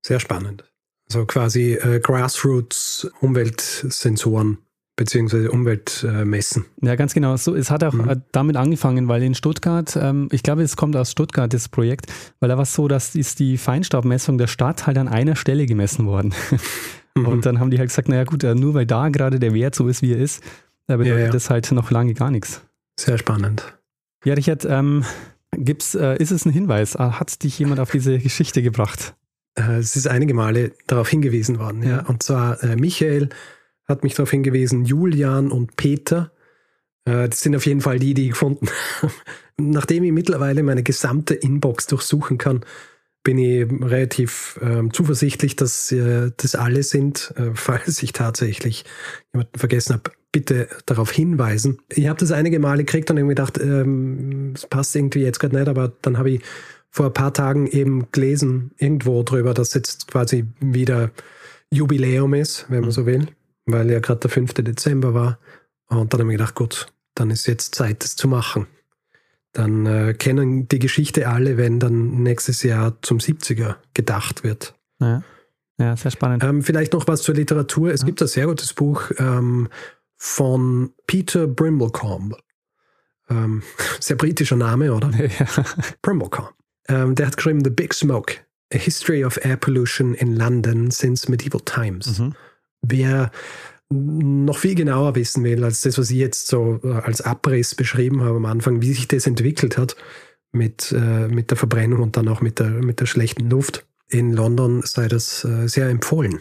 Sehr 0.03 0.21
spannend. 0.21 0.71
Also 1.07 1.25
quasi 1.25 1.75
äh, 1.75 2.01
Grassroots 2.01 3.11
Umweltsensoren 3.21 4.59
beziehungsweise 4.97 5.51
Umweltmessen. 5.51 6.65
Äh, 6.83 6.87
ja, 6.87 6.95
ganz 6.97 7.15
genau. 7.15 7.37
So, 7.37 7.55
es 7.55 7.71
hat 7.71 7.83
auch 7.85 7.93
mhm. 7.93 8.09
Äh, 8.09 8.17
damit 8.33 8.57
angefangen, 8.57 9.09
weil 9.09 9.23
in 9.23 9.35
Stuttgart, 9.35 9.97
ähm, 10.01 10.29
ich 10.31 10.43
glaube, 10.43 10.63
es 10.63 10.77
kommt 10.77 10.97
aus 10.97 11.11
Stuttgart, 11.11 11.53
das 11.53 11.69
Projekt, 11.69 12.07
weil 12.41 12.49
da 12.49 12.57
war 12.57 12.63
es 12.63 12.75
so, 12.75 12.89
dass 12.89 13.15
ist 13.15 13.39
die 13.39 13.59
Feinstaubmessung 13.59 14.39
der 14.39 14.47
Stadt 14.47 14.87
halt 14.87 14.99
an 14.99 15.09
einer 15.09 15.37
Stelle 15.37 15.67
gemessen 15.67 16.07
worden. 16.07 16.35
Mhm. 17.17 17.29
Und 17.29 17.47
dann 17.47 17.61
haben 17.61 17.71
die 17.71 17.79
halt 17.79 17.91
gesagt, 17.91 18.09
naja 18.09 18.25
gut, 18.25 18.43
äh, 18.43 18.57
nur 18.57 18.75
weil 18.75 18.87
da 18.87 19.09
gerade 19.09 19.39
der 19.39 19.55
Wert 19.55 19.77
so 19.77 19.87
ist, 19.87 20.03
wie 20.03 20.15
er 20.15 20.19
ist, 20.19 20.43
bedeutet 20.89 21.13
ja, 21.13 21.19
ja. 21.27 21.31
das 21.31 21.49
halt 21.49 21.71
noch 21.71 21.93
lange 21.93 22.13
gar 22.13 22.29
nichts. 22.29 22.63
Sehr 22.99 23.19
spannend. 23.19 23.73
Ja, 24.25 24.35
Richard, 24.35 24.65
ähm, 24.65 25.05
gibt's, 25.57 25.95
äh, 25.95 26.17
ist 26.17 26.33
es 26.33 26.45
ein 26.45 26.51
Hinweis? 26.51 26.97
Hat 26.97 27.45
dich 27.45 27.57
jemand 27.57 27.79
auf 27.79 27.93
diese 27.93 28.19
Geschichte 28.19 28.63
gebracht? 28.63 29.15
Es 29.55 29.95
ist 29.95 30.09
einige 30.09 30.35
Male 30.35 30.73
darauf 30.89 31.09
hingewiesen 31.09 31.61
worden, 31.61 31.85
ja. 31.85 31.89
ja. 31.89 32.07
Und 32.07 32.25
zwar 32.25 32.61
äh, 32.65 32.75
Michael 32.75 33.29
hat 33.87 34.03
mich 34.03 34.14
darauf 34.14 34.30
hingewiesen, 34.30 34.85
Julian 34.85 35.51
und 35.51 35.76
Peter. 35.76 36.32
Äh, 37.05 37.28
das 37.28 37.41
sind 37.41 37.55
auf 37.55 37.66
jeden 37.66 37.80
Fall 37.80 37.99
die, 37.99 38.14
die 38.14 38.24
ich 38.24 38.30
gefunden 38.30 38.68
habe. 39.03 39.12
Nachdem 39.57 40.05
ich 40.05 40.12
mittlerweile 40.12 40.62
meine 40.62 40.82
gesamte 40.82 41.35
Inbox 41.35 41.87
durchsuchen 41.87 42.39
kann, 42.39 42.64
bin 43.22 43.39
ich 43.39 43.66
relativ 43.82 44.61
äh, 44.62 44.82
zuversichtlich, 44.93 45.57
dass 45.57 45.91
äh, 45.93 46.32
das 46.37 46.55
alle 46.55 46.82
sind. 46.82 47.32
Äh, 47.37 47.51
falls 47.55 48.03
ich 48.03 48.12
tatsächlich 48.12 48.85
jemanden 49.32 49.59
vergessen 49.59 49.95
habe, 49.95 50.11
bitte 50.32 50.68
darauf 50.87 51.12
hinweisen. 51.12 51.78
Ich 51.91 52.09
habe 52.09 52.18
das 52.18 52.32
einige 52.32 52.59
Male 52.59 52.85
gekriegt 52.85 53.11
und 53.11 53.18
irgendwie 53.18 53.37
gedacht, 53.37 53.59
ähm, 53.59 54.51
das 54.53 54.66
passt 54.66 54.97
irgendwie 54.97 55.20
jetzt 55.20 55.39
gerade 55.39 55.57
nicht, 55.57 55.68
aber 55.68 55.93
dann 56.03 56.18
habe 56.18 56.30
ich 56.30 56.43
vor 56.91 57.07
ein 57.07 57.12
paar 57.12 57.32
Tagen 57.32 57.66
eben 57.66 58.11
gelesen, 58.12 58.72
irgendwo 58.78 59.22
drüber, 59.22 59.55
dass 59.55 59.74
jetzt 59.74 60.09
quasi 60.09 60.47
wieder 60.61 61.11
Jubiläum 61.70 62.35
ist, 62.35 62.66
wenn 62.68 62.82
man 62.82 62.91
so 62.91 63.07
will 63.07 63.28
weil 63.67 63.91
ja 63.91 64.01
gerade 64.01 64.21
der 64.21 64.31
5. 64.31 64.55
Dezember 64.55 65.15
war. 65.15 65.39
Und 65.87 66.12
dann 66.12 66.21
habe 66.21 66.33
ich 66.33 66.39
gedacht, 66.39 66.55
gut, 66.55 66.87
dann 67.15 67.31
ist 67.31 67.47
jetzt 67.47 67.75
Zeit, 67.75 68.05
das 68.05 68.17
zu 68.17 68.29
machen. 68.29 68.67
Dann 69.53 69.87
äh, 69.87 70.15
kennen 70.15 70.67
die 70.69 70.79
Geschichte 70.79 71.29
alle, 71.29 71.57
wenn 71.57 71.79
dann 71.79 72.23
nächstes 72.23 72.62
Jahr 72.62 73.01
zum 73.03 73.19
70er 73.19 73.77
gedacht 73.95 74.43
wird. 74.43 74.75
Ja, 75.01 75.23
ja 75.79 75.97
sehr 75.97 76.11
spannend. 76.11 76.43
Ähm, 76.43 76.62
vielleicht 76.62 76.93
noch 76.93 77.07
was 77.07 77.23
zur 77.23 77.37
Literatur. 77.37 77.93
Es 77.93 78.01
ja. 78.01 78.07
gibt 78.07 78.21
ein 78.21 78.29
sehr 78.29 78.47
gutes 78.47 78.73
Buch 78.73 79.11
ähm, 79.19 79.69
von 80.17 80.93
Peter 81.07 81.47
Brimblecombe. 81.47 82.37
Ähm, 83.31 83.62
sehr 84.01 84.17
britischer 84.17 84.57
Name, 84.57 84.93
oder? 84.93 85.11
Ja. 85.39 85.47
Brimblecombe. 86.03 86.51
Ähm, 86.89 87.15
der 87.15 87.29
hat 87.29 87.37
geschrieben 87.37 87.65
The 87.65 87.71
Big 87.71 87.95
Smoke, 87.95 88.35
A 88.73 88.77
History 88.77 89.25
of 89.25 89.43
Air 89.43 89.57
Pollution 89.57 90.15
in 90.15 90.35
London 90.35 90.91
Since 90.91 91.31
Medieval 91.31 91.61
Times. 91.65 92.19
Mhm 92.19 92.35
wer 92.87 93.30
noch 93.91 94.59
viel 94.59 94.74
genauer 94.74 95.14
wissen 95.14 95.45
will, 95.45 95.62
als 95.62 95.82
das, 95.82 95.99
was 95.99 96.11
ich 96.11 96.16
jetzt 96.16 96.49
so 96.49 96.80
äh, 96.82 96.93
als 96.93 97.20
Abriss 97.20 97.74
beschrieben 97.74 98.22
habe 98.22 98.37
am 98.37 98.47
Anfang, 98.47 98.82
wie 98.82 98.93
sich 98.93 99.09
das 99.09 99.26
entwickelt 99.26 99.78
hat 99.78 99.97
mit, 100.53 100.93
äh, 100.93 101.28
mit 101.28 101.51
der 101.51 101.57
Verbrennung 101.57 102.03
und 102.03 102.16
dann 102.16 102.28
auch 102.28 102.41
mit 102.41 102.59
der, 102.59 102.70
mit 102.70 103.01
der 103.01 103.07
schlechten 103.07 103.51
Luft 103.51 103.87
in 104.09 104.32
London, 104.32 104.82
sei 104.85 105.09
das 105.09 105.45
äh, 105.45 105.68
sehr 105.68 105.89
empfohlen. 105.89 106.41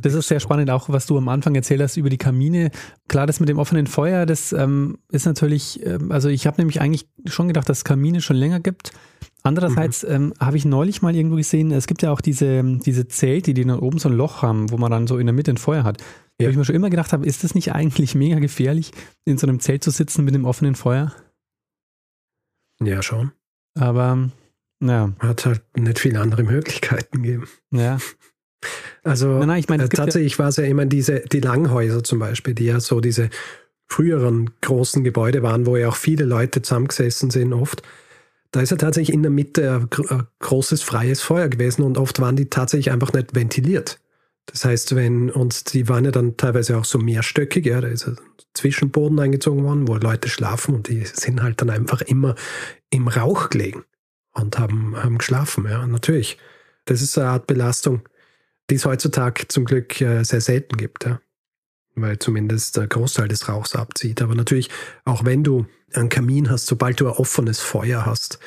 Das 0.00 0.14
ist 0.14 0.28
sehr 0.28 0.40
spannend, 0.40 0.70
auch 0.70 0.88
was 0.88 1.06
du 1.06 1.18
am 1.18 1.28
Anfang 1.28 1.54
erzählt 1.54 1.82
hast 1.82 1.98
über 1.98 2.08
die 2.08 2.18
Kamine. 2.18 2.70
Klar, 3.08 3.26
das 3.26 3.40
mit 3.40 3.48
dem 3.48 3.58
offenen 3.58 3.86
Feuer, 3.86 4.24
das 4.24 4.52
ähm, 4.52 4.98
ist 5.10 5.26
natürlich, 5.26 5.84
ähm, 5.84 6.10
also 6.10 6.28
ich 6.28 6.46
habe 6.46 6.60
nämlich 6.60 6.80
eigentlich 6.80 7.06
schon 7.26 7.48
gedacht, 7.48 7.68
dass 7.68 7.78
es 7.78 7.84
Kamine 7.84 8.22
schon 8.22 8.36
länger 8.36 8.60
gibt. 8.60 8.92
Andererseits 9.44 10.04
mhm. 10.04 10.10
ähm, 10.10 10.34
habe 10.38 10.56
ich 10.56 10.64
neulich 10.64 11.02
mal 11.02 11.14
irgendwo 11.14 11.36
gesehen, 11.36 11.72
es 11.72 11.86
gibt 11.86 12.02
ja 12.02 12.12
auch 12.12 12.20
diese, 12.20 12.62
diese 12.62 13.08
Zelte, 13.08 13.54
die 13.54 13.64
dann 13.64 13.78
oben 13.78 13.98
so 13.98 14.08
ein 14.08 14.14
Loch 14.14 14.42
haben, 14.42 14.70
wo 14.70 14.76
man 14.76 14.90
dann 14.90 15.06
so 15.06 15.18
in 15.18 15.26
der 15.26 15.34
Mitte 15.34 15.50
ein 15.50 15.56
Feuer 15.56 15.82
hat. 15.82 16.00
Ja. 16.40 16.46
Wo 16.46 16.50
ich 16.50 16.56
mir 16.56 16.64
schon 16.64 16.76
immer 16.76 16.90
gedacht 16.90 17.12
habe, 17.12 17.26
ist 17.26 17.42
das 17.42 17.54
nicht 17.54 17.72
eigentlich 17.72 18.14
mega 18.14 18.38
gefährlich, 18.38 18.92
in 19.24 19.38
so 19.38 19.46
einem 19.46 19.60
Zelt 19.60 19.82
zu 19.82 19.90
sitzen 19.90 20.24
mit 20.24 20.34
dem 20.34 20.44
offenen 20.44 20.76
Feuer? 20.76 21.12
Ja, 22.82 23.02
schon. 23.02 23.32
Aber, 23.78 24.30
ja. 24.80 25.12
Hat 25.18 25.46
halt 25.46 25.62
nicht 25.76 25.98
viele 25.98 26.20
andere 26.20 26.44
Möglichkeiten 26.44 27.22
gegeben. 27.22 27.48
Ja. 27.70 27.98
Also 29.04 29.40
nein, 29.40 29.48
nein, 29.48 29.58
ich 29.58 29.68
meine, 29.68 29.82
äh, 29.82 29.88
tatsächlich 29.88 30.34
ja 30.34 30.38
war 30.38 30.48
es 30.48 30.56
ja 30.56 30.62
immer 30.62 30.86
diese, 30.86 31.18
die 31.18 31.40
Langhäuser 31.40 32.04
zum 32.04 32.20
Beispiel, 32.20 32.54
die 32.54 32.66
ja 32.66 32.78
so 32.78 33.00
diese 33.00 33.30
früheren 33.88 34.50
großen 34.60 35.02
Gebäude 35.02 35.42
waren, 35.42 35.66
wo 35.66 35.76
ja 35.76 35.88
auch 35.88 35.96
viele 35.96 36.24
Leute 36.24 36.62
zusammengesessen 36.62 37.30
sind 37.30 37.52
oft. 37.52 37.82
Da 38.52 38.60
ist 38.60 38.70
ja 38.70 38.76
tatsächlich 38.76 39.14
in 39.14 39.22
der 39.22 39.30
Mitte 39.30 39.88
ein 40.10 40.26
großes 40.40 40.82
freies 40.82 41.22
Feuer 41.22 41.48
gewesen 41.48 41.82
und 41.82 41.96
oft 41.96 42.20
waren 42.20 42.36
die 42.36 42.50
tatsächlich 42.50 42.92
einfach 42.92 43.12
nicht 43.12 43.34
ventiliert. 43.34 43.98
Das 44.46 44.64
heißt, 44.64 44.94
wenn, 44.94 45.30
und 45.30 45.72
die 45.72 45.88
waren 45.88 46.04
ja 46.04 46.10
dann 46.10 46.36
teilweise 46.36 46.76
auch 46.76 46.84
so 46.84 46.98
mehrstöckig, 46.98 47.64
ja, 47.64 47.80
da 47.80 47.88
ist 47.88 48.06
ein 48.06 48.18
Zwischenboden 48.54 49.18
eingezogen 49.18 49.64
worden, 49.64 49.88
wo 49.88 49.96
Leute 49.96 50.28
schlafen 50.28 50.74
und 50.74 50.88
die 50.88 51.04
sind 51.04 51.42
halt 51.42 51.62
dann 51.62 51.70
einfach 51.70 52.02
immer 52.02 52.34
im 52.90 53.08
Rauch 53.08 53.48
gelegen 53.48 53.84
und 54.32 54.58
haben, 54.58 54.96
haben 54.96 55.18
geschlafen, 55.18 55.66
ja, 55.68 55.86
natürlich. 55.86 56.38
Das 56.84 57.00
ist 57.00 57.16
eine 57.16 57.28
Art 57.28 57.46
Belastung, 57.46 58.02
die 58.68 58.74
es 58.74 58.84
heutzutage 58.84 59.48
zum 59.48 59.64
Glück 59.64 60.00
äh, 60.00 60.24
sehr 60.24 60.40
selten 60.40 60.76
gibt, 60.76 61.04
ja. 61.04 61.20
Weil 61.94 62.18
zumindest 62.18 62.76
der 62.76 62.86
Großteil 62.86 63.28
des 63.28 63.48
Rauchs 63.48 63.76
abzieht. 63.76 64.22
Aber 64.22 64.34
natürlich, 64.34 64.70
auch 65.04 65.24
wenn 65.24 65.44
du 65.44 65.66
einen 65.92 66.08
Kamin 66.08 66.50
hast, 66.50 66.66
sobald 66.66 67.00
du 67.00 67.06
ein 67.06 67.14
offenes 67.14 67.60
Feuer 67.60 68.06
hast, 68.06 68.38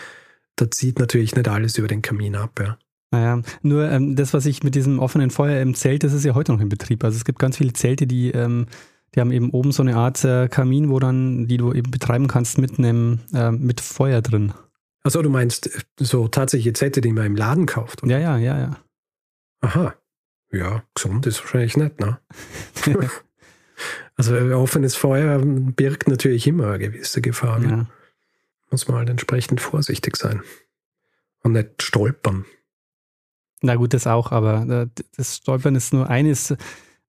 da 0.55 0.71
zieht 0.71 0.99
natürlich 0.99 1.35
nicht 1.35 1.47
alles 1.47 1.77
über 1.77 1.87
den 1.87 2.01
Kamin 2.01 2.35
ab, 2.35 2.59
ja. 2.59 2.77
Naja, 3.11 3.41
nur 3.61 3.89
ähm, 3.89 4.15
das, 4.15 4.33
was 4.33 4.45
ich 4.45 4.63
mit 4.63 4.75
diesem 4.75 4.99
offenen 4.99 5.29
Feuer 5.29 5.61
im 5.61 5.75
Zelt, 5.75 6.03
das 6.03 6.11
ist 6.11 6.25
ja 6.25 6.33
heute 6.33 6.51
noch 6.51 6.59
in 6.59 6.69
Betrieb. 6.69 7.03
Also 7.03 7.15
es 7.15 7.23
gibt 7.23 7.39
ganz 7.39 7.57
viele 7.57 7.71
Zelte, 7.73 8.07
die, 8.07 8.31
ähm, 8.31 8.65
die 9.13 9.21
haben 9.21 9.31
eben 9.31 9.51
oben 9.51 9.71
so 9.71 9.83
eine 9.83 9.95
Art 9.95 10.23
äh, 10.25 10.49
Kamin, 10.49 10.89
wo 10.89 10.99
dann, 10.99 11.47
die 11.47 11.57
du 11.57 11.71
eben 11.71 11.91
betreiben 11.91 12.27
kannst 12.27 12.57
mit 12.57 12.77
einem 12.77 13.19
äh, 13.33 13.51
mit 13.51 13.79
Feuer 13.79 14.21
drin. 14.21 14.53
Achso, 15.03 15.21
du 15.21 15.29
meinst 15.29 15.69
so 15.99 16.27
tatsächliche 16.27 16.73
Zelte, 16.73 16.99
die 16.99 17.13
man 17.13 17.27
im 17.27 17.35
Laden 17.35 17.67
kauft? 17.67 18.03
Oder? 18.03 18.19
Ja, 18.19 18.37
ja, 18.37 18.37
ja, 18.37 18.59
ja. 18.59 18.77
Aha. 19.61 19.93
Ja, 20.51 20.83
gesund 20.93 21.25
ist 21.27 21.41
wahrscheinlich 21.41 21.77
nicht, 21.77 21.99
ne? 21.99 22.19
also 24.17 24.35
offenes 24.55 24.95
Feuer 24.95 25.39
birgt 25.43 26.07
natürlich 26.07 26.47
immer 26.47 26.67
eine 26.67 26.79
gewisse 26.79 27.21
Gefahr. 27.21 27.59
Ne? 27.59 27.69
Ja. 27.69 27.85
Muss 28.71 28.87
man 28.87 28.97
halt 28.97 29.09
entsprechend 29.09 29.61
vorsichtig 29.61 30.15
sein. 30.15 30.41
Und 31.43 31.51
nicht 31.51 31.83
stolpern. 31.83 32.45
Na 33.61 33.75
gut, 33.75 33.93
das 33.93 34.07
auch, 34.07 34.31
aber 34.31 34.87
äh, 34.87 35.01
das 35.17 35.37
Stolpern 35.37 35.75
ist 35.75 35.93
nur 35.93 36.09
eines. 36.09 36.55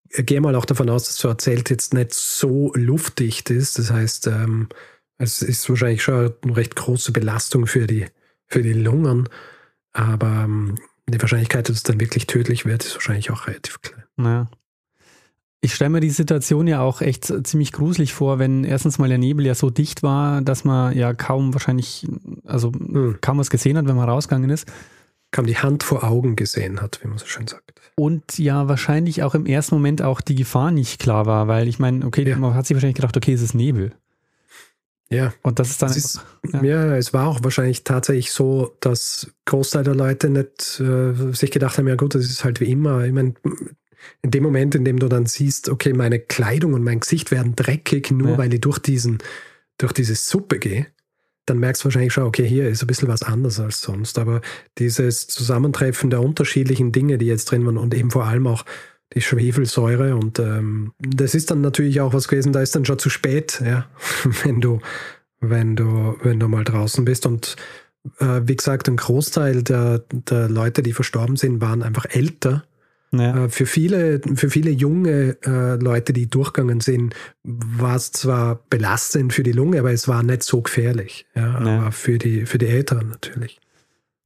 Ich 0.09 0.27
gehe 0.27 0.41
mal 0.41 0.55
auch 0.55 0.65
davon 0.65 0.91
aus, 0.91 1.05
dass 1.05 1.17
so 1.17 1.29
erzählt 1.29 1.71
jetzt 1.71 1.95
nicht 1.95 2.13
so 2.15 2.73
luftdicht 2.75 3.51
ist. 3.51 3.79
Das 3.79 3.91
heißt, 3.91 4.27
ähm, 4.29 4.69
es 5.19 5.43
ist 5.43 5.69
wahrscheinlich 5.69 6.03
schon 6.03 6.35
eine 6.43 6.57
recht 6.57 6.77
große 6.77 7.13
Belastung 7.13 7.67
für 7.67 7.87
die, 7.87 8.07
für 8.47 8.63
die 8.63 8.73
Lungen. 8.73 9.29
Aber 9.93 10.45
ähm, 10.45 10.77
die 11.09 11.21
Wahrscheinlichkeit, 11.21 11.69
dass 11.69 11.77
es 11.77 11.83
dann 11.83 12.01
wirklich 12.01 12.27
tödlich 12.27 12.67
wird, 12.67 12.85
ist 12.85 12.95
wahrscheinlich 12.95 13.31
auch 13.31 13.47
relativ 13.47 13.81
klein. 13.81 14.05
Ja. 14.19 14.51
Ich 15.67 15.75
stelle 15.75 15.91
mir 15.91 15.99
die 15.99 16.11
Situation 16.11 16.69
ja 16.69 16.81
auch 16.81 17.01
echt 17.01 17.25
ziemlich 17.45 17.73
gruselig 17.73 18.15
vor, 18.15 18.39
wenn 18.39 18.63
erstens 18.63 18.99
mal 18.99 19.09
der 19.09 19.19
Nebel 19.19 19.45
ja 19.45 19.57
so 19.57 19.69
dicht 19.69 20.05
war, 20.05 20.41
dass 20.41 20.63
man 20.63 20.97
ja 20.97 21.13
kaum 21.13 21.55
wahrscheinlich, 21.55 22.07
also 22.45 22.71
hm. 22.71 23.19
kaum 23.21 23.39
was 23.39 23.51
gesehen 23.51 23.77
hat, 23.77 23.89
wenn 23.89 23.97
man 23.97 24.09
rausgegangen 24.09 24.49
ist. 24.49 24.69
Kaum 25.33 25.45
die 25.47 25.59
Hand 25.59 25.83
vor 25.83 26.05
Augen 26.05 26.37
gesehen 26.37 26.81
hat, 26.81 27.01
wie 27.03 27.09
man 27.09 27.19
so 27.19 27.27
schön 27.27 27.49
sagt. 27.49 27.81
Und 27.97 28.39
ja, 28.39 28.69
wahrscheinlich 28.69 29.25
auch 29.25 29.35
im 29.35 29.45
ersten 29.45 29.75
Moment 29.75 30.03
auch 30.03 30.21
die 30.21 30.37
Gefahr 30.37 30.71
nicht 30.71 31.01
klar 31.01 31.27
war, 31.27 31.49
weil 31.49 31.67
ich 31.67 31.81
meine, 31.81 32.07
okay, 32.07 32.23
ja. 32.23 32.37
man 32.37 32.55
hat 32.55 32.69
sich 32.69 32.77
wahrscheinlich 32.77 32.95
gedacht, 32.95 33.17
okay, 33.17 33.33
es 33.33 33.43
ist 33.43 33.55
Nebel. 33.55 33.91
Ja. 35.11 35.33
Und 35.43 35.59
das 35.59 35.71
ist 35.71 35.83
dann. 35.83 35.91
Es 35.91 35.97
ist, 35.97 36.21
ja. 36.53 36.63
ja. 36.63 36.97
es 36.97 37.13
war 37.13 37.27
auch 37.27 37.41
wahrscheinlich 37.43 37.83
tatsächlich 37.83 38.31
so, 38.31 38.77
dass 38.79 39.33
Großteil 39.47 39.83
der 39.83 39.97
Leute 39.97 40.31
nicht 40.31 40.79
äh, 40.79 41.33
sich 41.33 41.51
gedacht 41.51 41.77
haben, 41.77 41.89
ja 41.89 41.97
gut, 41.97 42.15
das 42.15 42.27
ist 42.27 42.45
halt 42.45 42.61
wie 42.61 42.71
immer. 42.71 43.05
Ich 43.05 43.13
meine, 43.13 43.35
in 44.23 44.31
dem 44.31 44.43
Moment, 44.43 44.75
in 44.75 44.85
dem 44.85 44.99
du 44.99 45.09
dann 45.09 45.27
siehst, 45.27 45.69
okay, 45.69 45.93
meine 45.93 46.19
Kleidung 46.19 46.75
und 46.75 46.85
mein 46.85 47.01
Gesicht 47.01 47.31
werden 47.31 47.55
dreckig, 47.57 48.11
nur 48.11 48.33
ja. 48.33 48.39
weil 48.39 48.53
ich 48.53 48.61
durch 48.61 48.79
diesen, 48.79 49.19
durch 49.79 49.93
diese 49.93 50.15
Suppe 50.15 50.59
gehe, 50.59 50.87
dann 51.47 51.59
merkst 51.59 51.83
du 51.83 51.85
wahrscheinlich 51.87 52.13
schon, 52.13 52.25
okay, 52.25 52.47
hier 52.47 52.69
ist 52.69 52.83
ein 52.83 52.89
bisschen 52.89 53.09
was 53.09 53.23
anderes 53.23 53.61
als 53.61 53.81
sonst. 53.81 54.19
Aber 54.19 54.41
dieses 54.79 55.29
Zusammentreffen 55.29 56.11
der 56.11 56.21
unterschiedlichen 56.21 56.93
Dinge, 56.93 57.19
die 57.19 57.27
jetzt 57.27 57.47
drin 57.47 57.65
waren 57.65 57.77
und 57.77 57.95
eben 57.95 58.11
vor 58.11 58.25
allem 58.25 58.47
auch 58.47 58.65
die 59.15 59.21
Schwefelsäure 59.21 60.17
und 60.17 60.41
ähm, 60.41 60.93
das 60.99 61.37
ist 61.37 61.53
dann 61.53 61.61
natürlich 61.61 62.01
auch 62.01 62.13
was 62.13 62.27
gewesen, 62.27 62.53
da 62.53 62.61
ist 62.61 62.75
dann 62.75 62.85
schon 62.85 62.99
zu 62.99 63.09
spät, 63.09 63.63
ja, 63.65 63.87
wenn 64.45 64.61
du, 64.61 64.81
wenn 65.41 65.77
du, 65.77 66.17
wenn 66.23 66.41
du 66.41 66.49
mal 66.49 66.65
draußen 66.65 67.05
bist 67.05 67.25
und 67.25 67.55
äh, 68.19 68.41
wie 68.45 68.57
gesagt, 68.57 68.89
ein 68.89 68.97
Großteil 68.97 69.63
der, 69.63 70.03
der 70.11 70.49
Leute, 70.49 70.83
die 70.83 70.93
verstorben 70.93 71.37
sind, 71.37 71.61
waren 71.61 71.85
einfach 71.85 72.07
älter 72.09 72.65
ja. 73.19 73.45
Äh, 73.45 73.49
für, 73.49 73.67
viele, 73.67 74.21
für 74.35 74.51
viele 74.51 74.71
junge 74.71 75.37
äh, 75.45 75.77
Leute, 75.77 76.13
die 76.13 76.29
durchgegangen 76.29 76.81
sind, 76.81 77.15
war 77.43 77.97
es 77.97 78.13
zwar 78.13 78.61
belastend 78.71 79.33
für 79.33 79.43
die 79.43 79.53
Lunge, 79.53 79.81
aber 79.81 79.93
es 79.93 80.09
war 80.09 80.23
nicht 80.23 80.43
so 80.43 80.63
gefährlich. 80.63 81.27
Ja, 81.35 81.65
ja. 81.65 81.79
Aber 81.81 81.93
für 81.93 82.19
die, 82.19 82.47
für 82.47 82.59
die 82.59 82.67
Älteren 82.67 83.09
natürlich. 83.09 83.61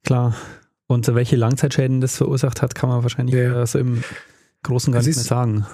Klar. 0.04 0.36
Und 0.86 1.06
welche 1.14 1.36
Langzeitschäden 1.36 2.00
das 2.00 2.16
verursacht 2.16 2.62
hat, 2.62 2.74
kann 2.74 2.88
man 2.88 3.02
wahrscheinlich 3.02 3.36
ja. 3.36 3.64
so 3.64 3.78
im 3.78 4.02
Großen 4.62 4.90
und 4.90 4.94
Ganzen 4.94 5.10
nicht 5.10 5.20
sagen. 5.20 5.66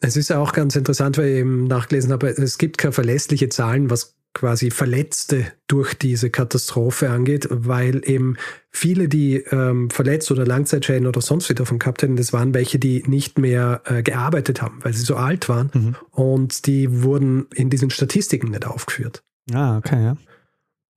Es 0.00 0.16
ist 0.16 0.32
auch 0.32 0.52
ganz 0.52 0.76
interessant, 0.76 1.16
weil 1.16 1.28
ich 1.28 1.36
eben 1.38 1.66
nachgelesen 1.66 2.12
habe, 2.12 2.28
es 2.28 2.58
gibt 2.58 2.78
keine 2.78 2.92
verlässliche 2.92 3.48
Zahlen, 3.48 3.88
was 3.88 4.16
quasi 4.34 4.70
Verletzte 4.70 5.46
durch 5.68 5.94
diese 5.94 6.28
Katastrophe 6.28 7.08
angeht, 7.10 7.46
weil 7.50 8.02
eben 8.04 8.36
viele, 8.70 9.08
die 9.08 9.36
ähm, 9.36 9.88
verletzt 9.90 10.30
oder 10.30 10.44
Langzeitschäden 10.44 11.06
oder 11.06 11.20
sonst 11.20 11.48
wie 11.48 11.54
davon 11.54 11.78
gehabt 11.78 12.02
hätten, 12.02 12.16
das 12.16 12.32
waren 12.32 12.52
welche, 12.52 12.78
die 12.78 13.04
nicht 13.06 13.38
mehr 13.38 13.82
äh, 13.84 14.02
gearbeitet 14.02 14.60
haben, 14.60 14.80
weil 14.82 14.92
sie 14.92 15.04
so 15.04 15.16
alt 15.16 15.48
waren 15.48 15.70
mhm. 15.72 15.96
und 16.10 16.66
die 16.66 17.02
wurden 17.02 17.46
in 17.54 17.70
diesen 17.70 17.90
Statistiken 17.90 18.50
nicht 18.50 18.66
aufgeführt. 18.66 19.22
Ah, 19.52 19.78
okay, 19.78 20.02
ja. 20.02 20.16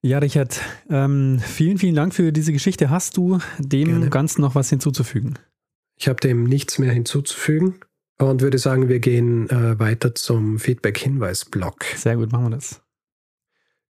Ja, 0.01 0.19
Richard, 0.19 0.61
ähm, 0.89 1.39
vielen, 1.39 1.77
vielen 1.77 1.95
Dank 1.95 2.13
für 2.13 2.31
diese 2.31 2.53
Geschichte. 2.53 2.89
Hast 2.89 3.17
du 3.17 3.39
dem 3.57 3.87
Gerne. 3.87 4.09
Ganzen 4.09 4.41
noch 4.41 4.55
was 4.55 4.69
hinzuzufügen? 4.69 5.39
Ich 5.97 6.07
habe 6.07 6.19
dem 6.19 6.43
nichts 6.43 6.77
mehr 6.77 6.91
hinzuzufügen 6.91 7.79
und 8.19 8.41
würde 8.41 8.57
sagen, 8.57 8.89
wir 8.89 8.99
gehen 8.99 9.49
äh, 9.49 9.79
weiter 9.79 10.13
zum 10.15 10.59
Feedback-Hinweis-Blog. 10.59 11.83
Sehr 11.95 12.15
gut, 12.15 12.31
machen 12.31 12.45
wir 12.45 12.51
das. 12.51 12.81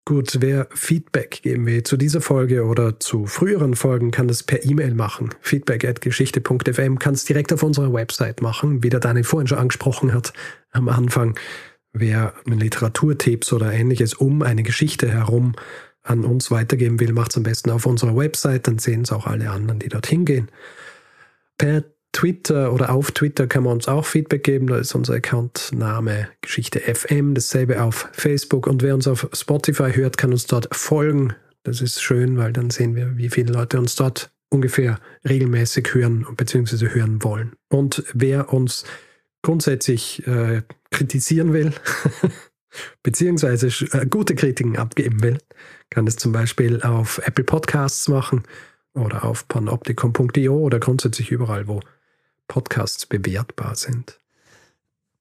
Gut, 0.07 0.37
wer 0.39 0.69
Feedback 0.73 1.41
geben 1.41 1.65
will 1.65 1.83
zu 1.83 1.97
dieser 1.97 2.21
Folge 2.21 2.63
oder 2.63 2.97
zu 2.97 3.25
früheren 3.25 3.75
Folgen, 3.75 4.09
kann 4.09 4.29
das 4.29 4.41
per 4.41 4.63
E-Mail 4.63 4.93
machen. 4.93 5.31
Feedback 5.41 5.83
at 5.83 5.99
geschichte.fm 5.99 6.97
kann 6.97 7.13
es 7.13 7.25
direkt 7.25 7.51
auf 7.51 7.61
unserer 7.61 7.91
Website 7.91 8.41
machen, 8.41 8.81
wie 8.83 8.89
der 8.89 9.01
Daniel 9.01 9.25
vorhin 9.25 9.49
schon 9.49 9.57
angesprochen 9.57 10.13
hat 10.13 10.31
am 10.71 10.87
Anfang. 10.87 11.37
Wer 11.91 12.33
Literaturtipps 12.45 13.51
oder 13.51 13.73
ähnliches 13.73 14.13
um 14.13 14.43
eine 14.43 14.63
Geschichte 14.63 15.11
herum 15.11 15.55
an 16.03 16.23
uns 16.23 16.51
weitergeben 16.51 17.01
will, 17.01 17.11
macht 17.11 17.31
es 17.31 17.37
am 17.37 17.43
besten 17.43 17.69
auf 17.69 17.85
unserer 17.85 18.15
Website, 18.15 18.65
dann 18.65 18.79
sehen 18.79 19.01
es 19.01 19.11
auch 19.11 19.27
alle 19.27 19.49
anderen, 19.51 19.79
die 19.79 19.89
dorthin 19.89 20.23
gehen. 20.23 20.47
Per 21.57 21.83
Twitter 22.17 22.73
oder 22.73 22.89
auf 22.89 23.11
Twitter 23.11 23.45
kann 23.45 23.61
man 23.61 23.73
uns 23.73 23.87
auch 23.87 24.03
Feedback 24.03 24.43
geben. 24.43 24.65
Da 24.65 24.77
ist 24.77 24.95
unser 24.95 25.13
Accountname 25.13 26.29
Geschichte 26.41 26.79
FM. 26.79 27.35
Dasselbe 27.35 27.83
auf 27.83 28.09
Facebook. 28.11 28.65
Und 28.65 28.81
wer 28.81 28.95
uns 28.95 29.07
auf 29.07 29.29
Spotify 29.33 29.91
hört, 29.93 30.17
kann 30.17 30.31
uns 30.31 30.47
dort 30.47 30.67
folgen. 30.75 31.35
Das 31.61 31.79
ist 31.79 32.01
schön, 32.01 32.35
weil 32.37 32.53
dann 32.53 32.71
sehen 32.71 32.95
wir, 32.95 33.17
wie 33.17 33.29
viele 33.29 33.53
Leute 33.53 33.77
uns 33.77 33.95
dort 33.95 34.31
ungefähr 34.49 34.99
regelmäßig 35.29 35.93
hören 35.93 36.25
bzw. 36.35 36.89
hören 36.89 37.23
wollen. 37.23 37.53
Und 37.69 38.03
wer 38.15 38.51
uns 38.51 38.83
grundsätzlich 39.43 40.25
äh, 40.25 40.63
kritisieren 40.89 41.53
will, 41.53 41.71
beziehungsweise 43.03 43.67
äh, 43.95 44.07
gute 44.07 44.33
Kritiken 44.33 44.77
abgeben 44.77 45.21
will, 45.21 45.37
kann 45.91 46.07
es 46.07 46.15
zum 46.15 46.31
Beispiel 46.31 46.81
auf 46.81 47.21
Apple 47.23 47.43
Podcasts 47.43 48.07
machen 48.07 48.41
oder 48.95 49.23
auf 49.23 49.47
panoptikum.io 49.47 50.55
oder 50.57 50.79
grundsätzlich 50.79 51.29
überall, 51.29 51.67
wo 51.67 51.79
Podcasts 52.47 53.05
bewertbar 53.05 53.75
sind. 53.75 54.19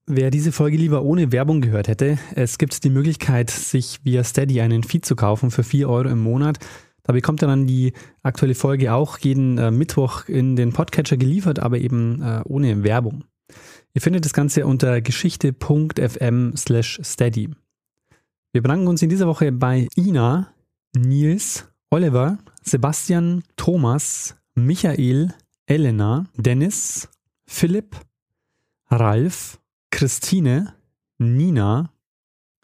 Wer 0.05 0.31
diese 0.31 0.53
Folge 0.53 0.77
lieber 0.77 1.03
ohne 1.03 1.33
Werbung 1.33 1.59
gehört 1.59 1.89
hätte, 1.89 2.17
es 2.33 2.57
gibt 2.57 2.83
die 2.85 2.89
Möglichkeit, 2.89 3.49
sich 3.49 3.99
via 4.05 4.23
Steady 4.23 4.61
einen 4.61 4.83
Feed 4.83 5.05
zu 5.05 5.17
kaufen 5.17 5.51
für 5.51 5.63
4 5.63 5.89
Euro 5.89 6.07
im 6.07 6.19
Monat. 6.19 6.59
Da 7.03 7.13
bekommt 7.13 7.43
ihr 7.43 7.47
dann 7.47 7.67
die 7.67 7.93
aktuelle 8.23 8.55
Folge 8.55 8.93
auch 8.93 9.17
jeden 9.17 9.57
äh, 9.57 9.69
Mittwoch 9.69 10.29
in 10.29 10.55
den 10.55 10.71
Podcatcher 10.71 11.17
geliefert, 11.17 11.59
aber 11.59 11.77
eben 11.77 12.21
äh, 12.21 12.41
ohne 12.45 12.83
Werbung. 12.83 13.25
Ihr 13.93 14.01
findet 14.01 14.25
das 14.25 14.33
Ganze 14.33 14.65
unter 14.65 15.01
geschichte.fm 15.01 16.55
slash 16.55 16.99
steady. 17.03 17.49
Wir 18.53 18.61
bedanken 18.61 18.87
uns 18.87 19.01
in 19.01 19.09
dieser 19.09 19.27
Woche 19.27 19.51
bei 19.51 19.87
Ina, 19.97 20.53
Nils, 20.95 21.65
Oliver, 21.89 22.37
Sebastian, 22.63 23.43
Thomas, 23.55 24.35
Michael, 24.55 25.33
Elena, 25.65 26.25
Dennis, 26.37 27.09
Philipp, 27.47 27.95
Ralf, 28.91 29.59
Christine, 29.91 30.73
Nina, 31.19 31.89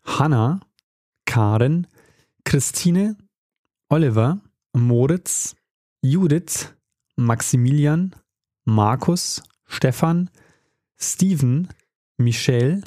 Hanna, 0.06 0.60
Karen, 1.26 1.88
Christine, 2.46 3.16
Oliver, 3.90 4.40
Moritz, 4.76 5.56
Judith, 6.04 6.74
Maximilian, 7.18 8.14
Markus, 8.66 9.42
Stefan, 9.68 10.30
Steven, 10.98 11.68
Michelle, 12.18 12.82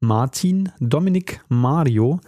Martin, 0.00 0.72
Dominik, 0.80 1.40
Mario, 1.48 2.20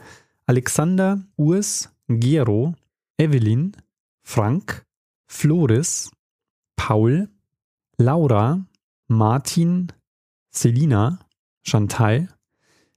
Alexander, 0.48 1.22
Urs, 1.38 1.88
Gero, 2.08 2.74
Evelyn, 3.18 3.72
Frank, 4.22 4.84
Floris, 5.26 6.10
Paul, 6.76 7.28
Laura, 7.98 8.60
Martin, 9.12 9.92
Selina, 10.50 11.18
Chantal, 11.62 12.28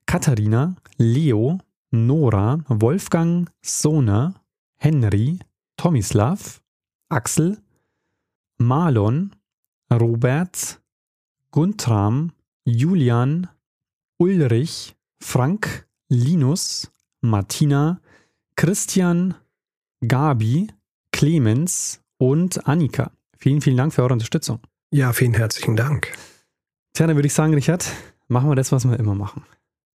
Katharina, 0.05 0.76
Leo, 0.97 1.59
Nora, 1.91 2.63
Wolfgang, 2.70 3.49
Sona, 3.61 4.34
Henry, 4.78 5.39
Tomislav, 5.78 6.61
Axel, 7.09 7.57
Marlon, 8.57 9.36
Robert, 9.91 10.80
Guntram, 11.51 12.32
Julian, 12.66 13.49
Ulrich, 14.18 14.95
Frank, 15.20 15.86
Linus, 16.09 16.89
Martina, 17.22 17.99
Christian, 18.55 19.36
Gabi, 20.01 20.68
Clemens 21.11 22.01
und 22.18 22.68
Annika. 22.68 23.11
Vielen, 23.38 23.61
vielen 23.61 23.78
Dank 23.78 23.93
für 23.93 24.03
eure 24.03 24.13
Unterstützung. 24.13 24.59
Ja, 24.95 25.11
vielen 25.11 25.33
herzlichen 25.33 25.75
Dank. 25.75 26.13
Tja, 26.93 27.05
dann 27.05 27.17
würde 27.17 27.27
ich 27.27 27.33
sagen, 27.33 27.53
Richard, 27.53 27.85
machen 28.29 28.49
wir 28.49 28.55
das, 28.55 28.71
was 28.71 28.87
wir 28.87 28.97
immer 28.97 29.13
machen. 29.13 29.45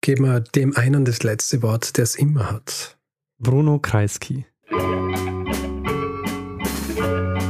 Geben 0.01 0.25
wir 0.25 0.41
dem 0.41 0.77
einen 0.77 1.05
das 1.05 1.23
letzte 1.23 1.63
Wort, 1.63 1.97
der 1.97 2.03
es 2.03 2.17
immer 2.17 2.51
hat. 2.51 2.99
Bruno 3.39 3.79
Kreisky. 3.79 4.45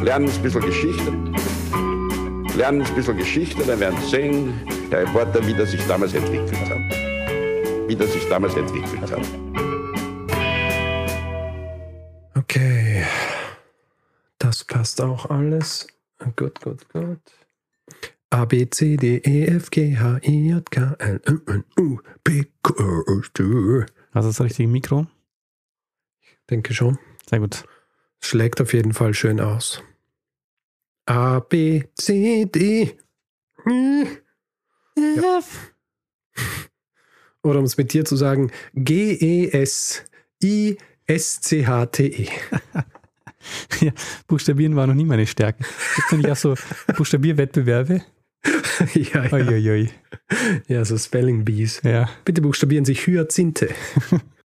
Lernen 0.03 0.29
ein 0.29 0.43
bisschen 0.43 0.61
Geschichte. 0.61 1.11
Lernen 2.55 2.83
ein 2.83 2.95
bisschen 2.95 3.17
Geschichte, 3.17 3.65
dann 3.65 3.81
werden 3.81 3.99
Sie 4.03 4.11
sehen, 4.11 4.53
der 4.91 5.07
Reporter, 5.07 5.47
wie 5.47 5.55
das 5.55 5.71
sich 5.71 5.81
damals 5.87 6.13
entwickelt 6.13 6.69
hat. 6.69 7.89
Wie 7.89 7.97
das 7.97 8.13
sich 8.13 8.29
damals 8.29 8.57
entwickelt 8.57 9.11
hat. 9.11 9.27
Okay. 12.35 13.07
Das 14.39 14.65
passt 14.65 15.01
auch 15.01 15.31
alles. 15.31 15.87
Gut, 16.37 16.61
gut, 16.61 16.87
gut. 16.93 17.38
A, 18.31 18.45
B, 18.45 18.69
C, 18.69 18.97
D, 18.97 19.23
E, 19.25 19.47
F, 19.47 19.71
G, 19.71 19.97
H, 19.97 20.19
I, 20.23 20.49
J, 20.51 20.71
K, 20.71 20.97
L, 20.99 21.21
M, 21.25 21.43
N, 21.47 21.65
U, 21.79 21.99
P, 22.25 22.45
Q, 22.63 22.75
R, 22.79 23.19
S, 23.19 23.33
T. 23.33 23.43
Hast 24.13 24.25
du 24.25 24.29
das 24.29 24.41
richtige 24.41 24.69
Mikro? 24.69 25.07
Ich 26.23 26.47
denke 26.51 26.75
schon. 26.75 26.99
Sehr 27.29 27.41
gut. 27.41 27.65
Schlägt 28.21 28.61
auf 28.61 28.75
jeden 28.75 28.93
Fall 28.93 29.15
schön 29.15 29.41
aus. 29.41 29.83
A, 31.07 31.41
B, 31.41 31.85
C, 31.95 32.45
D, 32.45 32.99
E, 33.67 34.07
F. 34.95 35.75
Oder 37.43 37.61
um 37.61 37.65
es 37.65 37.79
mit 37.79 37.93
dir 37.93 38.05
zu 38.05 38.17
sagen, 38.17 38.51
G, 38.75 39.13
E, 39.15 39.49
S, 39.49 40.05
I, 40.43 40.77
S, 41.07 41.41
C, 41.41 41.67
H, 41.67 41.87
T, 41.87 42.07
E. 42.09 42.29
ja, 43.81 43.93
Buchstabieren 44.27 44.77
war 44.77 44.87
noch 44.87 44.95
nie 44.95 45.05
meine 45.05 45.27
Stärke. 45.27 45.65
Gibt 45.97 46.13
es 46.13 46.19
nicht 46.19 46.31
auch 46.31 46.37
so 46.37 46.55
Buchstabierwettbewerbe? 46.97 48.03
ja, 48.95 49.25
ja. 49.25 49.33
Oi, 49.33 49.43
oi, 49.49 49.71
oi. 49.71 49.91
ja, 50.69 50.85
so 50.85 50.97
Spelling 50.97 51.45
Bees. 51.45 51.81
Ja. 51.83 52.09
Bitte 52.25 52.41
buchstabieren 52.41 52.85
Sie 52.85 52.95
Hyazinthe. 52.95 53.69